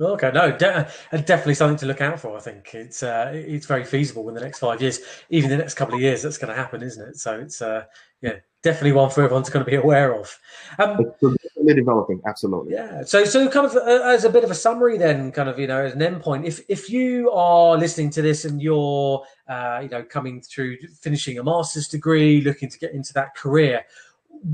Okay, 0.00 0.30
no, 0.32 0.50
de- 0.56 0.90
definitely 1.12 1.54
something 1.54 1.76
to 1.76 1.86
look 1.86 2.00
out 2.00 2.18
for. 2.18 2.34
I 2.34 2.40
think 2.40 2.74
it's 2.74 3.02
uh, 3.02 3.32
it's 3.34 3.66
very 3.66 3.84
feasible 3.84 4.26
in 4.30 4.34
the 4.34 4.40
next 4.40 4.60
five 4.60 4.80
years, 4.80 5.00
even 5.28 5.50
the 5.50 5.58
next 5.58 5.74
couple 5.74 5.94
of 5.94 6.00
years. 6.00 6.22
That's 6.22 6.38
going 6.38 6.48
to 6.48 6.56
happen, 6.56 6.82
isn't 6.82 7.08
it? 7.10 7.16
So 7.18 7.38
it's 7.38 7.60
uh, 7.60 7.84
yeah, 8.22 8.36
definitely 8.62 8.92
one 8.92 9.10
for 9.10 9.22
everyone 9.22 9.44
to 9.44 9.50
kind 9.50 9.60
of 9.60 9.66
be 9.66 9.74
aware 9.74 10.18
of. 10.18 10.38
Um, 10.78 11.12
definitely 11.60 11.82
developing, 11.82 12.20
absolutely. 12.26 12.72
Yeah. 12.74 13.04
So, 13.04 13.24
so 13.24 13.48
kind 13.48 13.66
of 13.66 13.76
uh, 13.76 14.02
as 14.04 14.24
a 14.24 14.30
bit 14.30 14.44
of 14.44 14.50
a 14.50 14.54
summary, 14.54 14.98
then, 14.98 15.32
kind 15.32 15.48
of 15.48 15.58
you 15.58 15.66
know, 15.66 15.82
as 15.82 15.94
an 15.94 16.00
endpoint, 16.00 16.46
if 16.46 16.60
if 16.68 16.90
you 16.90 17.30
are 17.30 17.76
listening 17.76 18.10
to 18.10 18.22
this 18.22 18.44
and 18.44 18.60
you're 18.60 19.24
uh, 19.48 19.80
you 19.82 19.88
know 19.88 20.02
coming 20.02 20.40
through 20.40 20.78
finishing 21.00 21.38
a 21.38 21.44
master's 21.44 21.88
degree, 21.88 22.40
looking 22.40 22.68
to 22.68 22.78
get 22.78 22.92
into 22.92 23.12
that 23.14 23.34
career. 23.34 23.84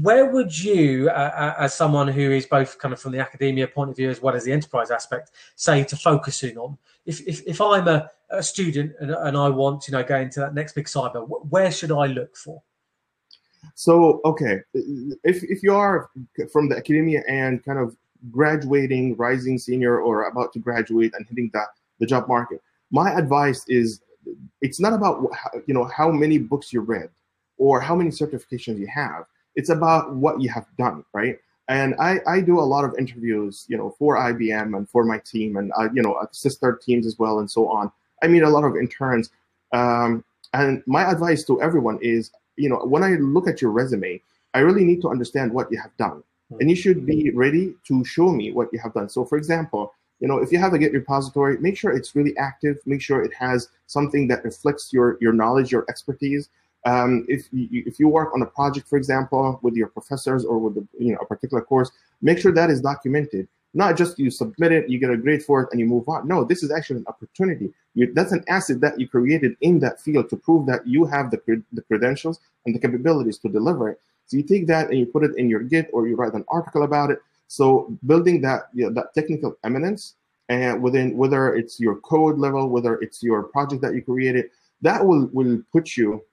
Where 0.03 0.33
would 0.33 0.65
you, 0.65 1.09
uh, 1.11 1.13
uh 1.13 1.55
as 1.63 1.73
someone 1.73 2.09
who 2.09 2.33
is 2.33 2.45
both 2.45 2.77
kind 2.77 2.93
of 2.93 3.01
from 3.01 3.13
the 3.13 3.21
academia 3.21 3.69
point 3.69 3.89
of 3.89 3.97
view 3.97 4.11
as 4.11 4.21
well 4.21 4.35
as 4.35 4.43
the 4.43 4.51
enterprise 4.51 4.91
aspect, 4.91 5.31
say 5.55 5.85
to 5.85 5.97
focus 5.97 6.43
in 6.43 6.59
on? 6.59 6.77
If, 7.05 7.21
if, 7.21 7.47
if 7.47 7.61
I'm 7.61 7.87
a, 7.87 8.11
a 8.31 8.43
student 8.43 8.95
and, 8.99 9.13
and 9.13 9.37
I 9.37 9.49
want, 9.49 9.87
you 9.87 9.93
know, 9.93 10.03
go 10.03 10.17
into 10.17 10.41
that 10.41 10.55
next 10.55 10.73
big 10.73 10.87
cyber, 10.87 11.25
where 11.51 11.71
should 11.71 11.93
I 11.93 12.07
look 12.07 12.37
for? 12.37 12.61
So, 13.75 14.21
okay, 14.25 14.61
if, 14.75 15.43
if 15.45 15.63
you 15.63 15.75
are 15.75 16.11
from 16.53 16.69
the 16.69 16.77
academia 16.77 17.23
and 17.29 17.65
kind 17.65 17.79
of 17.79 17.97
graduating, 18.31 19.17
rising 19.17 19.59
senior, 19.59 20.01
or 20.01 20.25
about 20.25 20.53
to 20.55 20.59
graduate 20.59 21.13
and 21.17 21.27
hitting 21.29 21.51
the, 21.53 21.65
the 22.01 22.07
job 22.07 22.29
market, 22.29 22.63
my 22.91 23.13
advice 23.13 23.65
is 23.69 24.01
it's 24.61 24.81
not 24.81 24.93
about 24.93 25.23
you 25.67 25.75
know 25.75 25.85
how 25.85 26.11
many 26.11 26.39
books 26.39 26.73
you 26.73 26.81
read 26.81 27.11
or 27.59 27.81
how 27.81 27.95
many 27.95 28.11
certifications 28.11 28.79
you 28.79 28.87
have. 28.87 29.25
It's 29.55 29.71
about 29.71 30.15
what 30.15 30.41
you 30.41 30.51
have 30.51 30.67
done, 30.79 31.05
right? 31.13 31.39
And 31.69 31.95
I, 31.99 32.21
I 32.29 32.41
do 32.41 32.61
a 32.61 32.63
lot 32.63 32.85
of 32.85 32.95
interviews, 32.99 33.65
you 33.69 33.77
know, 33.77 33.95
for 33.99 34.17
IBM 34.17 34.77
and 34.77 34.89
for 34.89 35.05
my 35.05 35.19
team 35.19 35.57
and 35.57 35.73
uh, 35.79 35.89
you 35.93 36.03
know 36.03 36.17
sister 36.33 36.79
teams 36.83 37.07
as 37.07 37.19
well 37.19 37.39
and 37.41 37.51
so 37.51 37.69
on. 37.69 37.91
I 38.23 38.29
meet 38.29 38.43
a 38.43 38.49
lot 38.49 38.65
of 38.65 38.77
interns, 38.77 39.31
um, 39.73 40.25
and 40.53 40.83
my 40.87 41.11
advice 41.11 41.45
to 41.45 41.61
everyone 41.61 41.99
is 42.01 42.31
you 42.57 42.69
know, 42.69 42.79
when 42.85 43.03
I 43.03 43.11
look 43.17 43.49
at 43.49 43.61
your 43.61 43.71
resume, 43.71 44.21
I 44.55 44.61
really 44.61 44.85
need 44.85 45.01
to 45.03 45.09
understand 45.09 45.53
what 45.53 45.71
you 45.71 45.79
have 45.81 45.97
done. 45.97 46.23
Mm-hmm. 46.53 46.61
And 46.61 46.71
you 46.71 46.77
should 46.77 47.05
be 47.05 47.31
ready 47.31 47.75
to 47.89 48.05
show 48.05 48.31
me 48.31 48.53
what 48.53 48.69
you 48.73 48.79
have 48.79 48.95
done. 48.95 49.09
So, 49.09 49.25
for 49.25 49.37
example, 49.37 49.93
you 50.21 50.29
know, 50.29 50.39
if 50.39 50.51
you 50.51 50.59
have 50.59 50.73
a 50.73 50.79
Git 50.79 50.93
repository, 50.93 51.59
make 51.59 51.77
sure 51.77 51.93
it's 51.93 52.17
really 52.17 52.37
active. 52.39 52.79
Make 52.87 53.03
sure 53.03 53.23
it 53.23 53.35
has 53.35 53.69
something 53.87 54.29
that 54.29 54.45
reflects 54.45 54.93
your 54.93 55.19
your 55.21 55.33
knowledge, 55.33 55.71
your 55.71 55.85
expertise. 55.89 56.49
Um, 56.87 57.27
if 57.29 57.49
you, 57.53 57.83
if 57.85 57.99
you 57.99 58.09
work 58.09 58.33
on 58.33 58.43
a 58.43 58.47
project, 58.47 58.89
for 58.89 58.97
example, 58.97 59.59
with 59.63 59.75
your 59.75 59.89
professors 59.89 60.45
or 60.45 60.59
with 60.59 60.77
the, 60.77 60.87
you 60.99 61.13
know 61.13 61.19
a 61.21 61.27
particular 61.27 61.63
course, 61.63 61.91
make 62.23 62.39
sure 62.39 62.53
that 62.53 62.71
is 62.71 62.81
documented. 62.81 63.49
Not 63.77 63.95
just 63.99 64.19
you 64.19 64.31
submit 64.31 64.73
it, 64.73 64.89
you 64.89 64.99
get 64.99 65.11
a 65.11 65.19
grade 65.19 65.43
for 65.43 65.61
it, 65.61 65.69
and 65.71 65.79
you 65.79 65.85
move 65.85 66.09
on. 66.09 66.27
No, 66.27 66.45
this 66.45 66.63
is 66.63 66.73
actually 66.73 67.01
an 67.01 67.07
opportunity. 67.09 67.75
You, 67.95 68.11
that's 68.15 68.33
an 68.33 68.43
asset 68.49 68.81
that 68.81 68.99
you 68.99 69.07
created 69.07 69.55
in 69.61 69.81
that 69.81 70.01
field 70.01 70.31
to 70.31 70.37
prove 70.37 70.67
that 70.67 70.87
you 70.87 71.05
have 71.05 71.31
the, 71.31 71.63
the 71.75 71.83
credentials 71.83 72.41
and 72.65 72.75
the 72.75 72.79
capabilities 72.79 73.37
to 73.41 73.51
deliver 73.51 73.91
it. 73.91 74.01
So 74.29 74.39
you 74.39 74.45
take 74.45 74.67
that 74.69 74.89
and 74.89 74.99
you 74.99 75.05
put 75.05 75.25
it 75.25 75.37
in 75.37 75.51
your 75.51 75.61
Git 75.61 75.91
or 75.93 76.09
you 76.09 76.17
write 76.17 76.33
an 76.33 76.47
article 76.49 76.85
about 76.85 77.11
it. 77.11 77.19
So 77.49 77.95
building 78.07 78.41
that 78.41 78.71
you 78.73 78.87
know, 78.87 78.95
that 78.95 79.13
technical 79.13 79.59
eminence 79.63 80.15
and 80.49 80.83
within 80.83 81.15
whether 81.15 81.55
it's 81.55 81.79
your 81.79 81.97
code 81.97 82.39
level, 82.39 82.71
whether 82.71 82.95
it's 83.03 83.23
your 83.23 83.43
project 83.43 83.83
that 83.83 83.95
you 83.95 84.01
created, 84.01 84.47
that 84.81 85.05
will 85.05 85.29
will 85.35 85.63
put 85.71 85.99
you 85.99 86.25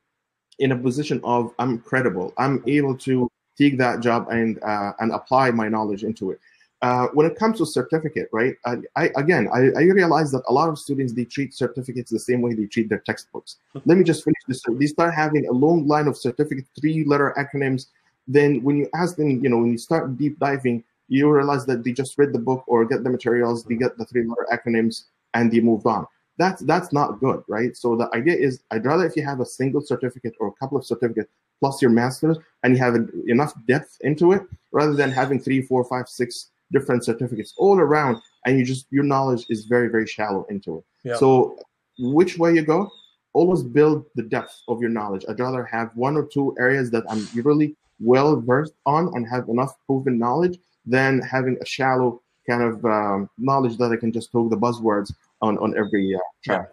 in 0.59 0.71
a 0.71 0.77
position 0.77 1.19
of 1.25 1.53
I'm 1.59 1.79
credible. 1.79 2.33
I'm 2.37 2.63
able 2.67 2.97
to 2.99 3.29
take 3.57 3.77
that 3.79 3.99
job 3.99 4.29
and 4.29 4.63
uh, 4.63 4.93
and 4.99 5.11
apply 5.11 5.51
my 5.51 5.67
knowledge 5.67 6.05
into 6.05 6.31
it. 6.31 6.39
Uh, 6.83 7.07
when 7.13 7.25
it 7.25 7.37
comes 7.37 7.57
to 7.59 7.65
certificate, 7.65 8.27
right? 8.33 8.55
I, 8.65 8.75
I 8.97 9.09
again, 9.15 9.47
I, 9.53 9.71
I, 9.79 9.83
realize 9.83 10.33
that 10.33 10.43
a 10.49 10.53
lot 10.53 10.67
of 10.67 10.77
students 10.77 11.13
they 11.13 11.23
treat 11.23 11.53
certificates 11.53 12.11
the 12.11 12.19
same 12.19 12.41
way 12.41 12.53
they 12.53 12.65
treat 12.65 12.89
their 12.89 12.99
textbooks. 12.99 13.55
Let 13.85 13.97
me 13.97 14.03
just 14.03 14.25
finish 14.25 14.41
this. 14.49 14.61
They 14.67 14.87
start 14.87 15.13
having 15.13 15.47
a 15.47 15.53
long 15.53 15.87
line 15.87 16.07
of 16.07 16.17
certificate, 16.17 16.65
three-letter 16.77 17.35
acronyms. 17.37 17.85
Then 18.27 18.61
when 18.63 18.75
you 18.75 18.89
ask 18.93 19.15
them, 19.15 19.41
you 19.41 19.49
know, 19.49 19.59
when 19.59 19.71
you 19.71 19.77
start 19.77 20.17
deep 20.17 20.37
diving, 20.39 20.83
you 21.07 21.31
realize 21.31 21.65
that 21.67 21.85
they 21.85 21.93
just 21.93 22.17
read 22.17 22.33
the 22.33 22.39
book 22.39 22.65
or 22.67 22.83
get 22.83 23.05
the 23.05 23.09
materials, 23.09 23.63
they 23.63 23.75
get 23.75 23.97
the 23.97 24.03
three-letter 24.03 24.45
acronyms, 24.51 25.05
and 25.35 25.53
they 25.53 25.61
moved 25.61 25.85
on. 25.85 26.05
That's 26.37 26.63
that's 26.63 26.91
not 26.91 27.21
good, 27.21 27.45
right? 27.47 27.77
So 27.77 27.95
the 27.95 28.13
idea 28.13 28.35
is, 28.35 28.61
I'd 28.71 28.85
rather 28.85 29.05
if 29.05 29.15
you 29.15 29.23
have 29.23 29.39
a 29.39 29.45
single 29.45 29.79
certificate 29.79 30.35
or 30.37 30.47
a 30.47 30.53
couple 30.59 30.77
of 30.77 30.85
certificates 30.85 31.31
plus 31.61 31.81
your 31.81 31.91
master's, 31.91 32.39
and 32.63 32.75
you 32.75 32.83
have 32.83 32.95
enough 33.27 33.53
depth 33.69 33.99
into 34.01 34.33
it, 34.33 34.41
rather 34.73 34.95
than 34.95 35.11
having 35.11 35.39
three, 35.39 35.61
four, 35.61 35.85
five, 35.85 36.09
six 36.09 36.49
different 36.71 37.03
certificates 37.03 37.53
all 37.57 37.79
around, 37.79 38.21
and 38.45 38.57
you 38.57 38.65
just 38.65 38.87
your 38.89 39.03
knowledge 39.03 39.45
is 39.49 39.65
very 39.65 39.89
very 39.89 40.07
shallow 40.07 40.45
into 40.49 40.77
it. 40.77 40.83
Yeah. 41.03 41.17
So 41.17 41.57
which 41.99 42.37
way 42.37 42.53
you 42.53 42.63
go, 42.63 42.89
always 43.33 43.63
build 43.63 44.05
the 44.15 44.23
depth 44.23 44.61
of 44.67 44.81
your 44.81 44.89
knowledge. 44.89 45.25
I'd 45.27 45.39
rather 45.39 45.63
have 45.65 45.91
one 45.95 46.15
or 46.15 46.25
two 46.25 46.55
areas 46.59 46.89
that 46.91 47.03
I'm 47.09 47.27
really 47.33 47.75
well 47.99 48.39
versed 48.39 48.73
on 48.85 49.11
and 49.15 49.27
have 49.27 49.49
enough 49.49 49.75
proven 49.85 50.17
knowledge 50.17 50.57
than 50.85 51.21
having 51.21 51.57
a 51.61 51.65
shallow 51.65 52.21
kind 52.47 52.61
of 52.61 52.83
um, 52.85 53.29
knowledge 53.37 53.77
that 53.77 53.91
I 53.91 53.95
can 53.95 54.11
just 54.11 54.31
talk 54.31 54.49
the 54.49 54.57
buzzwords 54.57 55.13
on 55.41 55.57
on 55.59 55.77
every 55.77 56.15
uh, 56.15 56.19
track. 56.43 56.69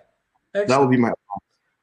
Yeah. 0.54 0.64
That 0.64 0.80
would 0.80 0.90
be 0.90 0.96
my. 0.96 1.12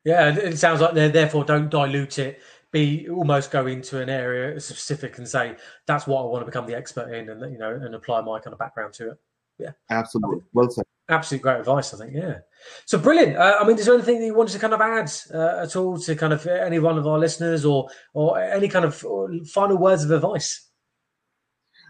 Yeah, 0.04 0.34
it 0.36 0.58
sounds 0.58 0.80
like 0.80 0.94
they 0.94 1.10
therefore 1.10 1.44
don't 1.44 1.70
dilute 1.70 2.20
it 2.20 2.42
be 2.78 3.10
almost 3.10 3.52
go 3.52 3.68
into 3.68 4.02
an 4.02 4.10
area 4.10 4.60
specific 4.60 5.18
and 5.18 5.28
say 5.28 5.56
that's 5.86 6.08
what 6.08 6.22
I 6.22 6.26
want 6.26 6.42
to 6.42 6.46
become 6.46 6.68
the 6.68 6.76
expert 6.76 7.14
in, 7.14 7.30
and 7.30 7.52
you 7.52 7.58
know, 7.58 7.74
and 7.74 7.96
apply 7.96 8.22
my 8.22 8.40
kind 8.40 8.54
of 8.54 8.60
background 8.60 8.94
to 8.96 9.12
it. 9.12 9.18
Yeah, 9.60 9.72
absolutely. 9.90 10.42
Well 10.54 10.70
said. 10.70 10.86
Absolutely 11.10 11.44
great 11.44 11.60
advice, 11.60 11.94
I 11.94 11.98
think. 11.98 12.14
Yeah. 12.14 12.40
So 12.86 13.00
brilliant. 13.00 13.38
Uh, 13.38 13.58
I 13.60 13.66
mean, 13.66 13.78
is 13.78 13.86
there 13.86 13.96
anything 13.96 14.20
that 14.20 14.26
you 14.26 14.36
wanted 14.36 14.52
to 14.54 14.60
kind 14.60 14.74
of 14.74 14.82
add 14.82 15.12
uh, 15.34 15.64
at 15.64 15.76
all 15.76 15.98
to 15.98 16.16
kind 16.16 16.34
of 16.34 16.46
any 16.46 16.80
one 16.80 16.98
of 16.98 17.08
our 17.08 17.18
listeners, 17.18 17.66
or 17.66 17.90
or 18.14 18.40
any 18.40 18.68
kind 18.68 18.86
of 18.86 18.96
final 19.50 19.78
words 19.78 20.04
of 20.04 20.12
advice? 20.12 20.70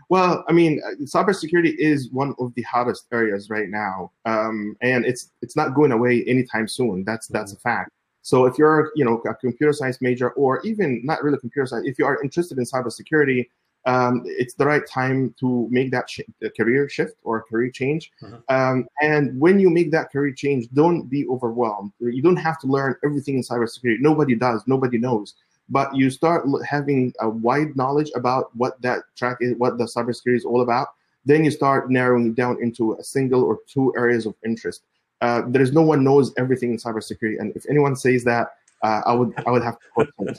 Well, 0.09 0.45
I 0.47 0.53
mean, 0.53 0.81
uh, 0.85 1.03
cybersecurity 1.03 1.75
is 1.77 2.09
one 2.11 2.33
of 2.39 2.53
the 2.55 2.61
hottest 2.61 3.07
areas 3.11 3.49
right 3.49 3.69
now, 3.69 4.11
um, 4.25 4.77
and 4.81 5.05
it's 5.05 5.31
it's 5.41 5.57
not 5.57 5.73
going 5.73 5.91
away 5.91 6.23
anytime 6.25 6.67
soon. 6.67 7.03
That's 7.03 7.27
that's 7.27 7.53
a 7.53 7.59
fact. 7.59 7.91
So 8.27 8.45
if 8.45 8.57
you're, 8.57 8.91
you 8.93 9.05
know, 9.05 9.19
a 9.19 9.33
computer 9.35 9.71
science 9.71 10.01
major 10.01 10.31
or 10.31 10.59
even 10.65 10.99
not 11.05 11.23
really 11.23 11.37
computer 11.37 11.65
science, 11.65 11.87
if 11.87 11.97
you 11.97 12.05
are 12.05 12.21
interested 12.21 12.57
in 12.57 12.65
cybersecurity, 12.65 13.47
um, 13.85 14.21
it's 14.25 14.53
the 14.53 14.65
right 14.65 14.85
time 14.85 15.33
to 15.39 15.65
make 15.71 15.91
that 15.91 16.09
sh- 16.09 16.27
career 16.57 16.89
shift 16.89 17.15
or 17.23 17.43
career 17.43 17.71
change. 17.71 18.11
Mm-hmm. 18.21 18.53
Um, 18.53 18.85
and 19.01 19.39
when 19.39 19.61
you 19.61 19.69
make 19.69 19.91
that 19.91 20.11
career 20.11 20.33
change, 20.33 20.67
don't 20.73 21.07
be 21.07 21.25
overwhelmed. 21.29 21.93
You 22.01 22.21
don't 22.21 22.35
have 22.35 22.59
to 22.59 22.67
learn 22.67 22.97
everything 23.01 23.35
in 23.35 23.43
cybersecurity. 23.43 24.01
Nobody 24.01 24.35
does. 24.35 24.61
Nobody 24.67 24.97
knows. 24.97 25.35
But 25.69 25.95
you 25.95 26.09
start 26.09 26.45
having 26.67 27.13
a 27.21 27.29
wide 27.29 27.77
knowledge 27.77 28.11
about 28.13 28.53
what 28.57 28.81
that 28.81 29.03
track 29.15 29.37
is, 29.39 29.55
what 29.57 29.77
the 29.77 29.85
cybersecurity 29.85 30.35
is 30.35 30.43
all 30.43 30.63
about. 30.63 30.89
Then 31.23 31.45
you 31.45 31.51
start 31.51 31.89
narrowing 31.89 32.33
down 32.33 32.61
into 32.61 32.97
a 32.99 33.03
single 33.05 33.45
or 33.45 33.59
two 33.67 33.93
areas 33.95 34.25
of 34.25 34.35
interest 34.43 34.81
uh, 35.21 35.43
there 35.47 35.61
is 35.61 35.71
no 35.73 35.81
one 35.81 36.03
knows 36.03 36.33
everything 36.37 36.71
in 36.71 36.77
cybersecurity, 36.77 37.39
and 37.39 37.55
if 37.55 37.65
anyone 37.69 37.95
says 37.95 38.23
that, 38.25 38.49
uh, 38.83 39.01
I 39.05 39.13
would 39.13 39.33
I 39.45 39.51
would 39.51 39.63
have 39.63 39.79
to 39.79 39.85
quote 39.93 40.09
them. 40.19 40.35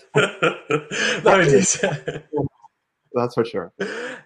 That's 3.13 3.35
for 3.35 3.45
sure. 3.45 3.73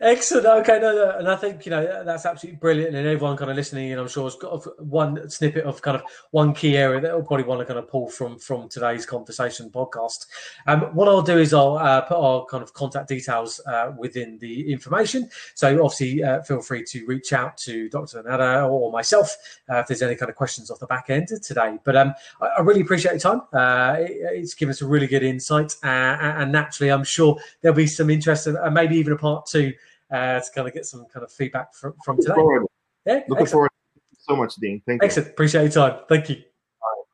Excellent. 0.00 0.46
Okay, 0.46 0.78
no, 0.80 0.94
no, 0.94 1.18
and 1.18 1.28
I 1.28 1.36
think 1.36 1.64
you 1.64 1.70
know 1.70 2.04
that's 2.04 2.26
absolutely 2.26 2.58
brilliant, 2.58 2.94
and 2.94 3.06
everyone 3.06 3.36
kind 3.36 3.50
of 3.50 3.56
listening, 3.56 3.92
and 3.92 4.00
I'm 4.00 4.08
sure 4.08 4.24
has 4.24 4.36
got 4.36 4.82
one 4.84 5.28
snippet 5.30 5.64
of 5.64 5.80
kind 5.82 5.96
of 5.96 6.02
one 6.30 6.54
key 6.54 6.76
area 6.76 7.00
that 7.00 7.14
will 7.14 7.22
probably 7.22 7.44
want 7.44 7.60
to 7.60 7.66
kind 7.66 7.78
of 7.78 7.88
pull 7.88 8.08
from 8.08 8.38
from 8.38 8.68
today's 8.68 9.06
conversation 9.06 9.70
podcast. 9.70 10.26
Um, 10.66 10.82
what 10.94 11.08
I'll 11.08 11.22
do 11.22 11.38
is 11.38 11.54
I'll 11.54 11.76
uh, 11.76 12.00
put 12.02 12.16
our 12.16 12.44
kind 12.46 12.62
of 12.62 12.74
contact 12.74 13.08
details 13.08 13.60
uh, 13.66 13.92
within 13.96 14.38
the 14.38 14.72
information. 14.72 15.28
So 15.54 15.84
obviously, 15.84 16.22
uh, 16.22 16.42
feel 16.42 16.60
free 16.60 16.84
to 16.84 17.06
reach 17.06 17.32
out 17.32 17.56
to 17.58 17.88
Dr. 17.88 18.22
Nada 18.22 18.64
or 18.64 18.90
myself 18.90 19.36
uh, 19.70 19.78
if 19.78 19.86
there's 19.86 20.02
any 20.02 20.16
kind 20.16 20.30
of 20.30 20.36
questions 20.36 20.70
off 20.70 20.78
the 20.78 20.86
back 20.86 21.10
end 21.10 21.28
today. 21.42 21.78
But 21.84 21.96
um, 21.96 22.14
I, 22.40 22.46
I, 22.58 22.60
really 22.60 22.80
appreciate 22.80 23.12
your 23.12 23.20
time. 23.20 23.42
Uh, 23.52 23.96
it, 24.00 24.12
it's 24.32 24.54
given 24.54 24.70
us 24.70 24.82
a 24.82 24.86
really 24.86 25.06
good 25.06 25.22
insight, 25.22 25.76
uh, 25.82 25.86
and 25.86 26.52
naturally, 26.52 26.90
I'm 26.90 27.04
sure 27.04 27.38
there'll 27.60 27.76
be 27.76 27.86
some 27.86 28.10
interest 28.10 28.46
and 28.72 28.74
maybe 28.74 28.96
even 28.96 29.12
a 29.12 29.16
part 29.16 29.46
two 29.46 29.72
uh, 30.10 30.40
to 30.40 30.46
kind 30.54 30.68
of 30.68 30.74
get 30.74 30.86
some 30.86 31.06
kind 31.12 31.24
of 31.24 31.32
feedback 31.32 31.74
from, 31.74 31.94
from 32.04 32.16
today. 32.16 32.34
Forward. 32.34 32.66
Yeah, 33.06 33.14
looking 33.28 33.32
excellent. 33.32 33.50
forward 33.50 33.70
so 34.18 34.36
much, 34.36 34.54
Dean. 34.56 34.82
Thank 34.86 35.02
you. 35.02 35.06
Excellent. 35.06 35.30
Appreciate 35.30 35.62
your 35.62 35.70
time. 35.72 36.00
Thank 36.08 36.28
you. 36.28 36.42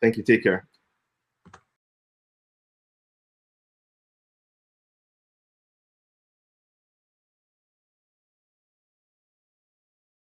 Thank 0.01 0.17
you. 0.17 0.23
Take 0.23 0.43
care. 0.43 0.69